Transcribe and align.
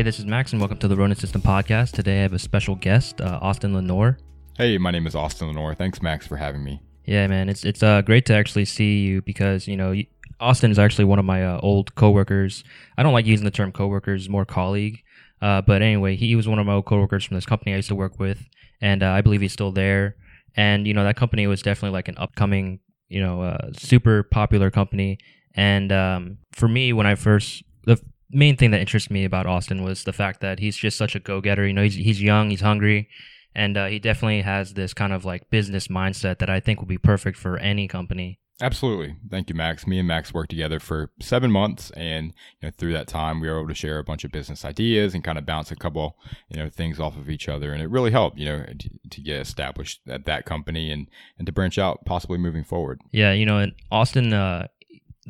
Hey, 0.00 0.04
this 0.04 0.18
is 0.18 0.24
Max, 0.24 0.52
and 0.52 0.62
welcome 0.62 0.78
to 0.78 0.88
the 0.88 0.96
Ronin 0.96 1.14
System 1.14 1.42
podcast. 1.42 1.92
Today 1.92 2.20
I 2.20 2.22
have 2.22 2.32
a 2.32 2.38
special 2.38 2.74
guest, 2.74 3.20
uh, 3.20 3.38
Austin 3.42 3.74
Lenoir. 3.74 4.16
Hey, 4.56 4.78
my 4.78 4.90
name 4.90 5.06
is 5.06 5.14
Austin 5.14 5.48
Lenoir. 5.48 5.74
Thanks, 5.74 6.00
Max, 6.00 6.26
for 6.26 6.38
having 6.38 6.64
me. 6.64 6.80
Yeah, 7.04 7.26
man, 7.26 7.50
it's 7.50 7.66
it's 7.66 7.82
uh, 7.82 8.00
great 8.00 8.24
to 8.24 8.34
actually 8.34 8.64
see 8.64 9.00
you 9.00 9.20
because 9.20 9.68
you 9.68 9.76
know 9.76 9.94
Austin 10.40 10.70
is 10.70 10.78
actually 10.78 11.04
one 11.04 11.18
of 11.18 11.26
my 11.26 11.44
uh, 11.44 11.60
old 11.62 11.94
coworkers. 11.96 12.64
I 12.96 13.02
don't 13.02 13.12
like 13.12 13.26
using 13.26 13.44
the 13.44 13.50
term 13.50 13.72
coworkers, 13.72 14.26
more 14.26 14.46
colleague. 14.46 15.02
Uh, 15.42 15.60
but 15.60 15.82
anyway, 15.82 16.16
he 16.16 16.34
was 16.34 16.48
one 16.48 16.58
of 16.58 16.64
my 16.64 16.72
old 16.72 16.86
coworkers 16.86 17.26
from 17.26 17.34
this 17.34 17.44
company 17.44 17.74
I 17.74 17.76
used 17.76 17.88
to 17.88 17.94
work 17.94 18.18
with, 18.18 18.48
and 18.80 19.02
uh, 19.02 19.10
I 19.10 19.20
believe 19.20 19.42
he's 19.42 19.52
still 19.52 19.70
there. 19.70 20.16
And 20.56 20.86
you 20.86 20.94
know 20.94 21.04
that 21.04 21.16
company 21.16 21.46
was 21.46 21.60
definitely 21.60 21.92
like 21.92 22.08
an 22.08 22.16
upcoming, 22.16 22.80
you 23.10 23.20
know, 23.20 23.42
uh, 23.42 23.72
super 23.74 24.22
popular 24.22 24.70
company. 24.70 25.18
And 25.54 25.92
um, 25.92 26.38
for 26.52 26.68
me, 26.68 26.94
when 26.94 27.06
I 27.06 27.16
first 27.16 27.64
the 27.84 28.02
main 28.32 28.56
thing 28.56 28.70
that 28.70 28.80
interests 28.80 29.10
me 29.10 29.24
about 29.24 29.46
Austin 29.46 29.82
was 29.82 30.04
the 30.04 30.12
fact 30.12 30.40
that 30.40 30.58
he's 30.58 30.76
just 30.76 30.96
such 30.96 31.14
a 31.14 31.20
go 31.20 31.40
getter. 31.40 31.66
You 31.66 31.72
know, 31.72 31.82
he's 31.82 31.94
he's 31.94 32.22
young, 32.22 32.50
he's 32.50 32.60
hungry, 32.60 33.08
and 33.54 33.76
uh, 33.76 33.86
he 33.86 33.98
definitely 33.98 34.42
has 34.42 34.74
this 34.74 34.94
kind 34.94 35.12
of 35.12 35.24
like 35.24 35.50
business 35.50 35.88
mindset 35.88 36.38
that 36.38 36.50
I 36.50 36.60
think 36.60 36.80
will 36.80 36.86
be 36.86 36.98
perfect 36.98 37.38
for 37.38 37.58
any 37.58 37.88
company. 37.88 38.38
Absolutely. 38.62 39.16
Thank 39.30 39.48
you, 39.48 39.54
Max. 39.54 39.86
Me 39.86 39.98
and 39.98 40.06
Max 40.06 40.34
worked 40.34 40.50
together 40.50 40.80
for 40.80 41.10
seven 41.18 41.50
months, 41.50 41.90
and 41.92 42.34
you 42.60 42.68
know, 42.68 42.70
through 42.76 42.92
that 42.92 43.06
time, 43.06 43.40
we 43.40 43.48
were 43.48 43.58
able 43.58 43.68
to 43.68 43.74
share 43.74 43.98
a 43.98 44.04
bunch 44.04 44.22
of 44.22 44.32
business 44.32 44.64
ideas 44.66 45.14
and 45.14 45.24
kind 45.24 45.38
of 45.38 45.46
bounce 45.46 45.70
a 45.70 45.76
couple, 45.76 46.18
you 46.50 46.58
know, 46.58 46.68
things 46.68 47.00
off 47.00 47.16
of 47.16 47.30
each 47.30 47.48
other, 47.48 47.72
and 47.72 47.82
it 47.82 47.88
really 47.88 48.10
helped, 48.10 48.38
you 48.38 48.44
know, 48.44 48.64
to, 48.78 48.90
to 49.08 49.20
get 49.22 49.40
established 49.40 50.00
at 50.06 50.26
that 50.26 50.44
company 50.44 50.90
and 50.90 51.08
and 51.38 51.46
to 51.46 51.52
branch 51.52 51.78
out, 51.78 52.04
possibly 52.04 52.36
moving 52.36 52.64
forward. 52.64 53.00
Yeah, 53.12 53.32
you 53.32 53.46
know, 53.46 53.58
and 53.58 53.72
Austin, 53.90 54.34
uh, 54.34 54.66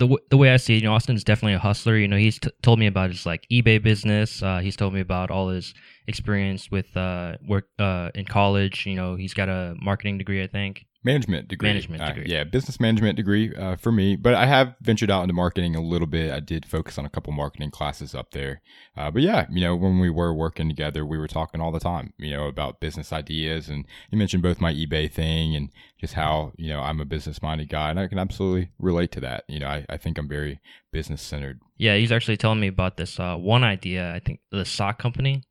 the 0.00 0.06
w- 0.06 0.24
the 0.30 0.36
way 0.38 0.50
I 0.52 0.56
see 0.56 0.74
it, 0.76 0.82
you 0.82 0.88
know, 0.88 0.94
Austin's 0.94 1.22
definitely 1.22 1.54
a 1.54 1.58
hustler. 1.60 1.96
You 1.96 2.08
know, 2.08 2.16
he's 2.16 2.38
t- 2.40 2.50
told 2.62 2.78
me 2.78 2.86
about 2.86 3.10
his 3.10 3.26
like 3.26 3.46
eBay 3.52 3.80
business. 3.82 4.42
Uh, 4.42 4.58
he's 4.58 4.74
told 4.74 4.94
me 4.94 5.00
about 5.00 5.30
all 5.30 5.50
his 5.50 5.74
experience 6.08 6.70
with 6.70 6.96
uh, 6.96 7.36
work 7.46 7.68
uh, 7.78 8.10
in 8.14 8.24
college. 8.24 8.86
You 8.86 8.96
know, 8.96 9.14
he's 9.14 9.34
got 9.34 9.48
a 9.50 9.76
marketing 9.80 10.18
degree, 10.18 10.42
I 10.42 10.46
think. 10.48 10.86
Management 11.02 11.48
degree. 11.48 11.70
Management 11.70 12.04
degree. 12.04 12.24
Uh, 12.24 12.38
yeah, 12.38 12.44
business 12.44 12.78
management 12.78 13.16
degree 13.16 13.54
uh, 13.54 13.76
for 13.76 13.90
me. 13.90 14.16
But 14.16 14.34
I 14.34 14.44
have 14.44 14.74
ventured 14.82 15.10
out 15.10 15.22
into 15.22 15.32
marketing 15.32 15.74
a 15.74 15.80
little 15.80 16.06
bit. 16.06 16.30
I 16.30 16.40
did 16.40 16.66
focus 16.66 16.98
on 16.98 17.06
a 17.06 17.08
couple 17.08 17.32
marketing 17.32 17.70
classes 17.70 18.14
up 18.14 18.32
there. 18.32 18.60
Uh, 18.96 19.10
but 19.10 19.22
yeah, 19.22 19.46
you 19.50 19.62
know, 19.62 19.74
when 19.74 19.98
we 19.98 20.10
were 20.10 20.34
working 20.34 20.68
together, 20.68 21.06
we 21.06 21.16
were 21.16 21.26
talking 21.26 21.58
all 21.58 21.72
the 21.72 21.80
time, 21.80 22.12
you 22.18 22.30
know, 22.30 22.46
about 22.46 22.80
business 22.80 23.14
ideas. 23.14 23.70
And 23.70 23.86
you 24.10 24.18
mentioned 24.18 24.42
both 24.42 24.60
my 24.60 24.74
eBay 24.74 25.10
thing 25.10 25.56
and 25.56 25.70
just 25.98 26.12
how, 26.12 26.52
you 26.56 26.68
know, 26.68 26.80
I'm 26.80 27.00
a 27.00 27.06
business 27.06 27.40
minded 27.40 27.70
guy. 27.70 27.88
And 27.88 27.98
I 27.98 28.06
can 28.06 28.18
absolutely 28.18 28.70
relate 28.78 29.10
to 29.12 29.20
that. 29.20 29.44
You 29.48 29.60
know, 29.60 29.68
I, 29.68 29.86
I 29.88 29.96
think 29.96 30.18
I'm 30.18 30.28
very 30.28 30.60
business 30.92 31.22
centered. 31.22 31.60
Yeah, 31.78 31.96
he's 31.96 32.12
actually 32.12 32.36
telling 32.36 32.60
me 32.60 32.68
about 32.68 32.98
this 32.98 33.18
uh, 33.18 33.36
one 33.36 33.64
idea. 33.64 34.12
I 34.14 34.18
think 34.18 34.40
the 34.50 34.66
sock 34.66 34.98
company. 34.98 35.44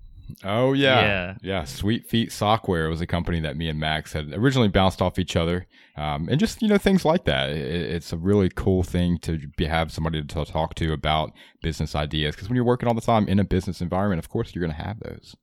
Oh 0.44 0.74
yeah, 0.74 1.02
Yeah. 1.02 1.36
yeah. 1.42 1.64
Sweet 1.64 2.08
Feet 2.08 2.30
Sockwear 2.30 2.90
was 2.90 3.02
a 3.02 3.08
company 3.08 3.40
that 3.42 3.58
me 3.58 3.70
and 3.70 3.80
Max 3.80 4.14
had 4.14 4.34
originally 4.34 4.68
bounced 4.68 5.02
off 5.02 5.20
each 5.20 5.36
other, 5.36 5.68
um, 5.98 6.28
and 6.30 6.40
just 6.40 6.62
you 6.62 6.68
know 6.68 6.78
things 6.78 7.06
like 7.06 7.26
that. 7.26 7.50
It, 7.50 7.58
it's 7.94 8.14
a 8.14 8.18
really 8.18 8.50
cool 8.50 8.84
thing 8.84 9.18
to 9.20 9.40
be, 9.58 9.66
have 9.66 9.92
somebody 9.92 10.22
to 10.24 10.46
talk 10.46 10.76
to 10.76 10.94
about 10.94 11.32
business 11.62 11.96
ideas 11.96 12.36
because 12.36 12.50
when 12.50 12.56
you're 12.56 12.66
working 12.66 12.88
all 12.88 12.96
the 12.96 13.02
time 13.02 13.28
in 13.28 13.40
a 13.40 13.44
business 13.44 13.82
environment, 13.82 14.20
of 14.20 14.30
course 14.30 14.54
you're 14.54 14.64
going 14.64 14.76
to 14.76 14.84
have 14.84 15.00
those. 15.00 15.36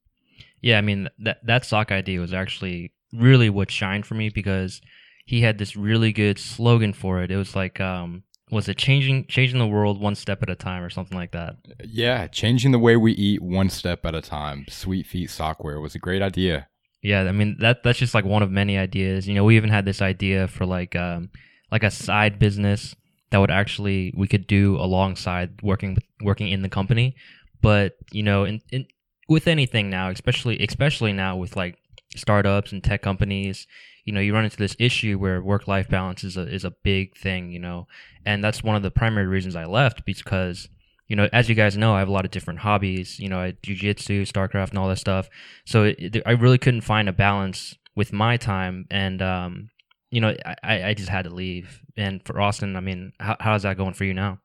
Yeah, 0.63 0.79
I 0.79 0.81
mean 0.81 1.09
that 1.19 1.39
that 1.47 1.65
sock 1.65 1.93
idea 1.93 2.21
was 2.21 2.33
actually 2.33 2.93
really 3.13 3.51
what 3.51 3.71
shined 3.71 4.07
for 4.07 4.15
me 4.15 4.29
because 4.31 4.81
he 5.25 5.41
had 5.41 5.59
this 5.59 5.77
really 5.77 6.13
good 6.13 6.39
slogan 6.39 6.93
for 6.93 7.21
it. 7.23 7.31
It 7.33 7.37
was 7.37 7.57
like, 7.57 7.81
um, 7.81 8.23
was 8.51 8.69
it 8.69 8.77
changing 8.77 9.27
changing 9.27 9.59
the 9.59 9.67
world 9.67 10.01
one 10.01 10.15
step 10.15 10.43
at 10.43 10.51
a 10.51 10.55
time 10.55 10.83
or 10.83 10.91
something 10.91 11.17
like 11.17 11.33
that? 11.33 11.57
Yeah, 11.85 12.27
changing 12.29 12.73
the 12.73 12.79
way 12.79 12.97
we 12.97 13.13
eat 13.13 13.43
one 13.43 13.71
step 13.71 14.07
at 14.07 14.15
a 14.15 14.21
time. 14.21 14.67
Sweet 14.69 15.07
Feet 15.07 15.31
Sockwear 15.31 15.81
was 15.81 15.95
a 15.95 15.99
great 15.99 16.23
idea. 16.23 16.69
Yeah, 17.03 17.23
I 17.23 17.33
mean 17.33 17.57
that 17.61 17.83
that's 17.83 17.99
just 17.99 18.15
like 18.15 18.25
one 18.25 18.43
of 18.43 18.51
many 18.51 18.79
ideas. 18.79 19.27
You 19.29 19.35
know, 19.35 19.45
we 19.45 19.57
even 19.57 19.71
had 19.71 19.85
this 19.85 20.03
idea 20.03 20.49
for 20.49 20.65
like 20.65 20.95
um 20.95 21.31
like 21.71 21.83
a 21.83 21.91
side 21.91 22.39
business 22.39 22.95
that 23.31 23.39
would 23.39 23.51
actually 23.51 24.15
we 24.17 24.29
could 24.29 24.47
do 24.47 24.77
alongside 24.77 25.61
working 25.63 25.95
with 25.95 26.05
working 26.23 26.49
in 26.49 26.63
the 26.63 26.69
company. 26.69 27.17
But, 27.63 27.95
you 28.13 28.23
know, 28.23 28.45
in, 28.45 28.61
in 28.71 28.87
with 29.29 29.49
anything 29.49 29.91
now, 29.91 30.11
especially 30.11 30.59
especially 30.63 31.13
now 31.13 31.37
with 31.37 31.57
like 31.57 31.77
startups 32.15 32.73
and 32.73 32.83
tech 32.83 33.03
companies, 33.03 33.67
you 34.07 34.13
know, 34.13 34.21
you 34.21 34.33
run 34.33 34.45
into 34.45 34.57
this 34.57 34.77
issue 34.79 35.19
where 35.19 35.43
work 35.43 35.69
life 35.69 35.89
balance 35.89 36.25
is 36.25 36.37
a 36.37 36.43
is 36.43 36.65
a 36.65 36.71
big 36.71 37.17
thing, 37.17 37.51
you 37.51 37.59
know. 37.59 37.89
And 38.25 38.43
that's 38.43 38.63
one 38.63 38.77
of 38.77 38.83
the 38.83 38.91
primary 38.91 39.27
reasons 39.27 39.55
I 39.55 39.67
left 39.67 40.07
because 40.07 40.69
you 41.09 41.15
know, 41.15 41.29
as 41.33 41.49
you 41.49 41.55
guys 41.55 41.77
know, 41.77 41.95
I 41.95 42.01
have 42.01 42.09
a 42.09 42.13
lot 42.13 42.25
of 42.25 42.31
different 42.31 42.61
hobbies. 42.61 43.21
You 43.21 43.29
know, 43.29 43.39
I 43.39 43.53
jujitsu, 43.63 44.23
StarCraft, 44.23 44.71
and 44.71 44.79
all 44.79 44.89
that 44.89 44.99
stuff. 44.99 45.29
So 45.65 45.85
it, 45.85 46.23
I 46.25 46.33
really 46.33 46.59
couldn't 46.59 46.81
find 46.81 47.09
a 47.09 47.13
balance 47.13 47.77
with 47.95 48.13
my 48.13 48.37
time, 48.37 48.87
and 48.91 49.21
um, 49.23 49.71
you 50.11 50.21
know, 50.21 50.35
I, 50.63 50.85
I 50.85 50.95
just 50.95 51.09
had 51.09 51.25
to 51.25 51.35
leave. 51.35 51.81
And 51.97 52.25
for 52.25 52.41
Austin, 52.41 52.77
I 52.77 52.81
mean, 52.81 53.13
how, 53.21 53.37
how's 53.41 53.63
that 53.63 53.77
going 53.77 53.95
for 53.95 54.05
you 54.05 54.15
now? 54.15 54.39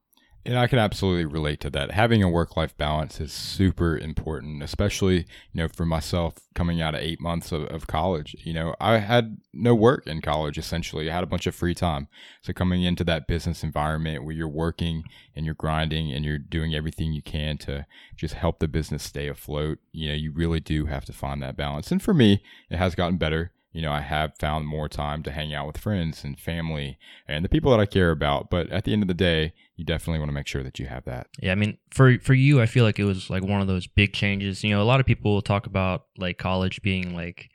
And 0.43 0.57
I 0.57 0.65
can 0.65 0.79
absolutely 0.79 1.25
relate 1.25 1.59
to 1.61 1.69
that. 1.69 1.91
Having 1.91 2.23
a 2.23 2.29
work 2.29 2.57
life 2.57 2.75
balance 2.75 3.19
is 3.19 3.31
super 3.31 3.95
important, 3.95 4.63
especially, 4.63 5.17
you 5.17 5.25
know, 5.53 5.67
for 5.67 5.85
myself 5.85 6.33
coming 6.55 6.81
out 6.81 6.95
of 6.95 7.01
eight 7.01 7.21
months 7.21 7.51
of, 7.51 7.65
of, 7.65 7.85
college. 7.85 8.35
You 8.43 8.53
know, 8.53 8.75
I 8.81 8.97
had 8.97 9.37
no 9.53 9.75
work 9.75 10.07
in 10.07 10.19
college 10.19 10.57
essentially. 10.57 11.11
I 11.11 11.13
had 11.13 11.23
a 11.23 11.27
bunch 11.27 11.45
of 11.45 11.53
free 11.53 11.75
time. 11.75 12.07
So 12.41 12.53
coming 12.53 12.81
into 12.81 13.03
that 13.03 13.27
business 13.27 13.63
environment 13.63 14.23
where 14.23 14.33
you're 14.33 14.47
working 14.47 15.03
and 15.35 15.45
you're 15.45 15.53
grinding 15.53 16.11
and 16.11 16.25
you're 16.25 16.39
doing 16.39 16.73
everything 16.73 17.13
you 17.13 17.21
can 17.21 17.57
to 17.59 17.85
just 18.15 18.33
help 18.33 18.57
the 18.57 18.67
business 18.67 19.03
stay 19.03 19.27
afloat, 19.27 19.77
you 19.91 20.09
know, 20.09 20.15
you 20.15 20.31
really 20.31 20.59
do 20.59 20.87
have 20.87 21.05
to 21.05 21.13
find 21.13 21.43
that 21.43 21.57
balance. 21.57 21.91
And 21.91 22.01
for 22.01 22.15
me, 22.15 22.41
it 22.69 22.77
has 22.77 22.95
gotten 22.95 23.17
better 23.17 23.51
you 23.71 23.81
know, 23.81 23.91
I 23.91 24.01
have 24.01 24.33
found 24.37 24.67
more 24.67 24.89
time 24.89 25.23
to 25.23 25.31
hang 25.31 25.53
out 25.53 25.67
with 25.67 25.77
friends 25.77 26.23
and 26.23 26.37
family 26.37 26.97
and 27.27 27.45
the 27.45 27.49
people 27.49 27.71
that 27.71 27.79
I 27.79 27.85
care 27.85 28.11
about. 28.11 28.49
But 28.49 28.69
at 28.69 28.83
the 28.83 28.91
end 28.93 29.01
of 29.01 29.07
the 29.07 29.13
day, 29.13 29.53
you 29.75 29.85
definitely 29.85 30.19
want 30.19 30.29
to 30.29 30.33
make 30.33 30.47
sure 30.47 30.63
that 30.63 30.77
you 30.77 30.87
have 30.87 31.05
that. 31.05 31.27
Yeah, 31.39 31.53
I 31.53 31.55
mean, 31.55 31.77
for 31.89 32.19
for 32.19 32.33
you, 32.33 32.61
I 32.61 32.65
feel 32.65 32.83
like 32.83 32.99
it 32.99 33.05
was 33.05 33.29
like 33.29 33.43
one 33.43 33.61
of 33.61 33.67
those 33.67 33.87
big 33.87 34.13
changes. 34.13 34.63
You 34.63 34.71
know, 34.71 34.81
a 34.81 34.83
lot 34.83 34.99
of 34.99 35.05
people 35.05 35.41
talk 35.41 35.65
about 35.67 36.05
like 36.17 36.37
college 36.37 36.81
being 36.81 37.15
like 37.15 37.49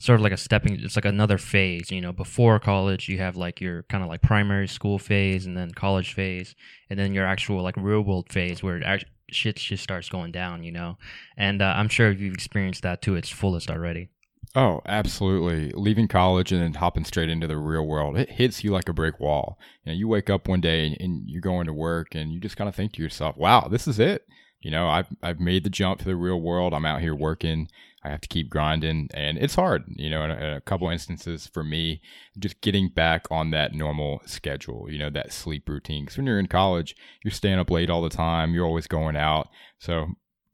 sort 0.00 0.18
of 0.18 0.22
like 0.22 0.32
a 0.32 0.36
stepping 0.36 0.80
it's 0.80 0.96
like 0.96 1.04
another 1.04 1.36
phase 1.36 1.90
you 1.90 2.00
know 2.00 2.10
before 2.10 2.58
college 2.58 3.06
you 3.06 3.18
have 3.18 3.36
like 3.36 3.60
your 3.60 3.82
kind 3.84 4.02
of 4.02 4.08
like 4.08 4.22
primary 4.22 4.66
school 4.66 4.98
phase 4.98 5.44
and 5.44 5.56
then 5.58 5.70
college 5.72 6.14
phase 6.14 6.54
and 6.88 6.98
then 6.98 7.12
your 7.12 7.26
actual 7.26 7.62
like 7.62 7.76
real 7.76 8.00
world 8.00 8.32
phase 8.32 8.62
where 8.62 8.82
actually 8.82 9.10
shit 9.30 9.56
just 9.56 9.82
starts 9.82 10.08
going 10.08 10.32
down 10.32 10.62
you 10.64 10.72
know 10.72 10.96
and 11.36 11.60
uh, 11.60 11.74
i'm 11.76 11.88
sure 11.88 12.10
you've 12.10 12.32
experienced 12.32 12.82
that 12.82 13.02
to 13.02 13.14
its 13.14 13.28
fullest 13.28 13.70
already 13.70 14.08
Oh, 14.56 14.80
absolutely. 14.84 15.70
Leaving 15.70 16.08
college 16.08 16.50
and 16.50 16.60
then 16.60 16.74
hopping 16.74 17.04
straight 17.04 17.28
into 17.28 17.46
the 17.46 17.56
real 17.56 17.86
world, 17.86 18.18
it 18.18 18.30
hits 18.32 18.64
you 18.64 18.72
like 18.72 18.88
a 18.88 18.92
brick 18.92 19.20
wall. 19.20 19.58
You 19.84 19.92
know, 19.92 19.96
you 19.96 20.08
wake 20.08 20.28
up 20.28 20.48
one 20.48 20.60
day 20.60 20.96
and 20.98 21.22
you're 21.28 21.40
going 21.40 21.66
to 21.66 21.72
work 21.72 22.14
and 22.16 22.32
you 22.32 22.40
just 22.40 22.56
kind 22.56 22.68
of 22.68 22.74
think 22.74 22.92
to 22.94 23.02
yourself, 23.02 23.36
wow, 23.36 23.68
this 23.70 23.86
is 23.86 24.00
it. 24.00 24.26
You 24.60 24.72
know, 24.72 24.88
I've, 24.88 25.06
I've 25.22 25.38
made 25.38 25.62
the 25.62 25.70
jump 25.70 26.00
to 26.00 26.04
the 26.04 26.16
real 26.16 26.40
world. 26.40 26.74
I'm 26.74 26.84
out 26.84 27.00
here 27.00 27.14
working. 27.14 27.68
I 28.02 28.08
have 28.08 28.22
to 28.22 28.28
keep 28.28 28.50
grinding 28.50 29.08
and 29.14 29.38
it's 29.38 29.54
hard, 29.54 29.84
you 29.94 30.10
know, 30.10 30.24
in 30.24 30.30
a, 30.30 30.34
in 30.34 30.52
a 30.54 30.60
couple 30.62 30.88
instances 30.88 31.46
for 31.46 31.62
me, 31.62 32.00
just 32.38 32.60
getting 32.60 32.88
back 32.88 33.26
on 33.30 33.50
that 33.50 33.74
normal 33.74 34.20
schedule, 34.26 34.90
you 34.90 34.98
know, 34.98 35.10
that 35.10 35.32
sleep 35.32 35.68
routine. 35.68 36.06
Cause 36.06 36.16
when 36.16 36.26
you're 36.26 36.40
in 36.40 36.46
college, 36.46 36.96
you're 37.22 37.30
staying 37.30 37.58
up 37.58 37.70
late 37.70 37.90
all 37.90 38.02
the 38.02 38.08
time. 38.08 38.52
You're 38.52 38.66
always 38.66 38.86
going 38.86 39.16
out. 39.16 39.48
So 39.78 40.06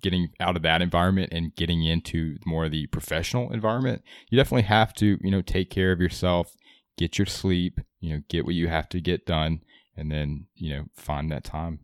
getting 0.06 0.28
out 0.38 0.54
of 0.54 0.62
that 0.62 0.80
environment 0.80 1.32
and 1.32 1.52
getting 1.56 1.84
into 1.84 2.36
more 2.46 2.66
of 2.66 2.70
the 2.70 2.86
professional 2.86 3.52
environment, 3.52 4.02
you 4.30 4.38
definitely 4.38 4.62
have 4.62 4.94
to, 4.94 5.18
you 5.20 5.32
know, 5.32 5.42
take 5.42 5.68
care 5.68 5.90
of 5.90 6.00
yourself, 6.00 6.54
get 6.96 7.18
your 7.18 7.26
sleep, 7.26 7.80
you 7.98 8.14
know, 8.14 8.22
get 8.28 8.44
what 8.44 8.54
you 8.54 8.68
have 8.68 8.88
to 8.88 9.00
get 9.00 9.26
done, 9.26 9.60
and 9.96 10.12
then, 10.12 10.46
you 10.54 10.72
know, 10.72 10.84
find 10.94 11.32
that 11.32 11.42
time. 11.42 11.80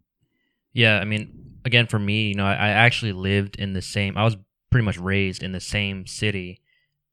Yeah, 0.73 1.01
I 1.01 1.05
mean, 1.05 1.57
again, 1.65 1.89
for 1.89 1.99
me, 1.99 2.29
you 2.29 2.37
know, 2.37 2.47
I, 2.47 2.53
I 2.53 2.69
actually 2.69 3.13
lived 3.13 3.57
in 3.57 3.73
the 3.73 3.83
same, 3.83 4.17
I 4.17 4.23
was 4.23 4.37
pretty 4.71 4.85
much 4.85 4.99
raised 4.99 5.43
in 5.43 5.51
the 5.51 5.61
same 5.61 6.07
city 6.07 6.63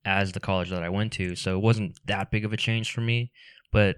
as 0.05 0.33
the 0.33 0.39
college 0.39 0.69
that 0.69 0.83
I 0.83 0.89
went 0.89 1.11
to. 1.13 1.35
So 1.35 1.55
it 1.55 1.61
wasn't 1.63 1.99
that 2.05 2.29
big 2.29 2.45
of 2.45 2.53
a 2.53 2.57
change 2.57 2.91
for 2.93 3.01
me, 3.01 3.31
but 3.71 3.95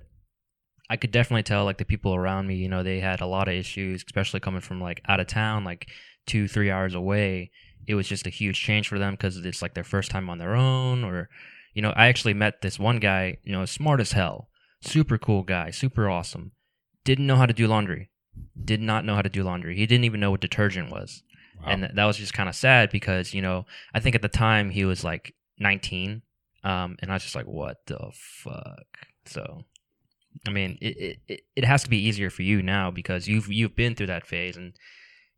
I 0.90 0.96
could 0.96 1.12
definitely 1.12 1.44
tell 1.44 1.66
like 1.66 1.78
the 1.78 1.84
people 1.84 2.16
around 2.16 2.48
me, 2.48 2.56
you 2.56 2.70
know, 2.70 2.84
they 2.84 3.02
had 3.02 3.20
a 3.20 3.28
lot 3.28 3.50
of 3.50 3.54
issues, 3.54 4.02
especially 4.08 4.40
coming 4.40 4.62
from 4.62 4.80
like 4.80 5.02
out 5.10 5.20
of 5.20 5.28
town, 5.28 5.66
like 5.66 5.90
two, 6.26 6.48
three 6.48 6.72
hours 6.72 6.96
away, 6.96 7.52
it 7.88 7.96
was 7.96 8.08
just 8.08 8.28
a 8.28 8.32
huge 8.32 8.60
change 8.60 8.88
for 8.88 9.00
them 9.00 9.14
because 9.14 9.38
it's 9.38 9.62
like 9.62 9.74
their 9.74 9.84
first 9.84 10.12
time 10.12 10.30
on 10.30 10.38
their 10.38 10.56
own. 10.56 11.04
Or, 11.04 11.30
you 11.74 11.82
know, 11.82 11.92
I 11.92 12.08
actually 12.08 12.34
met 12.34 12.62
this 12.62 12.80
one 12.80 13.00
guy, 13.00 13.38
you 13.44 13.52
know, 13.52 13.66
smart 13.66 14.00
as 14.00 14.12
hell, 14.12 14.50
super 14.82 15.18
cool 15.18 15.44
guy, 15.44 15.72
super 15.72 16.10
awesome. 16.10 16.52
Didn't 17.04 17.28
know 17.28 17.36
how 17.36 17.46
to 17.46 17.54
do 17.54 17.68
laundry. 17.68 18.10
Did 18.64 18.82
not 18.82 19.06
know 19.06 19.16
how 19.16 19.22
to 19.22 19.30
do 19.30 19.44
laundry. 19.44 19.76
He 19.76 19.86
didn't 19.86 20.06
even 20.06 20.20
know 20.20 20.32
what 20.32 20.42
detergent 20.42 20.92
was. 20.92 21.24
Wow. 21.60 21.72
And 21.72 21.92
that 21.96 22.06
was 22.06 22.18
just 22.18 22.34
kind 22.34 22.50
of 22.50 22.56
sad 22.56 22.92
because, 22.92 23.34
you 23.34 23.42
know, 23.42 23.66
I 23.94 24.00
think 24.00 24.16
at 24.16 24.22
the 24.22 24.30
time 24.30 24.70
he 24.70 24.86
was 24.86 25.04
like 25.04 25.36
19. 25.60 26.22
Um, 26.64 26.98
and 27.00 27.12
I 27.12 27.16
was 27.16 27.24
just 27.24 27.36
like, 27.36 27.48
what 27.48 27.78
the 27.88 28.12
fuck? 28.14 28.86
So, 29.26 29.66
I 30.48 30.52
mean, 30.52 30.78
it, 30.82 31.20
it, 31.28 31.42
it 31.56 31.66
has 31.66 31.84
to 31.84 31.90
be 31.90 31.98
easier 31.98 32.30
for 32.30 32.44
you 32.44 32.62
now 32.62 32.92
because 32.92 33.28
you've 33.28 33.52
you've 33.52 33.76
been 33.76 33.96
through 33.96 34.08
that 34.08 34.28
phase 34.28 34.58
and 34.58 34.74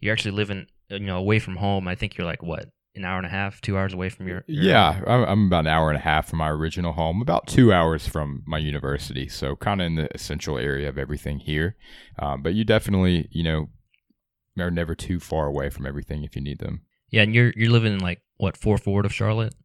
you're 0.04 0.14
actually 0.14 0.32
living 0.32 0.68
you 0.90 1.00
know 1.00 1.18
away 1.18 1.40
from 1.40 1.56
home. 1.56 1.88
I 1.88 1.96
think 1.96 2.18
you're 2.18 2.28
like 2.28 2.44
what 2.44 2.70
an 2.96 3.06
hour 3.06 3.18
and 3.18 3.26
a 3.26 3.30
half, 3.30 3.60
two 3.62 3.78
hours 3.78 3.94
away 3.94 4.10
from 4.10 4.28
your. 4.28 4.44
your 4.48 4.64
Yeah, 4.64 5.02
I'm, 5.08 5.24
I'm 5.24 5.48
about 5.48 5.62
an 5.62 5.68
hour 5.68 5.90
and 5.90 5.98
a 5.98 6.02
half 6.02 6.30
from 6.30 6.40
my 6.40 6.50
original 6.50 6.94
home, 6.94 7.22
about 7.22 7.48
two 7.48 7.74
hours 7.74 8.08
from 8.08 8.44
my 8.46 8.60
university. 8.60 9.28
So 9.28 9.56
kind 9.56 9.82
of 9.82 9.88
in 9.88 9.96
the 9.96 10.14
essential 10.14 10.58
area 10.58 10.90
of 10.90 10.98
everything 10.98 11.40
here. 11.40 11.76
Um, 12.20 12.44
but 12.44 12.54
you 12.54 12.64
definitely, 12.64 13.28
you 13.32 13.44
know, 13.44 13.70
are 14.60 14.70
never 14.70 14.94
too 14.94 15.20
far 15.20 15.48
away 15.48 15.70
from 15.70 15.88
everything 15.88 16.24
if 16.24 16.36
you 16.36 16.42
need 16.42 16.60
them. 16.60 16.82
Yeah, 17.10 17.24
and 17.24 17.34
you're 17.34 17.54
you're 17.56 17.72
living 17.72 17.94
in 17.94 18.00
like 18.00 18.22
what 18.38 18.58
Fourth 18.58 18.86
Ward 18.86 19.06
of 19.06 19.14
Charlotte. 19.14 19.56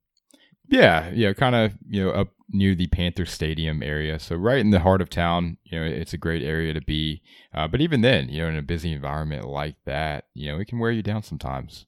Yeah, 0.69 1.11
yeah, 1.15 1.33
kind 1.33 1.55
of, 1.55 1.73
you 1.89 2.05
know, 2.05 2.11
up 2.11 2.29
near 2.51 2.75
the 2.75 2.87
Panther 2.87 3.27
Stadium 3.27 3.83
area. 3.83 4.19
So 4.19 4.37
right 4.37 4.59
in 4.59 4.71
the 4.71 4.81
heart 4.81 5.03
of 5.03 5.11
town, 5.11 5.59
you 5.65 5.79
know, 5.79 5.85
it's 5.85 6.15
a 6.15 6.19
great 6.19 6.43
area 6.43 6.73
to 6.73 6.81
be. 6.81 7.23
Uh, 7.55 7.69
but 7.69 7.81
even 7.81 8.01
then, 8.01 8.29
you 8.29 8.43
know, 8.43 8.49
in 8.49 8.57
a 8.57 8.63
busy 8.63 8.93
environment 8.93 9.45
like 9.45 9.77
that, 9.85 10.25
you 10.35 10.51
know, 10.51 10.59
it 10.59 10.67
can 10.67 10.79
wear 10.79 10.91
you 10.91 11.03
down 11.03 11.23
sometimes. 11.23 11.87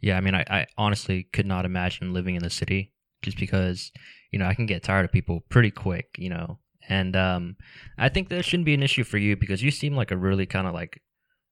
Yeah, 0.00 0.16
I 0.16 0.20
mean, 0.20 0.34
I, 0.34 0.44
I 0.48 0.66
honestly 0.76 1.28
could 1.32 1.46
not 1.46 1.64
imagine 1.64 2.14
living 2.14 2.36
in 2.36 2.42
the 2.42 2.50
city 2.50 2.92
just 3.22 3.36
because, 3.38 3.90
you 4.30 4.38
know, 4.38 4.46
I 4.46 4.54
can 4.54 4.66
get 4.66 4.82
tired 4.82 5.04
of 5.04 5.12
people 5.12 5.40
pretty 5.48 5.70
quick, 5.70 6.08
you 6.16 6.30
know. 6.30 6.58
And 6.88 7.14
um, 7.16 7.56
I 7.98 8.08
think 8.08 8.28
that 8.28 8.44
shouldn't 8.44 8.64
be 8.64 8.74
an 8.74 8.82
issue 8.82 9.04
for 9.04 9.18
you 9.18 9.36
because 9.36 9.62
you 9.62 9.70
seem 9.70 9.94
like 9.94 10.10
a 10.10 10.16
really 10.16 10.46
kind 10.46 10.66
of 10.66 10.72
like, 10.72 11.02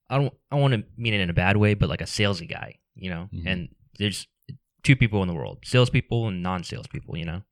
I 0.08 0.16
don't, 0.16 0.32
I 0.50 0.56
don't 0.56 0.62
want 0.62 0.74
to 0.74 0.84
mean 0.96 1.12
it 1.12 1.20
in 1.20 1.28
a 1.28 1.34
bad 1.34 1.56
way, 1.56 1.74
but 1.74 1.88
like 1.90 2.00
a 2.00 2.04
salesy 2.04 2.48
guy, 2.48 2.78
you 2.94 3.10
know. 3.10 3.28
Mhm. 3.34 3.42
And 3.46 3.68
there's 3.98 4.26
two 4.82 4.96
people 4.96 5.20
in 5.22 5.28
the 5.28 5.34
world: 5.34 5.58
salespeople 5.64 6.28
and 6.28 6.42
non-salespeople. 6.42 7.16
You 7.18 7.24
know. 7.24 7.42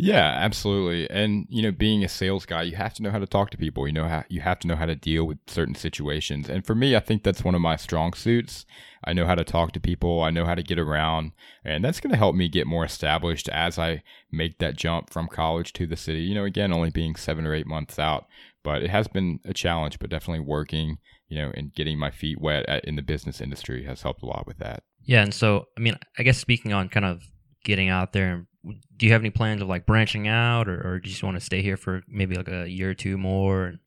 Yeah, 0.00 0.36
absolutely. 0.38 1.10
And 1.10 1.46
you 1.50 1.60
know, 1.60 1.72
being 1.72 2.04
a 2.04 2.08
sales 2.08 2.46
guy, 2.46 2.62
you 2.62 2.76
have 2.76 2.94
to 2.94 3.02
know 3.02 3.10
how 3.10 3.18
to 3.18 3.26
talk 3.26 3.50
to 3.50 3.58
people. 3.58 3.86
You 3.86 3.92
know 3.92 4.06
how 4.06 4.22
you 4.28 4.40
have 4.40 4.60
to 4.60 4.68
know 4.68 4.76
how 4.76 4.86
to 4.86 4.94
deal 4.94 5.24
with 5.24 5.38
certain 5.48 5.74
situations. 5.74 6.48
And 6.48 6.64
for 6.64 6.76
me, 6.76 6.94
I 6.94 7.00
think 7.00 7.24
that's 7.24 7.42
one 7.42 7.56
of 7.56 7.60
my 7.60 7.74
strong 7.74 8.12
suits. 8.12 8.64
I 9.04 9.12
know 9.12 9.26
how 9.26 9.34
to 9.34 9.44
talk 9.44 9.72
to 9.72 9.80
people. 9.80 10.22
I 10.22 10.30
know 10.30 10.44
how 10.44 10.54
to 10.54 10.62
get 10.62 10.78
around, 10.78 11.32
and 11.64 11.84
that's 11.84 12.00
going 12.00 12.12
to 12.12 12.16
help 12.16 12.36
me 12.36 12.48
get 12.48 12.66
more 12.66 12.84
established 12.84 13.48
as 13.48 13.78
I 13.78 14.02
make 14.30 14.58
that 14.58 14.76
jump 14.76 15.10
from 15.10 15.28
college 15.28 15.72
to 15.74 15.86
the 15.86 15.96
city. 15.96 16.20
You 16.20 16.34
know, 16.34 16.44
again, 16.44 16.72
only 16.72 16.90
being 16.90 17.16
7 17.16 17.44
or 17.44 17.54
8 17.54 17.66
months 17.66 17.98
out, 17.98 18.26
but 18.62 18.82
it 18.82 18.90
has 18.90 19.08
been 19.08 19.40
a 19.44 19.52
challenge, 19.52 19.98
but 19.98 20.10
definitely 20.10 20.44
working, 20.44 20.98
you 21.28 21.38
know, 21.38 21.52
and 21.54 21.74
getting 21.74 21.98
my 21.98 22.10
feet 22.10 22.40
wet 22.40 22.68
at, 22.68 22.84
in 22.84 22.96
the 22.96 23.02
business 23.02 23.40
industry 23.40 23.84
has 23.84 24.02
helped 24.02 24.22
a 24.22 24.26
lot 24.26 24.46
with 24.46 24.58
that. 24.58 24.82
Yeah, 25.02 25.22
and 25.22 25.34
so 25.34 25.66
I 25.76 25.80
mean, 25.80 25.96
I 26.18 26.22
guess 26.22 26.38
speaking 26.38 26.72
on 26.72 26.88
kind 26.88 27.06
of 27.06 27.22
getting 27.64 27.88
out 27.88 28.12
there, 28.12 28.47
do 28.96 29.06
you 29.06 29.12
have 29.12 29.22
any 29.22 29.30
plans 29.30 29.62
of 29.62 29.68
like 29.68 29.86
branching 29.86 30.28
out, 30.28 30.68
or, 30.68 30.80
or 30.86 30.98
do 30.98 31.08
you 31.08 31.12
just 31.12 31.22
want 31.22 31.36
to 31.36 31.44
stay 31.44 31.62
here 31.62 31.76
for 31.76 32.02
maybe 32.08 32.36
like 32.36 32.48
a 32.48 32.68
year 32.68 32.90
or 32.90 32.94
two 32.94 33.16
more, 33.16 33.66
and 33.66 33.78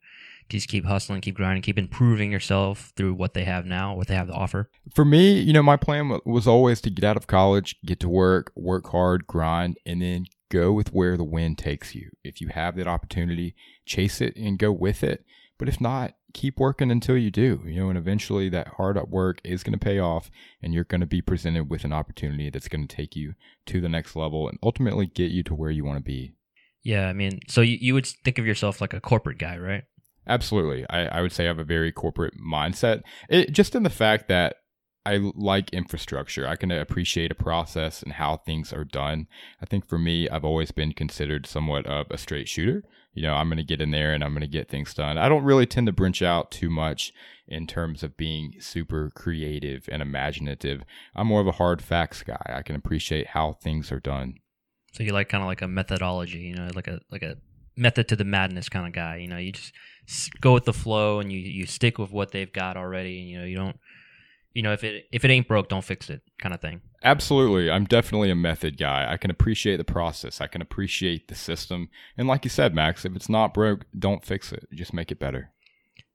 just 0.50 0.68
keep 0.68 0.86
hustling, 0.86 1.22
keep 1.22 1.36
grinding, 1.36 1.62
keep 1.62 1.78
improving 1.78 2.32
yourself 2.32 2.92
through 2.98 3.14
what 3.14 3.34
they 3.34 3.46
have 3.46 3.66
now, 3.66 3.96
what 3.96 4.08
they 4.08 4.16
have 4.16 4.28
to 4.28 4.34
offer? 4.34 4.70
For 4.94 5.06
me, 5.06 5.40
you 5.40 5.54
know, 5.54 5.64
my 5.64 5.78
plan 5.78 6.20
was 6.26 6.48
always 6.48 6.82
to 6.82 6.90
get 6.90 7.06
out 7.06 7.18
of 7.18 7.28
college, 7.28 7.78
get 7.86 8.00
to 8.02 8.10
work, 8.10 8.52
work 8.56 8.90
hard, 8.90 9.28
grind, 9.28 9.78
and 9.86 10.02
then 10.02 10.26
go 10.50 10.74
with 10.74 10.94
where 10.94 11.16
the 11.16 11.24
wind 11.24 11.58
takes 11.58 11.96
you. 11.96 12.12
If 12.24 12.42
you 12.42 12.50
have 12.50 12.76
that 12.76 12.88
opportunity, 12.88 13.56
chase 13.86 14.20
it 14.20 14.36
and 14.36 14.60
go 14.60 14.72
with 14.72 15.04
it. 15.04 15.24
But 15.58 15.70
if 15.70 15.80
not, 15.80 16.16
keep 16.34 16.60
working 16.60 16.92
until 16.92 17.18
you 17.18 17.32
do, 17.32 17.62
you 17.66 17.82
know, 17.82 17.90
and 17.90 17.98
eventually 17.98 18.50
that 18.50 18.68
hard 18.78 18.98
up 18.98 19.10
work 19.10 19.40
is 19.44 19.64
going 19.64 19.78
to 19.78 19.84
pay 19.84 20.00
off 20.00 20.30
and 20.62 20.74
you're 20.74 20.84
going 20.84 21.02
to 21.02 21.08
be 21.08 21.22
presented 21.22 21.70
with 21.70 21.84
an 21.84 21.94
opportunity 21.94 22.50
that's 22.50 22.68
going 22.68 22.88
to 22.88 22.96
take 22.96 23.16
you 23.16 23.34
to 23.66 23.82
the 23.82 23.90
next 23.90 24.16
level 24.16 24.48
and 24.48 24.58
ultimately 24.64 25.06
get 25.06 25.32
you 25.32 25.44
to 25.44 25.56
where 25.56 25.72
you 25.72 25.84
want 25.84 25.98
to 25.98 26.04
be. 26.04 26.34
Yeah, 26.84 27.08
I 27.08 27.14
mean, 27.14 27.40
so 27.48 27.62
you, 27.62 27.78
you 27.80 27.94
would 27.94 28.08
think 28.08 28.40
of 28.40 28.46
yourself 28.46 28.82
like 28.82 28.94
a 28.94 29.02
corporate 29.02 29.38
guy, 29.38 29.58
right? 29.58 29.84
Absolutely. 30.28 30.86
I, 30.90 31.06
I 31.06 31.22
would 31.22 31.32
say 31.32 31.46
I 31.46 31.48
have 31.48 31.60
a 31.60 31.64
very 31.64 31.92
corporate 31.92 32.34
mindset. 32.40 33.02
It, 33.30 33.52
just 33.52 33.76
in 33.76 33.84
the 33.84 33.90
fact 33.90 34.28
that 34.30 34.56
I 35.06 35.32
like 35.36 35.74
infrastructure. 35.74 36.48
I 36.48 36.56
can 36.56 36.72
appreciate 36.72 37.32
a 37.32 37.36
process 37.36 38.04
and 38.04 38.14
how 38.14 38.38
things 38.38 38.72
are 38.72 38.84
done. 38.84 39.28
I 39.62 39.66
think 39.66 39.88
for 39.88 39.98
me, 39.98 40.30
I've 40.30 40.46
always 40.46 40.72
been 40.72 40.94
considered 40.94 41.48
somewhat 41.48 41.88
of 41.88 42.06
a 42.12 42.18
straight 42.18 42.48
shooter. 42.48 42.84
You 43.14 43.24
know, 43.24 43.34
I'm 43.34 43.50
going 43.50 43.58
to 43.58 43.64
get 43.64 43.82
in 43.82 43.92
there 43.92 44.14
and 44.14 44.24
I'm 44.24 44.32
going 44.32 44.42
to 44.42 44.48
get 44.48 44.70
things 44.70 44.94
done. 44.94 45.18
I 45.18 45.28
don't 45.28 45.44
really 45.44 45.66
tend 45.66 45.88
to 45.88 45.94
branch 45.94 46.22
out 46.22 46.50
too 46.50 46.70
much 46.70 47.12
in 47.48 47.68
terms 47.68 48.04
of 48.04 48.16
being 48.16 48.54
super 48.60 49.12
creative 49.14 49.90
and 49.92 50.02
imaginative. 50.02 50.84
I'm 51.14 51.28
more 51.28 51.42
of 51.42 51.48
a 51.48 51.54
hard 51.54 51.82
facts 51.82 52.24
guy. 52.24 52.42
I 52.46 52.62
can 52.62 52.76
appreciate 52.76 53.28
how 53.28 53.54
things 53.54 53.92
are 53.92 54.00
done. 54.00 54.36
So 54.94 55.04
you 55.04 55.12
like 55.12 55.30
kind 55.30 55.44
of 55.44 55.48
like 55.48 55.62
a 55.62 55.68
methodology, 55.68 56.40
you 56.40 56.56
know, 56.56 56.70
like 56.74 56.88
a 56.88 57.00
like 57.12 57.24
a 57.24 57.36
method 57.76 58.08
to 58.10 58.16
the 58.16 58.24
madness 58.24 58.70
kind 58.70 58.88
of 58.88 58.94
guy. 58.94 59.18
You 59.18 59.28
know, 59.28 59.38
you 59.38 59.52
just 59.52 59.74
go 60.40 60.54
with 60.54 60.66
the 60.66 60.74
flow 60.74 61.20
and 61.20 61.32
you 61.32 61.40
you 61.40 61.66
stick 61.66 61.98
with 61.98 62.12
what 62.12 62.32
they've 62.32 62.52
got 62.52 62.78
already. 62.78 63.20
And, 63.20 63.30
you 63.30 63.40
know, 63.40 63.46
you 63.46 63.56
don't, 63.58 63.80
you 64.54 64.64
know, 64.64 64.74
if 64.74 64.84
it 64.84 65.06
if 65.12 65.26
it 65.26 65.32
ain't 65.32 65.48
broke, 65.48 65.70
don't 65.70 65.84
fix 65.84 66.10
it, 66.10 66.22
kind 66.40 66.54
of 66.54 66.62
thing. 66.62 66.82
Absolutely. 67.04 67.70
I'm 67.70 67.86
definitely 67.86 68.30
a 68.30 68.36
method 68.36 68.78
guy. 68.78 69.12
I 69.12 69.18
can 69.18 69.32
appreciate 69.32 69.78
the 69.78 69.84
process. 69.84 70.40
I 70.40 70.48
can 70.48 70.62
appreciate 70.62 71.28
the 71.28 71.36
system. 71.36 71.90
And 72.18 72.28
like 72.28 72.44
you 72.44 72.50
said, 72.50 72.76
Max, 72.76 73.06
if 73.06 73.16
it's 73.16 73.30
not 73.30 73.54
broke, 73.54 73.86
don't 73.98 74.24
fix 74.24 74.52
it. 74.52 74.68
Just 74.74 74.94
make 74.94 75.12
it 75.12 75.20
better. 75.20 75.52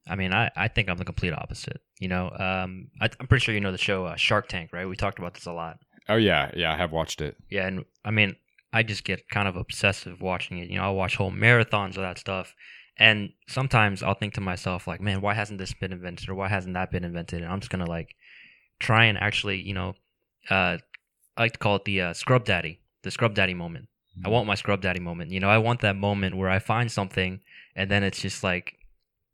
I 0.09 0.15
mean, 0.15 0.33
I, 0.33 0.51
I 0.55 0.69
think 0.69 0.89
I'm 0.89 0.99
the 0.99 1.05
complete 1.05 1.33
opposite. 1.33 1.81
You 1.99 2.09
know, 2.09 2.31
um, 2.31 2.89
I, 3.01 3.11
I'm 3.19 3.27
pretty 3.27 3.45
sure 3.45 3.55
you 3.55 3.61
know 3.61 3.73
the 3.73 3.79
show 3.79 4.05
uh, 4.05 4.17
Shark 4.17 4.49
Tank, 4.49 4.71
right? 4.73 4.89
We 4.89 4.97
talked 4.97 5.19
about 5.19 5.35
this 5.35 5.47
a 5.47 5.53
lot. 5.53 5.79
Oh 6.09 6.17
yeah, 6.17 6.53
yeah, 6.55 6.73
I 6.73 6.77
have 6.77 6.93
watched 6.93 7.21
it. 7.21 7.37
Yeah, 7.51 7.67
and 7.67 7.85
I 8.05 8.13
mean, 8.13 8.37
I 8.73 8.85
just 8.85 9.03
get 9.03 9.29
kind 9.29 9.49
of 9.49 9.57
obsessive 9.57 10.21
watching 10.21 10.59
it. 10.59 10.71
You 10.71 10.77
know, 10.77 10.85
I'll 10.85 10.95
watch 10.95 11.17
whole 11.17 11.33
marathons 11.33 11.97
of 11.97 12.03
that 12.03 12.19
stuff. 12.19 12.55
And 12.99 13.31
sometimes 13.49 14.03
I'll 14.03 14.15
think 14.15 14.35
to 14.35 14.41
myself, 14.41 14.87
like, 14.87 15.01
man, 15.01 15.21
why 15.21 15.35
hasn't 15.35 15.59
this 15.59 15.75
been 15.75 15.93
invented 15.93 16.29
or 16.29 16.35
why 16.35 16.49
hasn't 16.49 16.75
that 16.75 16.91
been 16.91 17.05
invented? 17.05 17.43
And 17.43 17.53
I'm 17.53 17.61
just 17.61 17.71
going 17.71 17.85
to 17.85 17.91
like 17.91 18.15
try 18.79 19.05
and 19.05 19.19
actually, 19.19 19.61
you 19.61 19.75
know, 19.75 19.95
uh, 20.51 20.79
I 21.37 21.43
like 21.43 21.53
to 21.53 21.59
call 21.59 21.77
it 21.77 21.85
the 21.85 22.01
uh, 22.01 22.13
scrub 22.13 22.45
daddy, 22.45 22.81
the 23.03 23.11
scrub 23.11 23.35
daddy 23.35 23.55
moment. 23.55 23.89
I 24.25 24.29
want 24.31 24.47
my 24.47 24.55
scrub 24.55 24.81
daddy 24.81 25.01
moment. 25.01 25.31
You 25.31 25.41
know, 25.41 25.51
I 25.51 25.59
want 25.59 25.81
that 25.81 25.97
moment 25.97 26.37
where 26.37 26.49
I 26.49 26.59
find 26.59 26.91
something 26.91 27.41
and 27.75 27.91
then 27.91 28.03
it's 28.03 28.21
just 28.21 28.43
like, 28.43 28.79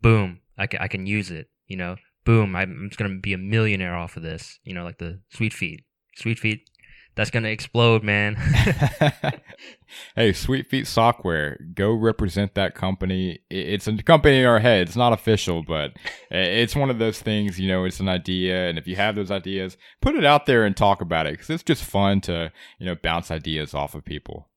boom, 0.00 0.40
I 0.58 0.66
can, 0.66 0.80
I 0.80 0.88
can 0.88 1.06
use 1.06 1.30
it. 1.30 1.48
You 1.68 1.76
know, 1.76 1.96
boom, 2.24 2.56
I'm 2.56 2.70
I'm 2.72 2.88
just 2.90 2.98
going 2.98 3.10
to 3.10 3.20
be 3.20 3.32
a 3.32 3.38
millionaire 3.38 3.94
off 3.94 4.16
of 4.16 4.22
this. 4.22 4.58
You 4.64 4.74
know, 4.74 4.84
like 4.84 4.98
the 4.98 5.20
sweet 5.31 5.52
feet. 5.52 5.84
Sweet 6.16 6.38
feet, 6.38 6.69
that's 7.14 7.31
going 7.31 7.42
to 7.42 7.50
explode, 7.50 8.02
man. 8.02 8.36
hey, 10.16 10.32
Sweet 10.32 10.66
Feet 10.66 10.86
Sockwear, 10.86 11.74
go 11.74 11.92
represent 11.92 12.54
that 12.54 12.74
company. 12.74 13.40
It's 13.50 13.86
a 13.86 14.02
company 14.02 14.40
in 14.40 14.46
our 14.46 14.60
head. 14.60 14.88
It's 14.88 14.96
not 14.96 15.12
official, 15.12 15.62
but 15.62 15.92
it's 16.31 16.74
one 16.74 16.90
of 16.90 16.98
those 16.98 17.20
things, 17.20 17.60
you 17.60 17.69
know, 17.69 17.84
it's 17.84 18.00
an 18.00 18.08
idea. 18.08 18.69
And 18.69 18.78
if 18.78 18.86
you 18.86 18.96
have 18.96 19.14
those 19.14 19.31
ideas, 19.31 19.76
put 20.00 20.14
it 20.14 20.24
out 20.24 20.46
there 20.46 20.64
and 20.64 20.76
talk 20.76 21.00
about 21.00 21.26
it 21.26 21.34
because 21.34 21.50
it's 21.50 21.62
just 21.62 21.84
fun 21.84 22.20
to, 22.22 22.50
you 22.78 22.86
know, 22.86 22.94
bounce 22.94 23.31
ideas 23.31 23.74
off 23.74 23.94
of 23.94 24.04
people. 24.04 24.48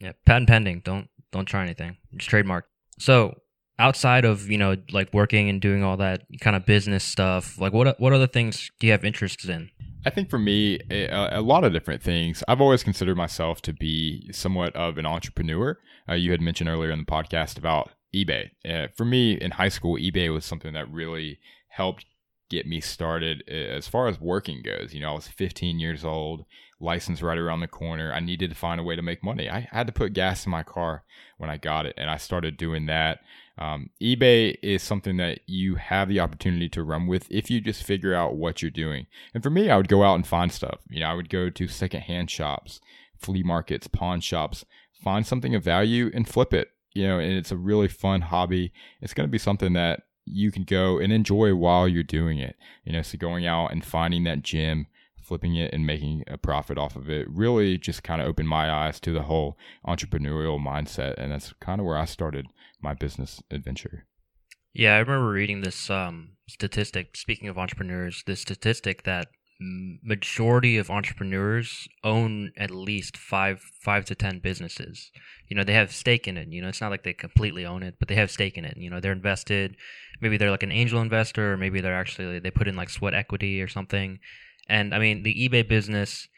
Yeah, 0.00 0.12
patent 0.24 0.48
pending. 0.48 0.82
Don't 0.84 1.08
don't 1.32 1.46
try 1.46 1.62
anything. 1.62 1.96
Just 2.16 2.30
trademark. 2.30 2.66
So 2.98 3.34
outside 3.78 4.24
of 4.24 4.50
you 4.50 4.58
know 4.58 4.76
like 4.92 5.12
working 5.12 5.48
and 5.48 5.60
doing 5.60 5.84
all 5.84 5.96
that 5.98 6.22
kind 6.40 6.56
of 6.56 6.64
business 6.64 7.04
stuff, 7.04 7.58
like 7.60 7.72
what 7.72 8.00
what 8.00 8.12
other 8.12 8.26
things 8.26 8.70
do 8.78 8.86
you 8.86 8.92
have 8.92 9.04
interests 9.04 9.44
in? 9.46 9.70
I 10.06 10.10
think 10.10 10.30
for 10.30 10.38
me, 10.38 10.78
a, 10.90 11.38
a 11.38 11.40
lot 11.40 11.64
of 11.64 11.72
different 11.72 12.02
things. 12.02 12.42
I've 12.46 12.60
always 12.60 12.82
considered 12.82 13.16
myself 13.16 13.60
to 13.62 13.72
be 13.72 14.30
somewhat 14.32 14.74
of 14.76 14.96
an 14.98 15.06
entrepreneur. 15.06 15.78
Uh, 16.08 16.14
you 16.14 16.30
had 16.30 16.40
mentioned 16.40 16.68
earlier 16.68 16.90
in 16.90 17.00
the 17.00 17.04
podcast 17.04 17.58
about 17.58 17.90
eBay. 18.14 18.50
Uh, 18.68 18.88
for 18.96 19.04
me, 19.04 19.32
in 19.32 19.52
high 19.52 19.68
school, 19.68 19.96
eBay 19.96 20.32
was 20.32 20.44
something 20.44 20.72
that 20.72 20.90
really 20.90 21.38
helped 21.68 22.06
get 22.48 22.66
me 22.66 22.80
started 22.80 23.44
uh, 23.50 23.54
as 23.54 23.88
far 23.88 24.08
as 24.08 24.20
working 24.20 24.62
goes. 24.62 24.94
You 24.94 25.00
know, 25.00 25.10
I 25.10 25.14
was 25.14 25.28
15 25.28 25.78
years 25.78 26.04
old, 26.04 26.44
license 26.80 27.22
right 27.22 27.38
around 27.38 27.60
the 27.60 27.68
corner. 27.68 28.12
I 28.12 28.20
needed 28.20 28.50
to 28.50 28.56
find 28.56 28.80
a 28.80 28.84
way 28.84 28.96
to 28.96 29.02
make 29.02 29.22
money. 29.22 29.48
I 29.50 29.68
had 29.70 29.86
to 29.86 29.92
put 29.92 30.12
gas 30.12 30.46
in 30.46 30.50
my 30.50 30.62
car 30.62 31.04
when 31.36 31.50
I 31.50 31.56
got 31.56 31.86
it, 31.86 31.94
and 31.96 32.10
I 32.10 32.16
started 32.16 32.56
doing 32.56 32.86
that. 32.86 33.20
Um, 33.58 33.90
eBay 34.00 34.56
is 34.62 34.82
something 34.82 35.16
that 35.16 35.40
you 35.46 35.74
have 35.74 36.08
the 36.08 36.20
opportunity 36.20 36.68
to 36.70 36.84
run 36.84 37.08
with 37.08 37.26
if 37.30 37.50
you 37.50 37.60
just 37.60 37.82
figure 37.82 38.14
out 38.14 38.36
what 38.36 38.62
you're 38.62 38.70
doing. 38.70 39.06
And 39.34 39.42
for 39.42 39.50
me, 39.50 39.68
I 39.68 39.76
would 39.76 39.88
go 39.88 40.04
out 40.04 40.14
and 40.14 40.26
find 40.26 40.52
stuff. 40.52 40.80
You 40.88 41.00
know, 41.00 41.08
I 41.08 41.14
would 41.14 41.28
go 41.28 41.50
to 41.50 41.68
secondhand 41.68 42.30
shops, 42.30 42.80
flea 43.16 43.42
markets, 43.42 43.88
pawn 43.88 44.20
shops, 44.20 44.64
find 44.92 45.26
something 45.26 45.54
of 45.54 45.64
value 45.64 46.10
and 46.14 46.28
flip 46.28 46.54
it. 46.54 46.70
You 46.94 47.06
know, 47.06 47.18
and 47.18 47.32
it's 47.32 47.52
a 47.52 47.56
really 47.56 47.88
fun 47.88 48.22
hobby. 48.22 48.72
It's 49.00 49.14
going 49.14 49.26
to 49.28 49.30
be 49.30 49.38
something 49.38 49.72
that 49.72 50.02
you 50.24 50.52
can 50.52 50.64
go 50.64 50.98
and 50.98 51.12
enjoy 51.12 51.54
while 51.54 51.88
you're 51.88 52.02
doing 52.02 52.38
it. 52.38 52.56
You 52.84 52.92
know, 52.92 53.02
so 53.02 53.18
going 53.18 53.46
out 53.46 53.72
and 53.72 53.84
finding 53.84 54.24
that 54.24 54.42
gem, 54.42 54.86
flipping 55.28 55.56
it 55.56 55.72
and 55.72 55.86
making 55.86 56.24
a 56.26 56.38
profit 56.38 56.78
off 56.78 56.96
of 56.96 57.08
it 57.08 57.26
really 57.30 57.78
just 57.78 58.02
kind 58.02 58.20
of 58.20 58.26
opened 58.26 58.48
my 58.48 58.70
eyes 58.70 58.98
to 59.00 59.12
the 59.12 59.22
whole 59.22 59.56
entrepreneurial 59.86 60.58
mindset. 60.58 61.14
And 61.18 61.32
that's 61.32 61.52
kind 61.60 61.80
of 61.80 61.86
where 61.86 61.98
I 61.98 62.06
started 62.06 62.46
my 62.80 62.94
business 62.94 63.42
adventure. 63.50 64.06
Yeah, 64.72 64.94
I 64.94 64.98
remember 64.98 65.30
reading 65.30 65.60
this 65.60 65.90
um, 65.90 66.30
statistic. 66.48 67.16
Speaking 67.16 67.48
of 67.48 67.58
entrepreneurs, 67.58 68.22
this 68.26 68.40
statistic 68.40 69.04
that 69.04 69.28
majority 69.60 70.76
of 70.78 70.88
entrepreneurs 70.90 71.88
own 72.04 72.52
at 72.56 72.70
least 72.70 73.16
five 73.16 73.60
five 73.82 74.04
to 74.04 74.14
ten 74.14 74.38
businesses. 74.38 75.10
You 75.48 75.56
know, 75.56 75.64
they 75.64 75.72
have 75.72 75.92
stake 75.92 76.28
in 76.28 76.36
it. 76.36 76.48
You 76.48 76.62
know, 76.62 76.68
it's 76.68 76.80
not 76.80 76.90
like 76.90 77.02
they 77.02 77.12
completely 77.12 77.66
own 77.66 77.82
it, 77.82 77.96
but 77.98 78.08
they 78.08 78.14
have 78.14 78.30
stake 78.30 78.56
in 78.56 78.64
it. 78.64 78.76
You 78.76 78.90
know, 78.90 79.00
they're 79.00 79.12
invested. 79.12 79.76
Maybe 80.20 80.36
they're 80.36 80.50
like 80.50 80.62
an 80.62 80.72
angel 80.72 81.00
investor, 81.00 81.54
or 81.54 81.56
maybe 81.56 81.80
they're 81.80 81.98
actually 81.98 82.38
they 82.38 82.50
put 82.50 82.68
in 82.68 82.76
like 82.76 82.90
sweat 82.90 83.14
equity 83.14 83.60
or 83.60 83.68
something. 83.68 84.20
And 84.68 84.94
I 84.94 84.98
mean, 84.98 85.22
the 85.22 85.48
eBay 85.48 85.66
business 85.66 86.28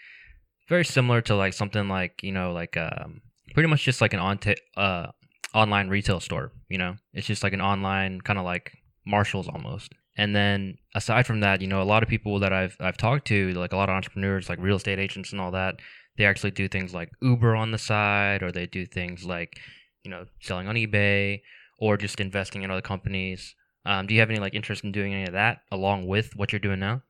very 0.68 0.84
similar 0.84 1.20
to 1.22 1.34
like 1.34 1.52
something 1.52 1.88
like 1.88 2.22
you 2.22 2.32
know 2.32 2.52
like 2.52 2.76
um, 2.76 3.20
pretty 3.54 3.68
much 3.68 3.82
just 3.84 4.00
like 4.00 4.14
an 4.14 4.20
on 4.20 4.38
t- 4.38 4.56
uh, 4.76 5.08
online 5.52 5.88
retail 5.88 6.20
store. 6.20 6.52
You 6.68 6.78
know, 6.78 6.96
it's 7.12 7.26
just 7.26 7.42
like 7.42 7.52
an 7.52 7.60
online 7.60 8.20
kind 8.20 8.38
of 8.38 8.44
like 8.44 8.72
Marshalls 9.04 9.49
almost. 9.49 9.92
And 10.16 10.34
then 10.34 10.78
aside 10.94 11.26
from 11.26 11.40
that, 11.40 11.60
you 11.60 11.66
know, 11.66 11.82
a 11.82 11.84
lot 11.84 12.02
of 12.02 12.08
people 12.08 12.38
that 12.40 12.52
I've 12.52 12.76
I've 12.80 12.96
talked 12.96 13.26
to, 13.28 13.52
like 13.54 13.72
a 13.72 13.76
lot 13.76 13.88
of 13.88 13.94
entrepreneurs, 13.94 14.49
like 14.49 14.58
real 14.60 14.76
estate 14.76 14.99
agents 14.99 15.32
and 15.32 15.40
all 15.40 15.50
that, 15.50 15.76
they 16.16 16.25
actually 16.25 16.52
do 16.52 16.68
things 16.68 16.94
like 16.94 17.10
Uber 17.20 17.56
on 17.56 17.72
the 17.72 17.78
side, 17.78 18.42
or 18.42 18.52
they 18.52 18.66
do 18.66 18.87
things 18.87 19.25
like, 19.25 19.58
you 20.04 20.10
know, 20.10 20.26
selling 20.40 20.68
on 20.68 20.76
eBay, 20.76 21.40
or 21.78 21.96
just 21.96 22.20
investing 22.20 22.62
in 22.62 22.70
other 22.70 22.80
companies. 22.80 23.54
Um, 23.87 24.06
do 24.06 24.14
you 24.14 24.20
have 24.20 24.30
any 24.30 24.38
like 24.38 24.54
interest 24.54 24.84
in 24.84 24.92
doing 24.92 25.14
any 25.14 25.25
of 25.25 25.32
that 25.32 25.62
along 25.72 26.06
with 26.06 26.37
what 26.37 26.52
you're 26.52 26.60
doing 26.60 26.80
now? 26.80 27.02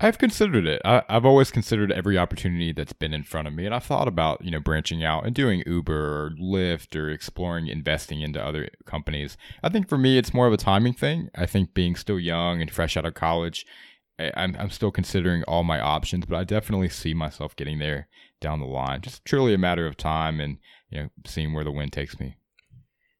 I've 0.00 0.18
considered 0.18 0.66
it. 0.66 0.82
I, 0.84 1.02
have 1.08 1.24
always 1.24 1.50
considered 1.50 1.92
every 1.92 2.18
opportunity 2.18 2.72
that's 2.72 2.92
been 2.92 3.14
in 3.14 3.22
front 3.22 3.46
of 3.46 3.54
me, 3.54 3.64
and 3.64 3.74
I've 3.74 3.84
thought 3.84 4.08
about 4.08 4.44
you 4.44 4.50
know 4.50 4.60
branching 4.60 5.04
out 5.04 5.24
and 5.24 5.34
doing 5.34 5.62
Uber 5.66 5.94
or 5.94 6.30
Lyft 6.40 6.96
or 6.96 7.10
exploring 7.10 7.68
investing 7.68 8.20
into 8.20 8.44
other 8.44 8.68
companies. 8.86 9.36
I 9.62 9.68
think 9.68 9.88
for 9.88 9.96
me, 9.96 10.18
it's 10.18 10.34
more 10.34 10.46
of 10.46 10.52
a 10.52 10.58
timing 10.58 10.94
thing. 10.94 11.30
I 11.36 11.46
think 11.46 11.74
being 11.74 11.94
still 11.94 12.18
young 12.18 12.60
and 12.60 12.70
fresh 12.70 12.96
out 12.96 13.06
of 13.06 13.14
college, 13.14 13.64
I, 14.18 14.32
I'm 14.36 14.56
I'm 14.58 14.70
still 14.70 14.90
considering 14.90 15.44
all 15.44 15.62
my 15.62 15.80
options, 15.80 16.26
but 16.26 16.36
I 16.36 16.44
definitely 16.44 16.88
see 16.88 17.14
myself 17.14 17.54
getting 17.54 17.78
there 17.78 18.08
down 18.40 18.58
the 18.58 18.66
line. 18.66 19.00
Just 19.00 19.24
truly 19.24 19.54
a 19.54 19.58
matter 19.58 19.86
of 19.86 19.96
time 19.96 20.40
and 20.40 20.58
you 20.90 21.02
know 21.02 21.08
seeing 21.24 21.54
where 21.54 21.64
the 21.64 21.72
wind 21.72 21.92
takes 21.92 22.18
me. 22.18 22.36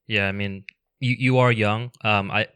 Yeah, 0.08 0.28
I 0.28 0.32
mean, 0.32 0.64
you 0.98 1.14
you 1.18 1.38
are 1.38 1.52
young. 1.52 1.92
Um, 2.02 2.32
I 2.32 2.48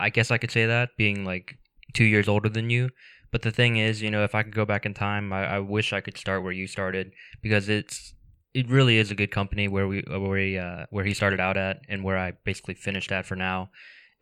I 0.00 0.08
guess 0.08 0.30
I 0.30 0.38
could 0.38 0.50
say 0.50 0.64
that 0.66 0.90
being 0.96 1.26
like 1.26 1.58
two 1.92 2.04
years 2.04 2.28
older 2.28 2.48
than 2.48 2.70
you 2.70 2.88
but 3.30 3.42
the 3.42 3.50
thing 3.50 3.76
is, 3.76 4.02
you 4.02 4.10
know, 4.10 4.24
if 4.24 4.34
I 4.34 4.42
could 4.42 4.54
go 4.54 4.64
back 4.64 4.86
in 4.86 4.94
time, 4.94 5.32
I, 5.32 5.56
I 5.56 5.58
wish 5.58 5.92
I 5.92 6.00
could 6.00 6.16
start 6.16 6.42
where 6.42 6.52
you 6.52 6.66
started 6.66 7.12
because 7.42 7.68
it's 7.68 8.14
it 8.54 8.68
really 8.68 8.98
is 8.98 9.10
a 9.10 9.14
good 9.14 9.30
company 9.30 9.68
where 9.68 9.86
we 9.86 10.02
where 10.08 10.38
he, 10.38 10.58
uh, 10.58 10.86
where 10.90 11.04
he 11.04 11.14
started 11.14 11.40
out 11.40 11.56
at 11.56 11.82
and 11.88 12.02
where 12.02 12.18
I 12.18 12.32
basically 12.44 12.74
finished 12.74 13.12
at 13.12 13.26
for 13.26 13.36
now. 13.36 13.70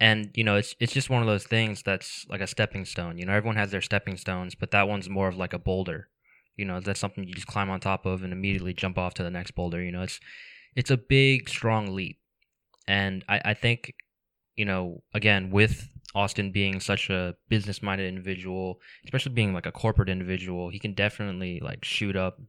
And 0.01 0.31
you 0.35 0.45
know, 0.45 0.57
it's 0.57 0.75
it's 0.81 0.93
just 0.93 1.11
one 1.11 1.23
of 1.23 1.29
those 1.29 1.45
things 1.45 1.83
that's 1.83 2.27
like 2.29 2.41
a 2.41 2.47
stepping 2.47 2.85
stone. 2.85 3.19
You 3.19 3.27
know, 3.27 3.33
everyone 3.33 3.57
has 3.57 3.71
their 3.71 3.81
stepping 3.81 4.17
stones, 4.17 4.55
but 4.55 4.73
that 4.73 4.89
one's 4.89 5.09
more 5.09 5.29
of 5.29 5.37
like 5.37 5.53
a 5.53 5.59
boulder. 5.59 6.09
You 6.57 6.65
know, 6.65 6.81
that's 6.81 7.01
something 7.01 7.25
you 7.25 7.35
just 7.35 7.47
climb 7.47 7.71
on 7.71 7.81
top 7.81 8.07
of 8.07 8.23
and 8.23 8.33
immediately 8.33 8.75
jump 8.75 8.99
off 8.99 9.15
to 9.15 9.23
the 9.23 9.31
next 9.31 9.53
boulder. 9.53 9.83
You 9.83 9.93
know, 9.93 10.03
it's 10.03 10.21
it's 10.75 10.91
a 10.91 10.97
big, 10.97 11.49
strong 11.49 11.95
leap. 11.95 12.19
And 12.87 13.25
I, 13.29 13.41
I 13.47 13.55
think, 13.55 13.95
you 14.55 14.65
know, 14.65 15.03
again, 15.15 15.51
with 15.51 15.89
Austin 16.17 16.51
being 16.51 16.81
such 16.81 17.11
a 17.11 17.35
business 17.51 17.83
minded 17.83 18.09
individual, 18.09 18.81
especially 19.05 19.35
being 19.35 19.53
like 19.53 19.67
a 19.67 19.71
corporate 19.73 20.09
individual, 20.09 20.71
he 20.71 20.79
can 20.79 20.95
definitely 20.95 21.61
like 21.63 21.85
shoot 21.85 22.17
up, 22.17 22.41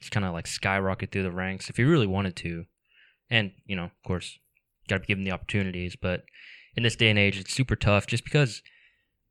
just 0.00 0.12
kind 0.12 0.24
of 0.24 0.32
like 0.32 0.46
skyrocket 0.46 1.10
through 1.10 1.24
the 1.24 1.32
ranks 1.32 1.68
if 1.68 1.76
he 1.76 1.82
really 1.82 2.06
wanted 2.06 2.36
to. 2.36 2.66
And, 3.28 3.50
you 3.66 3.74
know, 3.74 3.86
of 3.86 4.02
course, 4.06 4.38
got 4.88 4.96
to 4.96 5.00
be 5.00 5.06
given 5.06 5.24
the 5.24 5.32
opportunities. 5.32 5.96
But 5.96 6.22
in 6.76 6.84
this 6.84 6.94
day 6.94 7.10
and 7.10 7.18
age, 7.18 7.40
it's 7.40 7.52
super 7.52 7.74
tough 7.74 8.06
just 8.06 8.22
because 8.22 8.62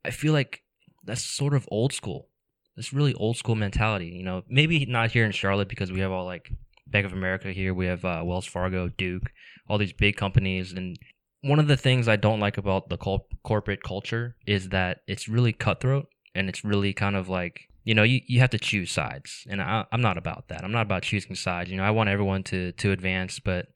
I 0.03 0.11
feel 0.11 0.33
like 0.33 0.63
that's 1.05 1.23
sort 1.23 1.53
of 1.53 1.65
old 1.71 1.93
school. 1.93 2.27
This 2.75 2.91
really 2.91 3.13
old 3.13 3.37
school 3.37 3.55
mentality. 3.55 4.07
You 4.07 4.23
know, 4.23 4.43
maybe 4.49 4.85
not 4.85 5.11
here 5.11 5.25
in 5.25 5.31
Charlotte 5.31 5.69
because 5.69 5.93
we 5.93 6.01
have 6.01 6.11
all 6.11 6.25
like 6.25 6.51
Bank 6.85 7.05
of 7.05 7.13
America 7.13 7.53
here, 7.53 7.73
we 7.73 7.85
have 7.85 8.03
uh, 8.03 8.21
Wells 8.25 8.45
Fargo, 8.45 8.89
Duke, 8.89 9.31
all 9.69 9.77
these 9.77 9.93
big 9.93 10.17
companies, 10.17 10.73
and 10.73 10.99
one 11.41 11.59
of 11.59 11.67
the 11.67 11.77
things 11.77 12.07
I 12.07 12.15
don't 12.15 12.39
like 12.39 12.57
about 12.57 12.89
the 12.89 12.97
col- 12.97 13.27
corporate 13.43 13.83
culture 13.83 14.35
is 14.45 14.69
that 14.69 14.99
it's 15.07 15.27
really 15.27 15.53
cutthroat 15.53 16.07
and 16.35 16.49
it's 16.49 16.63
really 16.63 16.93
kind 16.93 17.15
of 17.15 17.29
like 17.29 17.69
you 17.83 17.93
know 17.93 18.03
you, 18.03 18.21
you 18.27 18.39
have 18.39 18.49
to 18.51 18.59
choose 18.59 18.91
sides. 18.91 19.45
And 19.49 19.61
I, 19.61 19.85
i'm 19.91 20.01
not 20.01 20.17
about 20.17 20.47
that. 20.49 20.63
I'm 20.63 20.71
not 20.71 20.81
about 20.81 21.03
choosing 21.03 21.35
sides. 21.35 21.69
You 21.69 21.77
know 21.77 21.83
i 21.83 21.91
want 21.91 22.09
everyone 22.09 22.43
to 22.43 22.71
to 22.73 22.91
advance 22.91 23.39
but 23.39 23.67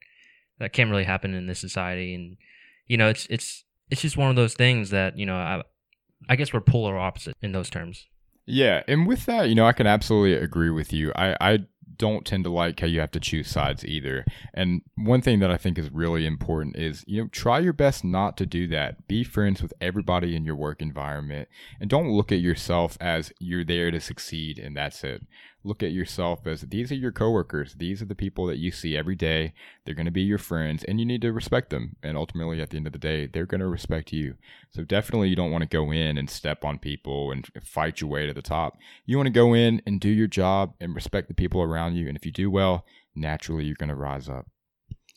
that 0.59 0.73
can't 0.73 0.89
really 0.89 1.05
happen 1.05 1.33
in 1.33 1.47
this 1.47 1.59
society. 1.59 2.13
And 2.13 2.37
you 2.87 2.97
know 2.97 3.09
it's 3.09 3.27
it's 3.29 3.63
it's 3.89 4.01
just 4.01 4.17
one 4.17 4.29
of 4.29 4.35
those 4.35 4.53
things 4.53 4.89
that 4.89 5.17
you 5.17 5.25
know 5.25 5.35
i 5.35 5.61
i 6.29 6.35
guess 6.35 6.53
we're 6.53 6.61
polar 6.61 6.97
opposite 6.97 7.35
in 7.41 7.51
those 7.51 7.69
terms. 7.69 8.07
Yeah. 8.45 8.83
And 8.87 9.07
with 9.07 9.25
that 9.27 9.49
you 9.49 9.55
know 9.55 9.65
i 9.65 9.73
can 9.73 9.87
absolutely 9.87 10.33
agree 10.33 10.71
with 10.71 10.91
you. 10.91 11.11
I 11.15 11.35
i 11.39 11.59
don't 11.97 12.25
tend 12.25 12.43
to 12.43 12.49
like 12.49 12.79
how 12.79 12.87
you 12.87 12.99
have 12.99 13.11
to 13.11 13.19
choose 13.19 13.47
sides 13.47 13.85
either. 13.85 14.25
And 14.53 14.81
one 14.95 15.21
thing 15.21 15.39
that 15.39 15.51
I 15.51 15.57
think 15.57 15.77
is 15.77 15.89
really 15.91 16.25
important 16.25 16.75
is, 16.75 17.03
you 17.07 17.21
know, 17.21 17.29
try 17.31 17.59
your 17.59 17.73
best 17.73 18.03
not 18.03 18.37
to 18.37 18.45
do 18.45 18.67
that. 18.67 19.07
Be 19.07 19.23
friends 19.23 19.61
with 19.61 19.73
everybody 19.81 20.35
in 20.35 20.45
your 20.45 20.55
work 20.55 20.81
environment 20.81 21.49
and 21.79 21.89
don't 21.89 22.09
look 22.09 22.31
at 22.31 22.39
yourself 22.39 22.97
as 22.99 23.31
you're 23.39 23.65
there 23.65 23.91
to 23.91 23.99
succeed 23.99 24.57
and 24.57 24.75
that's 24.75 25.03
it 25.03 25.23
look 25.63 25.83
at 25.83 25.91
yourself 25.91 26.47
as 26.47 26.61
these 26.61 26.91
are 26.91 26.95
your 26.95 27.11
coworkers. 27.11 27.75
These 27.75 28.01
are 28.01 28.05
the 28.05 28.15
people 28.15 28.45
that 28.47 28.57
you 28.57 28.71
see 28.71 28.97
every 28.97 29.15
day. 29.15 29.53
They're 29.85 29.95
going 29.95 30.05
to 30.05 30.11
be 30.11 30.21
your 30.21 30.37
friends 30.37 30.83
and 30.83 30.99
you 30.99 31.05
need 31.05 31.21
to 31.21 31.31
respect 31.31 31.69
them. 31.69 31.95
And 32.01 32.17
ultimately, 32.17 32.61
at 32.61 32.71
the 32.71 32.77
end 32.77 32.87
of 32.87 32.93
the 32.93 32.99
day, 32.99 33.27
they're 33.27 33.45
going 33.45 33.61
to 33.61 33.67
respect 33.67 34.11
you. 34.11 34.35
So 34.71 34.83
definitely 34.83 35.29
you 35.29 35.35
don't 35.35 35.51
want 35.51 35.61
to 35.61 35.67
go 35.67 35.91
in 35.91 36.17
and 36.17 36.29
step 36.29 36.65
on 36.65 36.79
people 36.79 37.31
and 37.31 37.47
fight 37.63 38.01
your 38.01 38.09
way 38.09 38.25
to 38.25 38.33
the 38.33 38.41
top. 38.41 38.77
You 39.05 39.17
want 39.17 39.27
to 39.27 39.33
go 39.33 39.53
in 39.53 39.81
and 39.85 39.99
do 39.99 40.09
your 40.09 40.27
job 40.27 40.73
and 40.79 40.95
respect 40.95 41.27
the 41.27 41.33
people 41.33 41.61
around 41.61 41.95
you. 41.95 42.07
And 42.07 42.17
if 42.17 42.25
you 42.25 42.31
do 42.31 42.49
well, 42.49 42.85
naturally 43.15 43.65
you're 43.65 43.75
going 43.75 43.89
to 43.89 43.95
rise 43.95 44.29
up. 44.29 44.47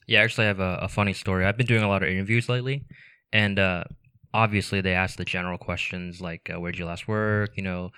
Yeah, 0.06 0.20
actually, 0.20 0.44
I 0.44 0.48
have 0.48 0.60
a, 0.60 0.78
a 0.82 0.88
funny 0.88 1.14
story. 1.14 1.44
I've 1.46 1.56
been 1.56 1.66
doing 1.66 1.82
a 1.82 1.88
lot 1.88 2.02
of 2.02 2.10
interviews 2.10 2.48
lately, 2.48 2.84
and 3.32 3.58
uh, 3.58 3.84
obviously 4.34 4.80
they 4.80 4.92
ask 4.92 5.16
the 5.16 5.24
general 5.24 5.56
questions 5.56 6.20
like, 6.20 6.50
uh, 6.52 6.60
"Where'd 6.60 6.78
you 6.78 6.84
last 6.84 7.08
work?" 7.08 7.56
You 7.56 7.62
know, 7.62 7.90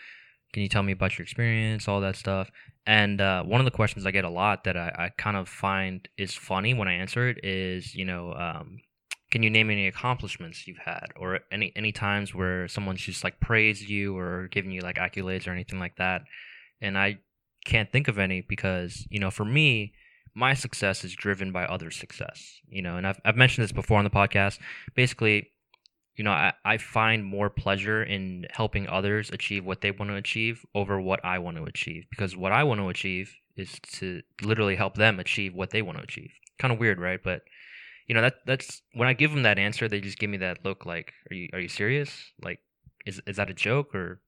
can 0.53 0.63
you 0.63 0.69
tell 0.69 0.83
me 0.83 0.93
about 0.93 1.19
your 1.19 1.25
experience, 1.25 1.89
all 1.89 2.01
that 2.01 2.17
stuff? 2.17 2.51
And 2.87 3.21
uh, 3.21 3.43
one 3.43 3.61
of 3.61 3.65
the 3.65 3.71
questions 3.71 4.07
I 4.07 4.11
get 4.11 4.25
a 4.25 4.31
lot 4.31 4.65
that 4.65 4.77
I, 4.77 4.93
I, 4.97 5.09
kind 5.19 5.37
of 5.37 5.49
find 5.49 6.09
is 6.17 6.35
funny 6.35 6.73
when 6.73 6.87
I 6.87 6.95
answer 6.95 7.29
it 7.29 7.45
is, 7.45 7.95
you 7.95 8.05
know, 8.05 8.33
um, 8.33 8.81
can 9.31 9.43
you 9.43 9.51
name 9.51 9.71
any 9.71 9.89
accomplishments 9.89 10.67
you've 10.67 10.79
had, 10.79 11.09
or 11.17 11.41
any 11.51 11.73
any 11.75 11.91
times 11.91 12.35
where 12.35 12.69
someone's 12.69 13.01
just 13.01 13.25
like 13.25 13.41
praised 13.41 13.89
you 13.89 14.17
or 14.17 14.49
given 14.49 14.71
you 14.71 14.83
like 14.83 14.97
accolades 14.97 15.49
or 15.49 15.51
anything 15.51 15.81
like 15.81 15.97
that? 15.97 16.23
And 16.81 16.97
I 16.97 17.19
can't 17.65 17.91
think 17.91 18.07
of 18.07 18.19
any 18.19 18.41
because 18.41 19.07
you 19.11 19.19
know, 19.19 19.33
for 19.33 19.45
me, 19.45 19.93
my 20.35 20.55
success 20.55 21.03
is 21.03 21.13
driven 21.13 21.51
by 21.51 21.65
other 21.65 21.91
success. 21.91 22.61
You 22.69 22.83
know, 22.83 22.97
and 22.97 23.07
I've 23.07 23.21
I've 23.25 23.37
mentioned 23.37 23.65
this 23.65 23.73
before 23.73 23.99
on 23.99 24.05
the 24.05 24.11
podcast. 24.11 24.59
Basically, 24.95 25.49
you 26.17 26.25
know, 26.25 26.33
I, 26.33 26.53
I 26.65 26.79
find 26.79 27.25
more 27.25 27.51
pleasure 27.51 28.03
in 28.03 28.47
helping 28.51 28.89
others 28.89 29.31
achieve 29.31 29.65
what 29.65 29.83
they 29.83 29.91
want 29.91 30.11
to 30.11 30.17
achieve 30.17 30.65
over 30.75 31.01
what 31.01 31.23
I 31.25 31.39
want 31.39 31.59
to 31.59 31.65
achieve. 31.65 32.07
Because 32.11 32.37
what 32.37 32.53
I 32.53 32.65
want 32.65 32.81
to 32.81 32.89
achieve 32.89 33.35
is 33.57 33.79
to 33.93 34.23
literally 34.43 34.77
help 34.77 34.95
them 34.95 35.21
achieve 35.21 35.55
what 35.55 35.71
they 35.71 35.83
want 35.83 35.99
to 35.99 36.05
achieve. 36.05 36.31
Kind 36.59 36.73
of 36.73 36.81
weird, 36.81 36.99
right? 36.99 37.21
But 37.23 37.43
you 38.07 38.15
know, 38.15 38.23
that 38.23 38.37
that's 38.47 38.83
when 38.95 39.09
I 39.09 39.13
give 39.13 39.33
them 39.33 39.43
that 39.43 39.59
answer, 39.59 39.89
they 39.89 40.01
just 40.01 40.19
give 40.19 40.31
me 40.31 40.39
that 40.39 40.65
look 40.65 40.87
like, 40.87 41.13
"Are 41.31 41.35
you 41.35 41.49
are 41.53 41.61
you 41.61 41.69
serious? 41.69 42.11
Like, 42.41 42.61
is 43.05 43.21
is 43.27 43.37
that 43.37 43.51
a 43.51 43.55
joke 43.55 43.95
or?" 43.95 44.21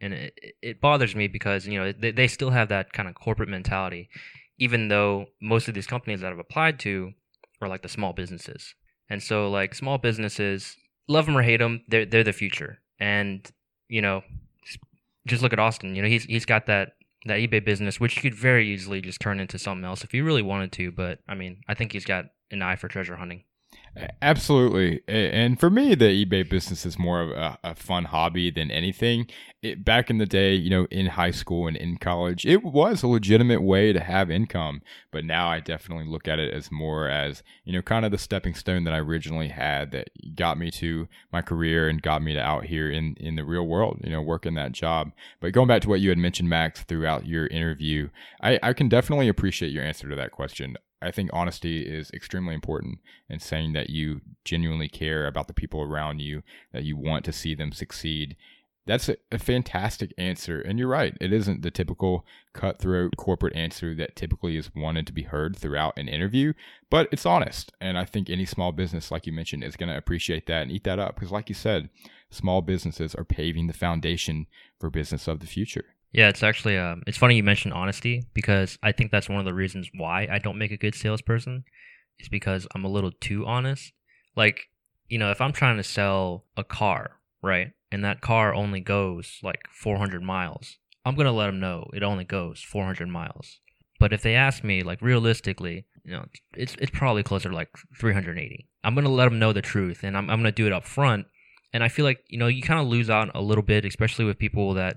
And 0.00 0.12
it 0.12 0.38
it 0.60 0.80
bothers 0.80 1.16
me 1.16 1.26
because 1.26 1.66
you 1.66 1.78
know 1.78 1.92
they 1.92 2.10
they 2.10 2.28
still 2.28 2.50
have 2.50 2.68
that 2.68 2.92
kind 2.92 3.08
of 3.08 3.14
corporate 3.14 3.48
mentality, 3.48 4.10
even 4.58 4.88
though 4.88 5.26
most 5.40 5.66
of 5.66 5.74
these 5.74 5.86
companies 5.86 6.20
that 6.20 6.30
I've 6.30 6.38
applied 6.38 6.78
to 6.80 7.12
are 7.62 7.68
like 7.68 7.82
the 7.82 7.88
small 7.88 8.12
businesses. 8.12 8.74
And 9.08 9.22
so, 9.22 9.50
like 9.50 9.74
small 9.74 9.98
businesses, 9.98 10.76
love 11.08 11.26
them 11.26 11.36
or 11.36 11.42
hate 11.42 11.58
them, 11.58 11.82
they're 11.88 12.06
they're 12.06 12.24
the 12.24 12.32
future. 12.32 12.78
And 12.98 13.48
you 13.88 14.02
know, 14.02 14.22
just 15.26 15.42
look 15.42 15.52
at 15.52 15.58
Austin. 15.58 15.94
You 15.94 16.02
know, 16.02 16.08
he's 16.08 16.24
he's 16.24 16.46
got 16.46 16.66
that 16.66 16.92
that 17.26 17.38
eBay 17.38 17.64
business, 17.64 18.00
which 18.00 18.16
you 18.16 18.22
could 18.22 18.34
very 18.34 18.68
easily 18.68 19.00
just 19.00 19.20
turn 19.20 19.40
into 19.40 19.58
something 19.58 19.84
else 19.84 20.04
if 20.04 20.14
you 20.14 20.24
really 20.24 20.42
wanted 20.42 20.72
to. 20.72 20.92
But 20.92 21.20
I 21.28 21.34
mean, 21.34 21.60
I 21.68 21.74
think 21.74 21.92
he's 21.92 22.04
got 22.04 22.26
an 22.50 22.62
eye 22.62 22.76
for 22.76 22.88
treasure 22.88 23.16
hunting. 23.16 23.44
Absolutely. 24.20 25.00
And 25.08 25.58
for 25.58 25.70
me, 25.70 25.94
the 25.94 26.24
eBay 26.26 26.46
business 26.48 26.84
is 26.84 26.98
more 26.98 27.22
of 27.22 27.30
a, 27.30 27.58
a 27.64 27.74
fun 27.74 28.04
hobby 28.04 28.50
than 28.50 28.70
anything. 28.70 29.26
It, 29.62 29.86
back 29.86 30.10
in 30.10 30.18
the 30.18 30.26
day, 30.26 30.54
you 30.54 30.68
know, 30.68 30.86
in 30.90 31.06
high 31.06 31.30
school 31.30 31.66
and 31.66 31.78
in 31.78 31.96
college, 31.96 32.44
it 32.44 32.62
was 32.62 33.02
a 33.02 33.06
legitimate 33.06 33.62
way 33.62 33.94
to 33.94 34.00
have 34.00 34.30
income. 34.30 34.82
But 35.10 35.24
now 35.24 35.48
I 35.48 35.60
definitely 35.60 36.04
look 36.04 36.28
at 36.28 36.38
it 36.38 36.52
as 36.52 36.70
more 36.70 37.08
as, 37.08 37.42
you 37.64 37.72
know, 37.72 37.80
kind 37.80 38.04
of 38.04 38.10
the 38.10 38.18
stepping 38.18 38.54
stone 38.54 38.84
that 38.84 38.92
I 38.92 38.98
originally 38.98 39.48
had 39.48 39.92
that 39.92 40.10
got 40.34 40.58
me 40.58 40.70
to 40.72 41.08
my 41.32 41.40
career 41.40 41.88
and 41.88 42.02
got 42.02 42.20
me 42.22 42.34
to 42.34 42.40
out 42.40 42.66
here 42.66 42.90
in, 42.90 43.14
in 43.18 43.36
the 43.36 43.44
real 43.46 43.66
world, 43.66 44.00
you 44.04 44.10
know, 44.10 44.20
working 44.20 44.54
that 44.56 44.72
job. 44.72 45.12
But 45.40 45.52
going 45.52 45.68
back 45.68 45.80
to 45.82 45.88
what 45.88 46.00
you 46.00 46.10
had 46.10 46.18
mentioned, 46.18 46.50
Max, 46.50 46.82
throughout 46.82 47.26
your 47.26 47.46
interview, 47.46 48.10
I, 48.42 48.58
I 48.62 48.72
can 48.74 48.90
definitely 48.90 49.28
appreciate 49.28 49.72
your 49.72 49.84
answer 49.84 50.06
to 50.10 50.16
that 50.16 50.32
question. 50.32 50.76
I 51.02 51.10
think 51.10 51.30
honesty 51.32 51.82
is 51.82 52.10
extremely 52.12 52.54
important 52.54 52.98
in 53.28 53.38
saying 53.38 53.74
that 53.74 53.90
you 53.90 54.22
genuinely 54.44 54.88
care 54.88 55.26
about 55.26 55.46
the 55.46 55.54
people 55.54 55.82
around 55.82 56.20
you, 56.20 56.42
that 56.72 56.84
you 56.84 56.96
want 56.96 57.24
to 57.26 57.32
see 57.32 57.54
them 57.54 57.72
succeed. 57.72 58.36
That's 58.86 59.08
a, 59.08 59.16
a, 59.32 59.38
fantastic 59.38 60.14
answer. 60.16 60.60
And 60.60 60.78
you're 60.78 60.88
right. 60.88 61.16
It 61.20 61.32
isn't 61.32 61.62
the 61.62 61.72
typical 61.72 62.24
cutthroat 62.54 63.16
corporate 63.16 63.56
answer 63.56 63.94
that 63.96 64.14
typically 64.14 64.56
is 64.56 64.70
wanted 64.76 65.08
to 65.08 65.12
be 65.12 65.24
heard 65.24 65.56
throughout 65.56 65.98
an 65.98 66.08
interview, 66.08 66.52
but 66.88 67.08
it's 67.10 67.26
honest. 67.26 67.72
And 67.80 67.98
I 67.98 68.04
think 68.04 68.30
any 68.30 68.44
small 68.44 68.70
business, 68.70 69.10
like 69.10 69.26
you 69.26 69.32
mentioned, 69.32 69.64
is 69.64 69.76
going 69.76 69.88
to 69.88 69.98
appreciate 69.98 70.46
that 70.46 70.62
and 70.62 70.70
eat 70.70 70.84
that 70.84 71.00
up. 71.00 71.16
Because, 71.16 71.32
like 71.32 71.48
you 71.48 71.54
said, 71.54 71.90
small 72.30 72.62
businesses 72.62 73.14
are 73.16 73.24
paving 73.24 73.66
the 73.66 73.72
foundation 73.72 74.46
for 74.78 74.88
business 74.88 75.26
of 75.26 75.40
the 75.40 75.46
future. 75.46 75.95
Yeah, 76.16 76.30
it's 76.30 76.42
actually 76.42 76.78
um, 76.78 77.02
it's 77.06 77.18
funny 77.18 77.36
you 77.36 77.42
mentioned 77.42 77.74
honesty 77.74 78.24
because 78.32 78.78
I 78.82 78.92
think 78.92 79.10
that's 79.10 79.28
one 79.28 79.38
of 79.38 79.44
the 79.44 79.52
reasons 79.52 79.90
why 79.94 80.26
I 80.32 80.38
don't 80.38 80.56
make 80.56 80.70
a 80.70 80.78
good 80.78 80.94
salesperson 80.94 81.64
is 82.18 82.30
because 82.30 82.66
I'm 82.74 82.86
a 82.86 82.88
little 82.88 83.12
too 83.12 83.44
honest. 83.44 83.92
Like, 84.34 84.70
you 85.10 85.18
know, 85.18 85.30
if 85.30 85.42
I'm 85.42 85.52
trying 85.52 85.76
to 85.76 85.82
sell 85.82 86.46
a 86.56 86.64
car, 86.64 87.20
right, 87.42 87.72
and 87.92 88.02
that 88.02 88.22
car 88.22 88.54
only 88.54 88.80
goes 88.80 89.40
like 89.42 89.68
400 89.70 90.22
miles, 90.22 90.78
I'm 91.04 91.16
gonna 91.16 91.32
let 91.32 91.48
them 91.48 91.60
know 91.60 91.90
it 91.92 92.02
only 92.02 92.24
goes 92.24 92.62
400 92.62 93.08
miles. 93.08 93.60
But 94.00 94.14
if 94.14 94.22
they 94.22 94.34
ask 94.36 94.64
me, 94.64 94.82
like 94.82 95.02
realistically, 95.02 95.84
you 96.02 96.12
know, 96.12 96.24
it's 96.56 96.74
it's 96.80 96.90
probably 96.90 97.24
closer 97.24 97.50
to 97.50 97.54
like 97.54 97.68
380. 98.00 98.66
I'm 98.82 98.94
gonna 98.94 99.10
let 99.10 99.26
them 99.26 99.38
know 99.38 99.52
the 99.52 99.60
truth, 99.60 100.02
and 100.02 100.16
I'm 100.16 100.30
I'm 100.30 100.38
gonna 100.38 100.50
do 100.50 100.66
it 100.66 100.72
up 100.72 100.86
front. 100.86 101.26
And 101.74 101.84
I 101.84 101.88
feel 101.88 102.06
like 102.06 102.20
you 102.28 102.38
know 102.38 102.46
you 102.46 102.62
kind 102.62 102.80
of 102.80 102.86
lose 102.86 103.10
out 103.10 103.30
a 103.34 103.42
little 103.42 103.62
bit, 103.62 103.84
especially 103.84 104.24
with 104.24 104.38
people 104.38 104.72
that 104.74 104.96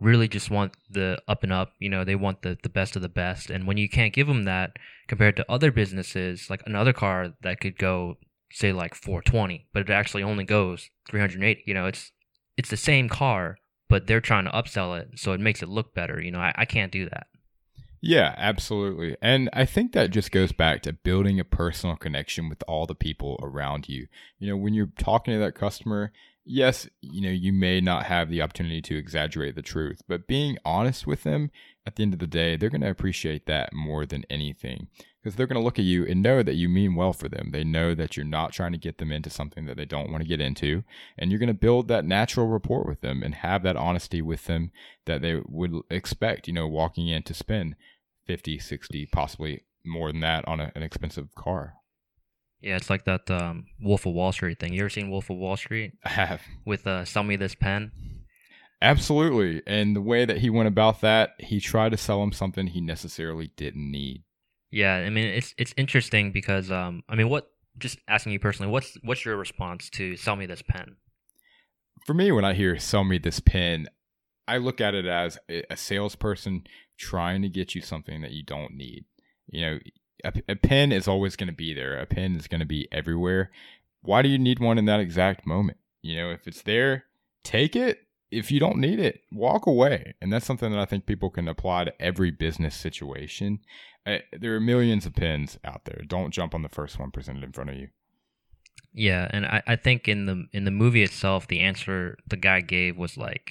really 0.00 0.28
just 0.28 0.50
want 0.50 0.74
the 0.90 1.20
up 1.26 1.42
and 1.42 1.52
up. 1.52 1.72
You 1.78 1.88
know, 1.88 2.04
they 2.04 2.16
want 2.16 2.42
the 2.42 2.58
the 2.62 2.68
best 2.68 2.96
of 2.96 3.02
the 3.02 3.08
best. 3.08 3.50
And 3.50 3.66
when 3.66 3.76
you 3.76 3.88
can't 3.88 4.12
give 4.12 4.26
them 4.26 4.44
that, 4.44 4.76
compared 5.08 5.36
to 5.36 5.50
other 5.50 5.72
businesses, 5.72 6.48
like 6.50 6.62
another 6.66 6.92
car 6.92 7.34
that 7.42 7.60
could 7.60 7.78
go 7.78 8.16
say 8.52 8.72
like 8.72 8.94
420, 8.94 9.66
but 9.72 9.82
it 9.82 9.90
actually 9.90 10.22
only 10.22 10.44
goes 10.44 10.90
380. 11.08 11.64
You 11.66 11.74
know, 11.74 11.86
it's 11.86 12.12
it's 12.56 12.70
the 12.70 12.76
same 12.76 13.08
car, 13.08 13.58
but 13.88 14.06
they're 14.06 14.20
trying 14.20 14.44
to 14.44 14.50
upsell 14.50 14.98
it, 15.00 15.18
so 15.18 15.32
it 15.32 15.40
makes 15.40 15.62
it 15.62 15.68
look 15.68 15.94
better. 15.94 16.20
You 16.20 16.30
know, 16.30 16.40
I, 16.40 16.52
I 16.56 16.64
can't 16.64 16.92
do 16.92 17.08
that. 17.08 17.26
Yeah, 18.00 18.34
absolutely. 18.36 19.16
And 19.20 19.50
I 19.52 19.64
think 19.64 19.92
that 19.92 20.10
just 20.10 20.30
goes 20.30 20.52
back 20.52 20.82
to 20.82 20.92
building 20.92 21.40
a 21.40 21.44
personal 21.44 21.96
connection 21.96 22.48
with 22.48 22.62
all 22.68 22.86
the 22.86 22.94
people 22.94 23.40
around 23.42 23.88
you. 23.88 24.06
You 24.38 24.48
know, 24.48 24.56
when 24.56 24.72
you're 24.72 24.92
talking 24.98 25.34
to 25.34 25.40
that 25.40 25.56
customer, 25.56 26.12
yes, 26.48 26.88
you 27.00 27.20
know, 27.20 27.30
you 27.30 27.52
may 27.52 27.80
not 27.80 28.06
have 28.06 28.30
the 28.30 28.42
opportunity 28.42 28.80
to 28.82 28.96
exaggerate 28.96 29.54
the 29.54 29.62
truth, 29.62 30.02
but 30.08 30.26
being 30.26 30.58
honest 30.64 31.06
with 31.06 31.22
them 31.22 31.50
at 31.86 31.96
the 31.96 32.02
end 32.02 32.12
of 32.12 32.18
the 32.18 32.26
day, 32.26 32.56
they're 32.56 32.70
going 32.70 32.80
to 32.80 32.90
appreciate 32.90 33.46
that 33.46 33.72
more 33.72 34.06
than 34.06 34.24
anything 34.30 34.88
because 35.22 35.36
they're 35.36 35.46
going 35.46 35.60
to 35.60 35.64
look 35.64 35.78
at 35.78 35.84
you 35.84 36.06
and 36.06 36.22
know 36.22 36.42
that 36.42 36.54
you 36.54 36.68
mean 36.68 36.94
well 36.94 37.12
for 37.12 37.28
them. 37.28 37.50
They 37.52 37.64
know 37.64 37.94
that 37.94 38.16
you're 38.16 38.26
not 38.26 38.52
trying 38.52 38.72
to 38.72 38.78
get 38.78 38.98
them 38.98 39.12
into 39.12 39.30
something 39.30 39.66
that 39.66 39.76
they 39.76 39.84
don't 39.84 40.10
want 40.10 40.22
to 40.22 40.28
get 40.28 40.40
into, 40.40 40.84
and 41.18 41.30
you're 41.30 41.40
going 41.40 41.48
to 41.48 41.54
build 41.54 41.88
that 41.88 42.04
natural 42.04 42.46
rapport 42.46 42.84
with 42.84 43.00
them 43.00 43.22
and 43.22 43.34
have 43.36 43.62
that 43.62 43.76
honesty 43.76 44.22
with 44.22 44.46
them 44.46 44.70
that 45.06 45.22
they 45.22 45.40
would 45.46 45.74
expect, 45.90 46.46
you 46.46 46.54
know, 46.54 46.66
walking 46.66 47.08
in 47.08 47.22
to 47.24 47.34
spend 47.34 47.76
50, 48.26 48.58
60, 48.58 49.06
possibly 49.06 49.64
more 49.84 50.12
than 50.12 50.20
that 50.20 50.46
on 50.46 50.60
a, 50.60 50.72
an 50.74 50.82
expensive 50.82 51.34
car. 51.34 51.77
Yeah, 52.60 52.76
it's 52.76 52.90
like 52.90 53.04
that 53.04 53.30
um, 53.30 53.66
Wolf 53.80 54.06
of 54.06 54.14
Wall 54.14 54.32
Street 54.32 54.58
thing. 54.58 54.72
You 54.72 54.80
ever 54.80 54.88
seen 54.88 55.10
Wolf 55.10 55.30
of 55.30 55.36
Wall 55.36 55.56
Street? 55.56 55.92
I 56.04 56.08
have. 56.10 56.42
With 56.64 56.86
uh, 56.86 57.04
sell 57.04 57.22
me 57.22 57.36
this 57.36 57.54
pen. 57.54 57.92
Absolutely. 58.80 59.62
And 59.66 59.96
the 59.96 60.00
way 60.00 60.24
that 60.24 60.38
he 60.38 60.50
went 60.50 60.68
about 60.68 61.00
that, 61.00 61.30
he 61.38 61.60
tried 61.60 61.90
to 61.92 61.96
sell 61.96 62.22
him 62.22 62.32
something 62.32 62.68
he 62.68 62.80
necessarily 62.80 63.50
didn't 63.56 63.90
need. 63.90 64.22
Yeah, 64.70 64.96
I 64.96 65.10
mean 65.10 65.26
it's 65.26 65.54
it's 65.56 65.72
interesting 65.76 66.30
because 66.30 66.70
um 66.70 67.02
I 67.08 67.14
mean 67.16 67.28
what 67.28 67.50
just 67.78 67.98
asking 68.06 68.32
you 68.32 68.38
personally, 68.38 68.70
what's 68.70 68.96
what's 69.02 69.24
your 69.24 69.36
response 69.36 69.88
to 69.90 70.16
sell 70.16 70.36
me 70.36 70.46
this 70.46 70.62
pen? 70.62 70.96
For 72.06 72.14
me, 72.14 72.30
when 72.32 72.44
I 72.44 72.54
hear 72.54 72.78
sell 72.78 73.04
me 73.04 73.18
this 73.18 73.40
pen, 73.40 73.88
I 74.46 74.58
look 74.58 74.80
at 74.80 74.94
it 74.94 75.06
as 75.06 75.38
a 75.48 75.76
salesperson 75.76 76.64
trying 76.98 77.42
to 77.42 77.48
get 77.48 77.74
you 77.74 77.82
something 77.82 78.20
that 78.22 78.32
you 78.32 78.44
don't 78.44 78.74
need. 78.74 79.04
You 79.46 79.60
know, 79.60 79.78
a, 80.24 80.32
a 80.48 80.56
pen 80.56 80.92
is 80.92 81.08
always 81.08 81.36
going 81.36 81.48
to 81.48 81.54
be 81.54 81.74
there. 81.74 81.98
A 81.98 82.06
pen 82.06 82.36
is 82.36 82.48
going 82.48 82.60
to 82.60 82.66
be 82.66 82.88
everywhere. 82.92 83.50
Why 84.02 84.22
do 84.22 84.28
you 84.28 84.38
need 84.38 84.60
one 84.60 84.78
in 84.78 84.84
that 84.86 85.00
exact 85.00 85.46
moment? 85.46 85.78
You 86.02 86.16
know, 86.16 86.30
if 86.30 86.46
it's 86.46 86.62
there, 86.62 87.04
take 87.44 87.76
it. 87.76 88.00
If 88.30 88.50
you 88.50 88.60
don't 88.60 88.78
need 88.78 89.00
it, 89.00 89.22
walk 89.32 89.66
away. 89.66 90.14
And 90.20 90.32
that's 90.32 90.44
something 90.44 90.70
that 90.70 90.78
I 90.78 90.84
think 90.84 91.06
people 91.06 91.30
can 91.30 91.48
apply 91.48 91.84
to 91.84 92.02
every 92.02 92.30
business 92.30 92.76
situation. 92.76 93.60
Uh, 94.04 94.18
there 94.38 94.54
are 94.54 94.60
millions 94.60 95.06
of 95.06 95.14
pens 95.14 95.58
out 95.64 95.86
there. 95.86 96.02
Don't 96.06 96.32
jump 96.32 96.54
on 96.54 96.62
the 96.62 96.68
first 96.68 96.98
one 96.98 97.10
presented 97.10 97.42
in 97.42 97.52
front 97.52 97.70
of 97.70 97.76
you. 97.76 97.88
Yeah, 98.92 99.28
and 99.30 99.46
I, 99.46 99.62
I 99.66 99.76
think 99.76 100.08
in 100.08 100.26
the 100.26 100.46
in 100.52 100.64
the 100.64 100.70
movie 100.70 101.02
itself, 101.02 101.46
the 101.46 101.60
answer 101.60 102.16
the 102.26 102.36
guy 102.36 102.60
gave 102.60 102.96
was 102.96 103.16
like, 103.16 103.50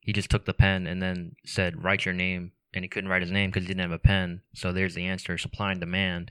he 0.00 0.12
just 0.12 0.30
took 0.30 0.44
the 0.44 0.54
pen 0.54 0.86
and 0.86 1.02
then 1.02 1.36
said, 1.44 1.82
"Write 1.82 2.04
your 2.04 2.14
name 2.14 2.52
and 2.74 2.84
he 2.84 2.88
couldn't 2.88 3.10
write 3.10 3.22
his 3.22 3.30
name 3.30 3.50
because 3.50 3.64
he 3.64 3.68
didn't 3.68 3.82
have 3.82 3.90
a 3.92 3.98
pen. 3.98 4.42
So 4.54 4.72
there's 4.72 4.94
the 4.94 5.06
answer: 5.06 5.38
supply 5.38 5.72
and 5.72 5.80
demand. 5.80 6.30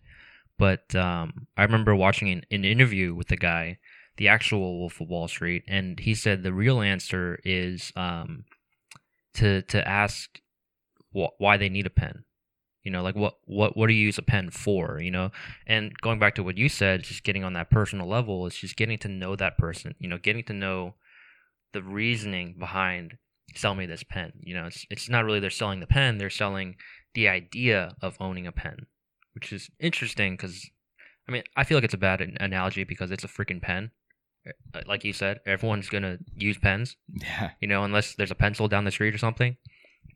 But 0.58 0.96
um, 0.96 1.48
I 1.58 1.64
remember 1.64 1.96
watching 1.96 2.30
an, 2.30 2.44
an, 2.52 2.64
interview 2.64 3.16
with 3.16 3.28
the 3.28 3.36
guy, 3.36 3.80
the 4.18 4.28
actual 4.28 4.80
Wolf 4.80 5.02
of 5.02 5.10
Wall 5.10 5.28
Street, 5.28 5.64
and 5.68 6.00
he 6.00 6.14
said 6.14 6.44
the 6.44 6.54
real 6.54 6.80
answer 6.82 7.40
is 7.44 7.92
um, 7.96 8.46
to 9.36 9.62
to 9.64 9.88
ask 9.88 10.40
wh- 11.14 11.40
why 11.40 11.58
they 11.58 11.70
need 11.70 11.88
a 11.88 11.92
pen. 11.92 12.24
You 12.84 12.92
know, 12.92 13.02
like 13.02 13.16
what 13.16 13.38
what 13.46 13.76
what 13.76 13.88
do 13.88 13.94
you 13.94 14.06
use 14.06 14.18
a 14.18 14.24
pen 14.24 14.52
for? 14.52 15.00
You 15.02 15.12
know, 15.12 15.32
and 15.66 15.98
going 16.02 16.20
back 16.20 16.36
to 16.36 16.44
what 16.44 16.58
you 16.58 16.70
said, 16.70 17.04
just 17.04 17.24
getting 17.24 17.44
on 17.44 17.54
that 17.54 17.70
personal 17.70 18.08
level 18.08 18.46
is 18.46 18.56
just 18.56 18.76
getting 18.76 18.98
to 19.00 19.08
know 19.08 19.36
that 19.36 19.58
person. 19.58 19.96
You 20.00 20.10
know, 20.10 20.18
getting 20.18 20.44
to 20.46 20.54
know 20.54 20.96
the 21.72 21.82
reasoning 21.82 22.56
behind 22.60 23.18
sell 23.56 23.76
me 23.76 23.86
this 23.86 24.04
pen. 24.04 24.34
You 24.42 24.56
know, 24.56 24.68
it's 24.68 24.86
it's 24.90 25.10
not 25.10 25.26
really 25.26 25.40
they're 25.40 25.50
selling 25.50 25.80
the 25.80 25.88
pen; 25.88 26.18
they're 26.18 26.30
selling 26.30 26.76
the 27.14 27.28
idea 27.28 27.96
of 28.02 28.18
owning 28.20 28.48
a 28.48 28.52
pen, 28.52 28.88
which 29.34 29.54
is 29.54 29.70
interesting 29.80 30.34
because, 30.34 30.70
I 31.28 31.32
mean, 31.32 31.44
I 31.56 31.64
feel 31.64 31.78
like 31.78 31.84
it's 31.84 31.94
a 31.94 31.98
bad 31.98 32.22
analogy 32.40 32.84
because 32.84 33.12
it's 33.12 33.24
a 33.24 33.28
freaking 33.28 33.62
pen. 33.62 33.92
Uh, 34.74 34.82
like 34.88 35.04
you 35.04 35.14
said, 35.14 35.40
everyone's 35.46 35.90
gonna 35.90 36.18
use 36.36 36.58
pens. 36.58 36.98
Yeah. 37.08 37.52
You 37.62 37.68
know, 37.68 37.84
unless 37.84 38.16
there's 38.16 38.32
a 38.32 38.36
pencil 38.36 38.68
down 38.68 38.86
the 38.86 38.92
street 38.92 39.14
or 39.14 39.20
something. 39.20 39.58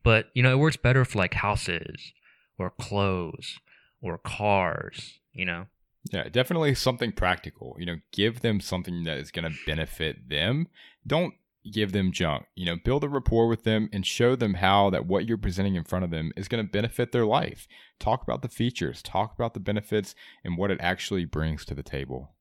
But 0.04 0.26
you 0.34 0.42
know, 0.42 0.52
it 0.52 0.58
works 0.58 0.76
better 0.76 1.04
for 1.04 1.18
like 1.18 1.34
houses 1.34 2.12
or 2.58 2.70
clothes 2.70 3.58
or 4.00 4.18
cars. 4.18 5.20
You 5.32 5.46
know. 5.46 5.66
Yeah, 6.12 6.28
definitely 6.28 6.74
something 6.74 7.12
practical. 7.12 7.76
You 7.78 7.86
know, 7.86 7.96
give 8.12 8.40
them 8.40 8.60
something 8.60 9.04
that 9.04 9.18
is 9.18 9.30
going 9.30 9.50
to 9.50 9.58
benefit 9.66 10.28
them. 10.28 10.68
Don't 11.06 11.34
give 11.68 11.92
them 11.92 12.12
junk. 12.12 12.46
You 12.54 12.66
know, 12.66 12.76
build 12.82 13.04
a 13.04 13.08
rapport 13.08 13.48
with 13.48 13.64
them 13.64 13.88
and 13.92 14.06
show 14.06 14.36
them 14.36 14.54
how 14.54 14.90
that 14.90 15.06
what 15.06 15.26
you're 15.26 15.38
presenting 15.38 15.74
in 15.74 15.84
front 15.84 16.04
of 16.04 16.10
them 16.10 16.32
is 16.36 16.48
going 16.48 16.64
to 16.64 16.70
benefit 16.70 17.12
their 17.12 17.26
life. 17.26 17.66
Talk 17.98 18.22
about 18.22 18.42
the 18.42 18.48
features, 18.48 19.02
talk 19.02 19.34
about 19.34 19.54
the 19.54 19.60
benefits 19.60 20.14
and 20.44 20.56
what 20.56 20.70
it 20.70 20.78
actually 20.80 21.24
brings 21.24 21.64
to 21.66 21.74
the 21.74 21.82
table. 21.82 22.32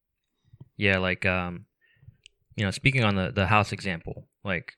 Yeah, 0.78 0.98
like 0.98 1.26
um 1.26 1.66
you 2.56 2.66
know, 2.66 2.72
speaking 2.72 3.04
on 3.04 3.16
the 3.16 3.32
the 3.32 3.48
house 3.48 3.72
example, 3.72 4.28
like 4.44 4.74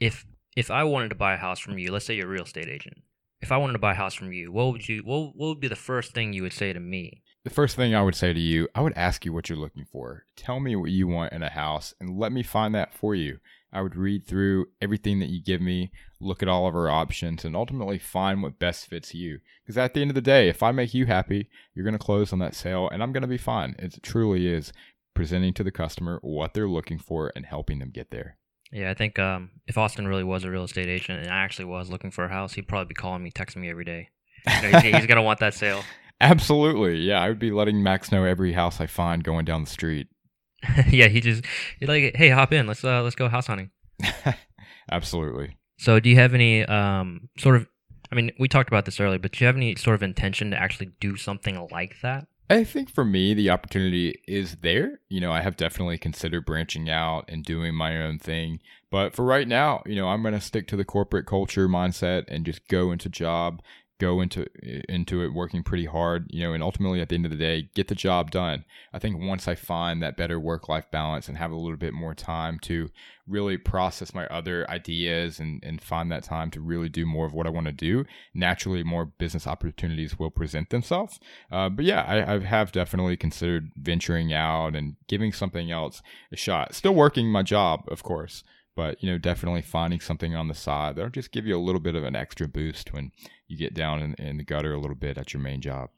if 0.00 0.26
if 0.56 0.70
I 0.70 0.84
wanted 0.84 1.10
to 1.10 1.14
buy 1.14 1.34
a 1.34 1.38
house 1.38 1.58
from 1.58 1.78
you, 1.78 1.92
let's 1.92 2.04
say 2.04 2.14
you're 2.14 2.26
a 2.26 2.30
real 2.30 2.44
estate 2.44 2.68
agent. 2.68 2.98
If 3.40 3.52
I 3.52 3.56
wanted 3.56 3.74
to 3.74 3.78
buy 3.78 3.92
a 3.92 3.96
house 3.96 4.14
from 4.14 4.32
you, 4.32 4.50
what 4.50 4.72
would 4.72 4.88
you 4.88 5.02
what 5.04 5.36
what 5.36 5.48
would 5.48 5.60
be 5.60 5.68
the 5.68 5.76
first 5.76 6.12
thing 6.12 6.32
you 6.32 6.42
would 6.42 6.52
say 6.52 6.72
to 6.72 6.80
me? 6.80 7.22
The 7.44 7.50
first 7.50 7.76
thing 7.76 7.94
I 7.94 8.02
would 8.02 8.14
say 8.14 8.32
to 8.32 8.40
you, 8.40 8.68
I 8.74 8.80
would 8.80 8.92
ask 8.94 9.24
you 9.24 9.32
what 9.32 9.48
you're 9.48 9.58
looking 9.58 9.84
for. 9.84 10.24
Tell 10.36 10.60
me 10.60 10.76
what 10.76 10.90
you 10.90 11.06
want 11.06 11.32
in 11.32 11.42
a 11.42 11.48
house 11.48 11.94
and 12.00 12.18
let 12.18 12.32
me 12.32 12.42
find 12.42 12.74
that 12.74 12.92
for 12.92 13.14
you. 13.14 13.38
I 13.72 13.82
would 13.82 13.96
read 13.96 14.26
through 14.26 14.68
everything 14.80 15.18
that 15.20 15.28
you 15.28 15.42
give 15.42 15.60
me, 15.60 15.92
look 16.20 16.42
at 16.42 16.48
all 16.48 16.66
of 16.66 16.74
our 16.74 16.88
options, 16.88 17.44
and 17.44 17.54
ultimately 17.54 17.98
find 17.98 18.42
what 18.42 18.58
best 18.58 18.86
fits 18.86 19.14
you. 19.14 19.40
Because 19.62 19.76
at 19.76 19.94
the 19.94 20.00
end 20.00 20.10
of 20.10 20.14
the 20.14 20.20
day, 20.20 20.48
if 20.48 20.62
I 20.62 20.72
make 20.72 20.94
you 20.94 21.06
happy, 21.06 21.48
you're 21.74 21.84
going 21.84 21.92
to 21.92 21.98
close 21.98 22.32
on 22.32 22.38
that 22.38 22.54
sale 22.54 22.88
and 22.88 23.02
I'm 23.02 23.12
going 23.12 23.22
to 23.22 23.28
be 23.28 23.38
fine. 23.38 23.76
It 23.78 24.02
truly 24.02 24.46
is 24.46 24.72
presenting 25.14 25.52
to 25.54 25.64
the 25.64 25.70
customer 25.70 26.18
what 26.22 26.54
they're 26.54 26.68
looking 26.68 26.98
for 26.98 27.32
and 27.36 27.44
helping 27.44 27.78
them 27.78 27.90
get 27.90 28.10
there. 28.10 28.36
Yeah, 28.72 28.90
I 28.90 28.94
think 28.94 29.18
um, 29.18 29.50
if 29.66 29.78
Austin 29.78 30.06
really 30.06 30.24
was 30.24 30.44
a 30.44 30.50
real 30.50 30.64
estate 30.64 30.88
agent 30.88 31.22
and 31.22 31.30
I 31.30 31.38
actually 31.38 31.66
was 31.66 31.88
looking 31.88 32.10
for 32.10 32.24
a 32.24 32.28
house, 32.28 32.54
he'd 32.54 32.68
probably 32.68 32.88
be 32.88 32.94
calling 32.94 33.22
me, 33.22 33.30
texting 33.30 33.56
me 33.56 33.70
every 33.70 33.84
day. 33.84 34.08
You 34.46 34.62
know, 34.62 34.78
he's, 34.80 34.94
he's 34.94 35.06
going 35.06 35.16
to 35.16 35.22
want 35.22 35.40
that 35.40 35.54
sale. 35.54 35.82
Absolutely. 36.20 36.98
Yeah, 36.98 37.20
I 37.20 37.28
would 37.28 37.38
be 37.38 37.50
letting 37.50 37.82
Max 37.82 38.10
know 38.10 38.24
every 38.24 38.52
house 38.52 38.80
I 38.80 38.86
find 38.86 39.22
going 39.22 39.44
down 39.44 39.64
the 39.64 39.70
street. 39.70 40.08
yeah, 40.88 41.08
he 41.08 41.20
just 41.20 41.44
like, 41.80 42.16
hey, 42.16 42.30
hop 42.30 42.52
in, 42.52 42.66
let's 42.66 42.82
uh, 42.82 43.02
let's 43.02 43.14
go 43.14 43.28
house 43.28 43.46
hunting. 43.46 43.70
Absolutely. 44.90 45.56
So, 45.78 46.00
do 46.00 46.10
you 46.10 46.16
have 46.16 46.34
any 46.34 46.64
um 46.64 47.28
sort 47.38 47.56
of? 47.56 47.66
I 48.10 48.14
mean, 48.14 48.32
we 48.38 48.48
talked 48.48 48.68
about 48.68 48.84
this 48.84 48.98
earlier, 49.00 49.18
but 49.18 49.32
do 49.32 49.44
you 49.44 49.46
have 49.46 49.56
any 49.56 49.76
sort 49.76 49.94
of 49.94 50.02
intention 50.02 50.50
to 50.50 50.56
actually 50.60 50.90
do 50.98 51.16
something 51.16 51.68
like 51.70 51.96
that? 52.02 52.26
I 52.50 52.64
think 52.64 52.90
for 52.90 53.04
me, 53.04 53.34
the 53.34 53.50
opportunity 53.50 54.22
is 54.26 54.56
there. 54.62 55.00
You 55.10 55.20
know, 55.20 55.30
I 55.30 55.42
have 55.42 55.56
definitely 55.56 55.98
considered 55.98 56.46
branching 56.46 56.88
out 56.88 57.26
and 57.28 57.44
doing 57.44 57.74
my 57.74 58.00
own 58.02 58.18
thing. 58.18 58.60
But 58.90 59.14
for 59.14 59.24
right 59.24 59.46
now, 59.46 59.82
you 59.84 59.96
know, 59.96 60.08
I'm 60.08 60.22
going 60.22 60.32
to 60.32 60.40
stick 60.40 60.66
to 60.68 60.76
the 60.76 60.84
corporate 60.84 61.26
culture 61.26 61.68
mindset 61.68 62.24
and 62.28 62.46
just 62.46 62.66
go 62.68 62.90
into 62.90 63.10
job, 63.10 63.60
go 63.98 64.20
into 64.20 64.46
into 64.88 65.22
it 65.24 65.34
working 65.34 65.62
pretty 65.62 65.86
hard, 65.86 66.26
you 66.30 66.42
know, 66.44 66.52
and 66.52 66.62
ultimately 66.62 67.00
at 67.00 67.08
the 67.08 67.14
end 67.16 67.24
of 67.24 67.30
the 67.30 67.36
day, 67.36 67.68
get 67.74 67.88
the 67.88 67.94
job 67.94 68.30
done. 68.30 68.64
I 68.92 68.98
think 68.98 69.20
once 69.20 69.48
I 69.48 69.54
find 69.54 70.02
that 70.02 70.16
better 70.16 70.38
work 70.38 70.68
life 70.68 70.90
balance 70.90 71.28
and 71.28 71.36
have 71.36 71.50
a 71.50 71.56
little 71.56 71.76
bit 71.76 71.92
more 71.92 72.14
time 72.14 72.58
to 72.60 72.90
really 73.26 73.58
process 73.58 74.14
my 74.14 74.26
other 74.28 74.68
ideas 74.70 75.38
and, 75.38 75.62
and 75.62 75.82
find 75.82 76.10
that 76.10 76.22
time 76.22 76.50
to 76.52 76.60
really 76.60 76.88
do 76.88 77.04
more 77.04 77.26
of 77.26 77.34
what 77.34 77.46
I 77.46 77.50
want 77.50 77.66
to 77.66 77.72
do, 77.72 78.04
naturally 78.32 78.82
more 78.82 79.04
business 79.04 79.46
opportunities 79.46 80.18
will 80.18 80.30
present 80.30 80.70
themselves. 80.70 81.20
Uh, 81.50 81.68
but 81.68 81.84
yeah, 81.84 82.02
I, 82.02 82.34
I 82.34 82.38
have 82.40 82.72
definitely 82.72 83.16
considered 83.16 83.70
venturing 83.76 84.32
out 84.32 84.74
and 84.74 84.96
giving 85.08 85.32
something 85.32 85.70
else 85.70 86.02
a 86.32 86.36
shot. 86.36 86.74
Still 86.74 86.94
working 86.94 87.28
my 87.30 87.42
job, 87.42 87.84
of 87.88 88.02
course, 88.02 88.44
but 88.78 89.02
you 89.02 89.10
know, 89.10 89.18
definitely 89.18 89.60
finding 89.60 89.98
something 89.98 90.36
on 90.36 90.46
the 90.46 90.54
side 90.54 90.94
that'll 90.94 91.10
just 91.10 91.32
give 91.32 91.44
you 91.44 91.56
a 91.56 91.58
little 91.58 91.80
bit 91.80 91.96
of 91.96 92.04
an 92.04 92.14
extra 92.14 92.46
boost 92.46 92.92
when 92.92 93.10
you 93.48 93.58
get 93.58 93.74
down 93.74 94.00
in, 94.00 94.14
in 94.24 94.36
the 94.36 94.44
gutter 94.44 94.72
a 94.72 94.78
little 94.78 94.94
bit 94.94 95.18
at 95.18 95.34
your 95.34 95.42
main 95.42 95.60
job. 95.60 95.90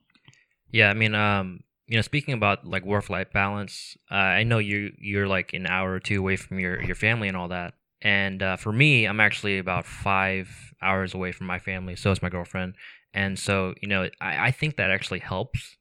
Yeah, 0.72 0.88
I 0.88 0.94
mean, 0.94 1.14
um, 1.14 1.60
you 1.86 1.96
know, 1.96 2.00
speaking 2.00 2.32
about 2.32 2.66
like 2.66 2.86
work 2.86 3.10
life 3.10 3.30
balance, 3.34 3.98
uh, 4.10 4.14
I 4.14 4.44
know 4.44 4.56
you 4.56 4.92
you're 4.98 5.28
like 5.28 5.52
an 5.52 5.66
hour 5.66 5.92
or 5.92 6.00
two 6.00 6.20
away 6.20 6.36
from 6.36 6.58
your 6.58 6.82
your 6.82 6.94
family 6.94 7.28
and 7.28 7.36
all 7.36 7.48
that. 7.48 7.74
And 8.00 8.42
uh, 8.42 8.56
for 8.56 8.72
me, 8.72 9.04
I'm 9.04 9.20
actually 9.20 9.58
about 9.58 9.84
five 9.84 10.48
hours 10.80 11.12
away 11.12 11.32
from 11.32 11.48
my 11.48 11.58
family. 11.58 11.96
So 11.96 12.10
is 12.12 12.22
my 12.22 12.30
girlfriend. 12.30 12.76
And 13.12 13.38
so, 13.38 13.74
you 13.82 13.88
know, 13.88 14.08
I, 14.22 14.46
I 14.46 14.50
think 14.52 14.76
that 14.76 14.90
actually 14.90 15.18
helps 15.18 15.76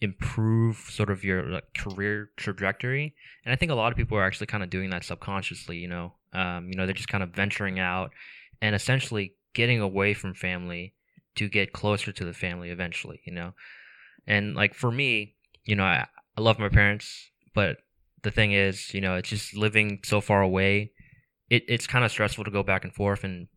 improve 0.00 0.76
sort 0.76 1.10
of 1.10 1.24
your 1.24 1.42
like, 1.48 1.74
career 1.76 2.30
trajectory. 2.36 3.14
And 3.44 3.52
I 3.52 3.56
think 3.56 3.72
a 3.72 3.74
lot 3.74 3.90
of 3.90 3.96
people 3.96 4.16
are 4.16 4.24
actually 4.24 4.46
kind 4.46 4.62
of 4.62 4.70
doing 4.70 4.90
that 4.90 5.02
subconsciously, 5.02 5.78
you 5.78 5.88
know. 5.88 6.12
Um, 6.34 6.68
you 6.68 6.76
know, 6.76 6.86
they're 6.86 6.94
just 6.94 7.08
kind 7.08 7.22
of 7.22 7.30
venturing 7.30 7.78
out 7.78 8.10
and 8.60 8.74
essentially 8.74 9.34
getting 9.54 9.80
away 9.80 10.14
from 10.14 10.34
family 10.34 10.94
to 11.36 11.48
get 11.48 11.72
closer 11.72 12.12
to 12.12 12.24
the 12.24 12.32
family 12.32 12.70
eventually, 12.70 13.20
you 13.24 13.32
know. 13.32 13.52
And 14.26 14.54
like 14.54 14.74
for 14.74 14.90
me, 14.90 15.34
you 15.64 15.76
know, 15.76 15.84
I, 15.84 16.06
I 16.36 16.40
love 16.40 16.58
my 16.58 16.68
parents, 16.68 17.30
but 17.54 17.78
the 18.22 18.30
thing 18.30 18.52
is, 18.52 18.92
you 18.94 19.00
know, 19.00 19.16
it's 19.16 19.28
just 19.28 19.54
living 19.54 20.00
so 20.04 20.20
far 20.20 20.42
away. 20.42 20.92
It, 21.50 21.64
it's 21.68 21.86
kind 21.86 22.04
of 22.04 22.10
stressful 22.10 22.44
to 22.44 22.50
go 22.50 22.62
back 22.62 22.84
and 22.84 22.92
forth. 22.92 23.22
And 23.22 23.48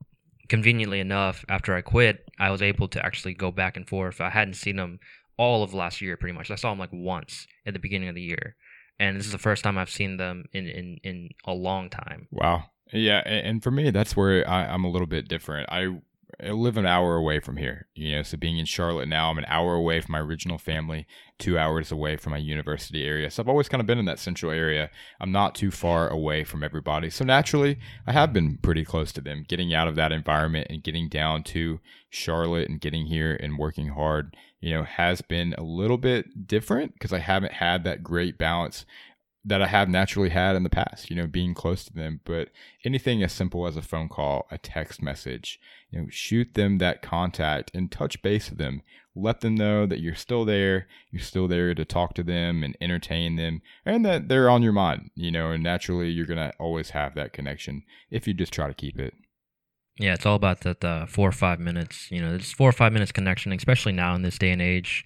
conveniently 0.49 0.99
enough, 0.99 1.45
after 1.49 1.75
I 1.75 1.81
quit, 1.81 2.25
I 2.39 2.51
was 2.51 2.61
able 2.61 2.87
to 2.89 3.05
actually 3.05 3.33
go 3.33 3.51
back 3.51 3.77
and 3.77 3.87
forth. 3.87 4.21
I 4.21 4.29
hadn't 4.29 4.55
seen 4.55 4.75
them 4.75 4.99
all 5.37 5.63
of 5.63 5.73
last 5.73 6.01
year 6.01 6.17
pretty 6.17 6.37
much. 6.37 6.51
I 6.51 6.55
saw 6.55 6.71
them 6.71 6.79
like 6.79 6.91
once 6.91 7.47
at 7.65 7.73
the 7.73 7.79
beginning 7.79 8.09
of 8.09 8.15
the 8.15 8.21
year. 8.21 8.55
And 8.99 9.17
this 9.17 9.25
is 9.25 9.31
the 9.31 9.37
first 9.37 9.63
time 9.63 9.77
I've 9.77 9.89
seen 9.89 10.17
them 10.17 10.45
in, 10.53 10.67
in, 10.67 10.99
in 11.03 11.29
a 11.45 11.53
long 11.53 11.89
time. 11.89 12.27
Wow. 12.31 12.65
Yeah, 12.91 13.19
and 13.25 13.61
for 13.61 13.69
me, 13.69 13.91
that's 13.91 14.15
where 14.15 14.47
I, 14.49 14.73
am 14.73 14.83
a 14.83 14.89
little 14.89 15.07
bit 15.07 15.27
different. 15.27 15.69
I 15.69 15.99
I 16.43 16.51
live 16.51 16.77
an 16.77 16.85
hour 16.85 17.15
away 17.15 17.39
from 17.39 17.55
here, 17.55 17.87
you 17.95 18.11
know, 18.13 18.21
so 18.21 18.37
being 18.37 18.57
in 18.57 18.65
Charlotte 18.65 19.07
now, 19.07 19.29
I'm 19.29 19.37
an 19.37 19.45
hour 19.47 19.73
away 19.75 20.01
from 20.01 20.11
my 20.11 20.19
original 20.19 20.57
family, 20.57 21.07
two 21.39 21.57
hours 21.57 21.89
away 21.89 22.17
from 22.17 22.31
my 22.31 22.37
university 22.37 23.05
area. 23.05 23.31
So 23.31 23.41
I've 23.41 23.49
always 23.49 23.69
kind 23.69 23.79
of 23.79 23.87
been 23.87 23.97
in 23.97 24.05
that 24.05 24.19
central 24.19 24.51
area. 24.51 24.89
I'm 25.21 25.31
not 25.31 25.55
too 25.55 25.71
far 25.71 26.09
away 26.09 26.43
from 26.43 26.63
everybody. 26.63 27.09
So 27.09 27.23
naturally, 27.23 27.79
I 28.05 28.11
have 28.11 28.33
been 28.33 28.57
pretty 28.57 28.83
close 28.83 29.13
to 29.13 29.21
them. 29.21 29.45
Getting 29.47 29.73
out 29.73 29.87
of 29.87 29.95
that 29.95 30.11
environment 30.11 30.67
and 30.69 30.83
getting 30.83 31.07
down 31.07 31.43
to 31.43 31.79
Charlotte 32.09 32.69
and 32.69 32.81
getting 32.81 33.05
here 33.05 33.35
and 33.41 33.57
working 33.57 33.89
hard, 33.89 34.35
you 34.59 34.71
know, 34.71 34.83
has 34.83 35.21
been 35.21 35.55
a 35.57 35.63
little 35.63 35.97
bit 35.97 36.45
different 36.45 36.93
because 36.93 37.13
I 37.13 37.19
haven't 37.19 37.53
had 37.53 37.85
that 37.85 38.03
great 38.03 38.37
balance 38.37 38.85
that 39.45 39.61
I 39.61 39.67
have 39.67 39.87
naturally 39.87 40.29
had 40.29 40.55
in 40.55 40.63
the 40.63 40.69
past, 40.69 41.09
you 41.09 41.15
know, 41.15 41.27
being 41.27 41.53
close 41.53 41.85
to 41.85 41.93
them. 41.93 42.19
But 42.25 42.49
anything 42.83 43.23
as 43.23 43.31
simple 43.31 43.65
as 43.65 43.77
a 43.77 43.81
phone 43.81 44.09
call, 44.09 44.47
a 44.51 44.57
text 44.57 45.01
message, 45.01 45.59
you 45.89 46.01
know, 46.01 46.07
shoot 46.09 46.53
them 46.53 46.79
that 46.79 47.01
contact 47.01 47.71
and 47.73 47.91
touch 47.91 48.21
base 48.21 48.49
with 48.49 48.59
them. 48.59 48.81
Let 49.15 49.41
them 49.41 49.55
know 49.55 49.85
that 49.85 49.99
you're 49.99 50.15
still 50.15 50.45
there, 50.45 50.87
you're 51.11 51.23
still 51.23 51.47
there 51.47 51.73
to 51.73 51.85
talk 51.85 52.13
to 52.15 52.23
them 52.23 52.61
and 52.61 52.77
entertain 52.79 53.35
them, 53.35 53.61
and 53.83 54.05
that 54.05 54.27
they're 54.27 54.49
on 54.49 54.61
your 54.61 54.73
mind, 54.73 55.09
you 55.15 55.31
know, 55.31 55.51
and 55.51 55.63
naturally 55.63 56.09
you're 56.09 56.27
going 56.27 56.37
to 56.37 56.53
always 56.59 56.91
have 56.91 57.15
that 57.15 57.33
connection 57.33 57.83
if 58.11 58.27
you 58.27 58.33
just 58.33 58.53
try 58.53 58.67
to 58.67 58.75
keep 58.75 58.99
it. 58.99 59.13
Yeah, 59.99 60.13
it's 60.13 60.25
all 60.25 60.35
about 60.35 60.61
that 60.61 60.83
uh, 60.83 61.07
four 61.07 61.29
or 61.29 61.31
five 61.31 61.59
minutes. 61.59 62.11
You 62.11 62.21
know, 62.21 62.35
it's 62.35 62.51
four 62.51 62.69
or 62.69 62.73
five 62.73 62.93
minutes 62.93 63.11
connection, 63.11 63.51
especially 63.51 63.93
now 63.93 64.13
in 64.13 64.21
this 64.21 64.37
day 64.37 64.51
and 64.51 64.61
age 64.61 65.03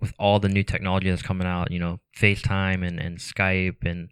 with 0.00 0.12
all 0.18 0.38
the 0.38 0.48
new 0.48 0.62
technology 0.62 1.10
that's 1.10 1.22
coming 1.22 1.46
out, 1.46 1.70
you 1.70 1.78
know, 1.78 2.00
FaceTime 2.18 2.86
and, 2.86 2.98
and 2.98 3.18
Skype. 3.18 3.84
And 3.84 4.10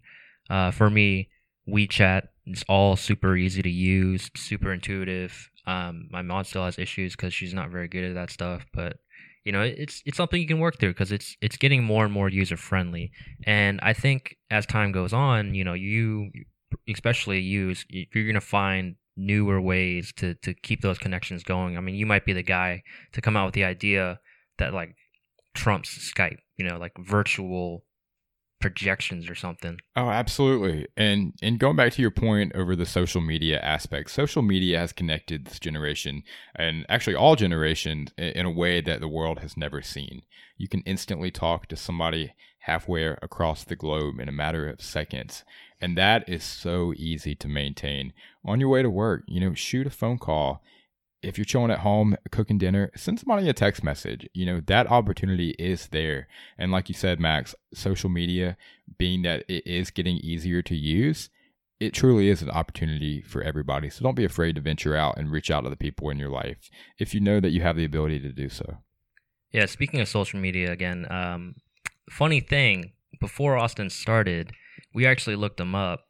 uh, 0.49 0.71
for 0.71 0.89
me, 0.89 1.29
WeChat, 1.67 2.27
it's 2.45 2.63
all 2.67 2.95
super 2.95 3.35
easy 3.35 3.61
to 3.61 3.69
use, 3.69 4.29
super 4.35 4.71
intuitive. 4.71 5.49
Um, 5.65 6.07
my 6.11 6.21
mom 6.21 6.43
still 6.43 6.65
has 6.65 6.79
issues 6.79 7.15
because 7.15 7.33
she's 7.33 7.53
not 7.53 7.69
very 7.69 7.87
good 7.87 8.03
at 8.03 8.15
that 8.15 8.31
stuff, 8.31 8.65
but 8.73 8.97
you 9.45 9.51
know, 9.51 9.61
it's 9.61 10.01
it's 10.05 10.17
something 10.17 10.41
you 10.41 10.47
can 10.47 10.59
work 10.59 10.79
through 10.79 10.91
because 10.91 11.11
it's 11.11 11.35
it's 11.41 11.57
getting 11.57 11.83
more 11.83 12.03
and 12.03 12.13
more 12.13 12.29
user 12.29 12.57
friendly. 12.57 13.11
And 13.45 13.79
I 13.81 13.93
think 13.93 14.37
as 14.51 14.65
time 14.65 14.91
goes 14.91 15.13
on, 15.13 15.55
you 15.55 15.63
know, 15.63 15.73
you 15.73 16.29
especially 16.87 17.39
use 17.39 17.85
you're 17.89 18.27
gonna 18.27 18.41
find 18.41 18.95
newer 19.15 19.59
ways 19.61 20.13
to 20.17 20.35
to 20.35 20.53
keep 20.53 20.81
those 20.81 20.97
connections 20.97 21.43
going. 21.43 21.77
I 21.77 21.81
mean, 21.81 21.95
you 21.95 22.05
might 22.05 22.25
be 22.25 22.33
the 22.33 22.43
guy 22.43 22.83
to 23.13 23.21
come 23.21 23.37
out 23.37 23.45
with 23.45 23.53
the 23.53 23.63
idea 23.63 24.19
that 24.57 24.73
like 24.73 24.95
trumps 25.53 26.13
Skype, 26.13 26.39
you 26.57 26.65
know, 26.65 26.77
like 26.77 26.93
virtual 26.99 27.83
projections 28.59 29.29
or 29.29 29.35
something. 29.35 29.77
Oh, 29.95 30.09
absolutely. 30.09 30.87
And 30.97 31.33
and 31.41 31.59
going 31.59 31.75
back 31.75 31.93
to 31.93 32.01
your 32.01 32.11
point 32.11 32.51
over 32.55 32.75
the 32.75 32.85
social 32.85 33.21
media 33.21 33.59
aspect, 33.59 34.11
social 34.11 34.41
media 34.41 34.79
has 34.79 34.91
connected 34.91 35.45
this 35.45 35.59
generation 35.59 36.23
and 36.55 36.85
actually 36.89 37.15
all 37.15 37.35
generations 37.35 38.11
in 38.17 38.45
a 38.45 38.51
way 38.51 38.81
that 38.81 38.99
the 38.99 39.07
world 39.07 39.39
has 39.39 39.55
never 39.55 39.81
seen. 39.81 40.23
You 40.57 40.67
can 40.67 40.81
instantly 40.81 41.31
talk 41.31 41.67
to 41.67 41.75
somebody 41.75 42.33
halfway 42.63 43.05
across 43.05 43.63
the 43.63 43.75
globe 43.75 44.19
in 44.19 44.27
a 44.27 44.33
matter 44.33 44.67
of 44.67 44.81
seconds. 44.81 45.45
And 45.79 45.97
that 45.97 46.27
is 46.27 46.43
so 46.43 46.93
easy 46.97 47.35
to 47.35 47.47
maintain. 47.47 48.11
On 48.45 48.59
your 48.59 48.69
way 48.69 48.81
to 48.81 48.89
work, 48.89 49.23
you 49.27 49.39
know, 49.39 49.53
shoot 49.53 49.87
a 49.87 49.89
phone 49.89 50.17
call 50.17 50.61
if 51.21 51.37
you're 51.37 51.45
chilling 51.45 51.71
at 51.71 51.79
home 51.79 52.15
cooking 52.31 52.57
dinner, 52.57 52.91
send 52.95 53.19
somebody 53.19 53.49
a 53.49 53.53
text 53.53 53.83
message. 53.83 54.27
You 54.33 54.45
know, 54.45 54.61
that 54.67 54.87
opportunity 54.87 55.51
is 55.59 55.87
there. 55.87 56.27
And 56.57 56.71
like 56.71 56.89
you 56.89 56.95
said, 56.95 57.19
Max, 57.19 57.53
social 57.73 58.09
media, 58.09 58.57
being 58.97 59.23
that 59.23 59.43
it 59.47 59.65
is 59.67 59.91
getting 59.91 60.17
easier 60.17 60.61
to 60.61 60.75
use, 60.75 61.29
it 61.79 61.93
truly 61.93 62.29
is 62.29 62.41
an 62.41 62.49
opportunity 62.49 63.21
for 63.21 63.41
everybody. 63.41 63.89
So 63.89 64.03
don't 64.03 64.15
be 64.15 64.25
afraid 64.25 64.55
to 64.55 64.61
venture 64.61 64.95
out 64.95 65.17
and 65.17 65.31
reach 65.31 65.51
out 65.51 65.61
to 65.61 65.69
the 65.69 65.77
people 65.77 66.09
in 66.09 66.19
your 66.19 66.29
life 66.29 66.69
if 66.97 67.13
you 67.13 67.19
know 67.19 67.39
that 67.39 67.51
you 67.51 67.61
have 67.61 67.75
the 67.75 67.85
ability 67.85 68.19
to 68.21 68.31
do 68.31 68.49
so. 68.49 68.77
Yeah, 69.51 69.65
speaking 69.65 69.99
of 69.99 70.07
social 70.07 70.39
media 70.39 70.71
again, 70.71 71.07
um, 71.09 71.55
funny 72.09 72.39
thing, 72.39 72.93
before 73.19 73.57
Austin 73.57 73.89
started, 73.89 74.51
we 74.93 75.05
actually 75.05 75.35
looked 75.35 75.59
him 75.59 75.75
up 75.75 76.05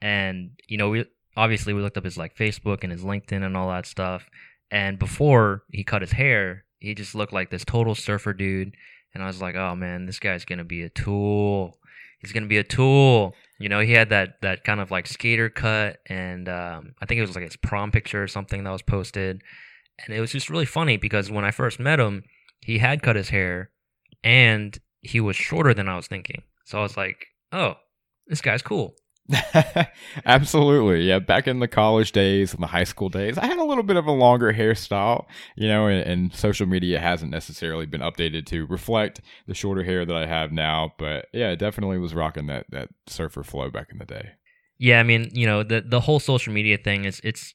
and 0.00 0.50
you 0.66 0.76
know, 0.76 0.90
we 0.90 1.06
obviously 1.36 1.72
we 1.72 1.80
looked 1.80 1.96
up 1.96 2.04
his 2.04 2.18
like 2.18 2.36
Facebook 2.36 2.78
and 2.82 2.92
his 2.92 3.02
LinkedIn 3.02 3.44
and 3.44 3.56
all 3.56 3.70
that 3.70 3.86
stuff. 3.86 4.28
And 4.72 4.98
before 4.98 5.64
he 5.70 5.84
cut 5.84 6.00
his 6.00 6.12
hair, 6.12 6.64
he 6.80 6.94
just 6.94 7.14
looked 7.14 7.34
like 7.34 7.50
this 7.50 7.64
total 7.64 7.94
surfer 7.94 8.32
dude. 8.32 8.74
And 9.14 9.22
I 9.22 9.26
was 9.26 9.42
like, 9.42 9.54
oh 9.54 9.76
man, 9.76 10.06
this 10.06 10.18
guy's 10.18 10.46
gonna 10.46 10.64
be 10.64 10.82
a 10.82 10.88
tool. 10.88 11.78
He's 12.20 12.32
gonna 12.32 12.46
be 12.46 12.56
a 12.56 12.64
tool. 12.64 13.34
You 13.60 13.68
know, 13.68 13.80
he 13.80 13.92
had 13.92 14.08
that 14.08 14.40
that 14.40 14.64
kind 14.64 14.80
of 14.80 14.90
like 14.90 15.06
skater 15.06 15.50
cut, 15.50 15.98
and 16.06 16.48
um, 16.48 16.94
I 17.00 17.06
think 17.06 17.18
it 17.18 17.26
was 17.26 17.36
like 17.36 17.44
his 17.44 17.56
prom 17.56 17.92
picture 17.92 18.22
or 18.22 18.28
something 18.28 18.64
that 18.64 18.70
was 18.70 18.82
posted. 18.82 19.42
And 20.04 20.16
it 20.16 20.20
was 20.20 20.32
just 20.32 20.48
really 20.48 20.64
funny 20.64 20.96
because 20.96 21.30
when 21.30 21.44
I 21.44 21.50
first 21.50 21.78
met 21.78 22.00
him, 22.00 22.24
he 22.60 22.78
had 22.78 23.02
cut 23.02 23.14
his 23.14 23.28
hair, 23.28 23.70
and 24.24 24.76
he 25.02 25.20
was 25.20 25.36
shorter 25.36 25.74
than 25.74 25.88
I 25.88 25.96
was 25.96 26.06
thinking. 26.06 26.42
So 26.64 26.78
I 26.78 26.82
was 26.82 26.96
like, 26.96 27.26
oh, 27.52 27.74
this 28.26 28.40
guy's 28.40 28.62
cool. 28.62 28.94
Absolutely. 30.26 31.02
Yeah. 31.02 31.18
Back 31.18 31.46
in 31.46 31.60
the 31.60 31.68
college 31.68 32.12
days 32.12 32.52
and 32.52 32.62
the 32.62 32.66
high 32.66 32.84
school 32.84 33.08
days, 33.08 33.38
I 33.38 33.46
had 33.46 33.58
a 33.58 33.64
little 33.64 33.84
bit 33.84 33.96
of 33.96 34.06
a 34.06 34.12
longer 34.12 34.52
hairstyle, 34.52 35.26
you 35.56 35.68
know, 35.68 35.86
and, 35.86 36.00
and, 36.00 36.34
social 36.34 36.66
media 36.66 36.98
hasn't 36.98 37.30
necessarily 37.30 37.86
been 37.86 38.00
updated 38.00 38.46
to 38.46 38.66
reflect 38.66 39.20
the 39.46 39.54
shorter 39.54 39.84
hair 39.84 40.04
that 40.04 40.16
I 40.16 40.26
have 40.26 40.50
now. 40.50 40.92
But 40.98 41.26
yeah, 41.32 41.54
definitely 41.54 41.98
was 41.98 42.14
rocking 42.14 42.46
that, 42.46 42.66
that 42.70 42.88
surfer 43.06 43.42
flow 43.42 43.70
back 43.70 43.88
in 43.92 43.98
the 43.98 44.04
day. 44.04 44.30
Yeah. 44.78 45.00
I 45.00 45.02
mean, 45.04 45.30
you 45.32 45.46
know, 45.46 45.62
the, 45.62 45.82
the 45.82 46.00
whole 46.00 46.20
social 46.20 46.52
media 46.52 46.78
thing 46.78 47.04
is, 47.04 47.20
it's, 47.22 47.54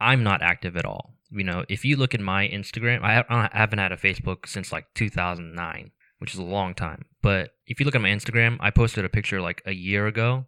I'm 0.00 0.22
not 0.22 0.42
active 0.42 0.76
at 0.76 0.84
all. 0.84 1.14
You 1.30 1.44
know, 1.44 1.64
if 1.68 1.84
you 1.84 1.96
look 1.96 2.14
at 2.14 2.20
my 2.20 2.48
Instagram, 2.48 3.02
I, 3.02 3.24
I 3.28 3.50
haven't 3.52 3.78
had 3.78 3.92
a 3.92 3.96
Facebook 3.96 4.46
since 4.46 4.72
like 4.72 4.86
2009, 4.94 5.90
which 6.18 6.34
is 6.34 6.38
a 6.38 6.44
long 6.44 6.74
time. 6.74 7.04
But 7.22 7.50
if 7.66 7.80
you 7.80 7.86
look 7.86 7.94
at 7.94 8.00
my 8.00 8.10
Instagram, 8.10 8.56
I 8.60 8.70
posted 8.70 9.04
a 9.04 9.10
picture 9.10 9.40
like 9.40 9.62
a 9.66 9.72
year 9.72 10.06
ago 10.06 10.46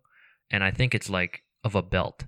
and 0.50 0.64
I 0.64 0.70
think 0.70 0.94
it's 0.94 1.10
like 1.10 1.42
of 1.64 1.74
a 1.74 1.82
belt. 1.82 2.24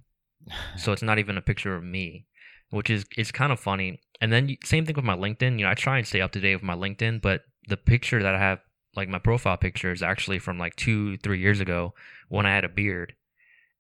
so 0.77 0.93
it's 0.93 1.03
not 1.03 1.19
even 1.19 1.37
a 1.37 1.43
picture 1.43 1.75
of 1.75 1.85
me, 1.85 2.27
which 2.71 2.91
is 2.91 3.05
is 3.17 3.31
kind 3.31 3.53
of 3.53 3.61
funny. 3.61 4.01
And 4.21 4.33
then 4.33 4.57
same 4.65 4.87
thing 4.87 4.97
with 4.97 5.05
my 5.05 5.17
LinkedIn. 5.17 5.59
You 5.59 5.65
know, 5.65 5.71
I 5.71 5.75
try 5.75 5.99
and 5.99 6.07
stay 6.07 6.21
up 6.21 6.33
to 6.33 6.41
date 6.41 6.57
with 6.57 6.63
my 6.63 6.77
LinkedIn, 6.77 7.21
but 7.21 7.43
the 7.69 7.77
picture 7.77 8.23
that 8.23 8.35
I 8.35 8.39
have, 8.39 8.61
like 8.95 9.09
my 9.09 9.19
profile 9.19 9.57
picture, 9.57 9.93
is 9.93 10.03
actually 10.03 10.39
from 10.39 10.59
like 10.59 10.77
two, 10.77 11.17
three 11.19 11.41
years 11.41 11.61
ago 11.61 11.95
when 12.29 12.47
I 12.47 12.55
had 12.55 12.65
a 12.65 12.69
beard, 12.69 13.15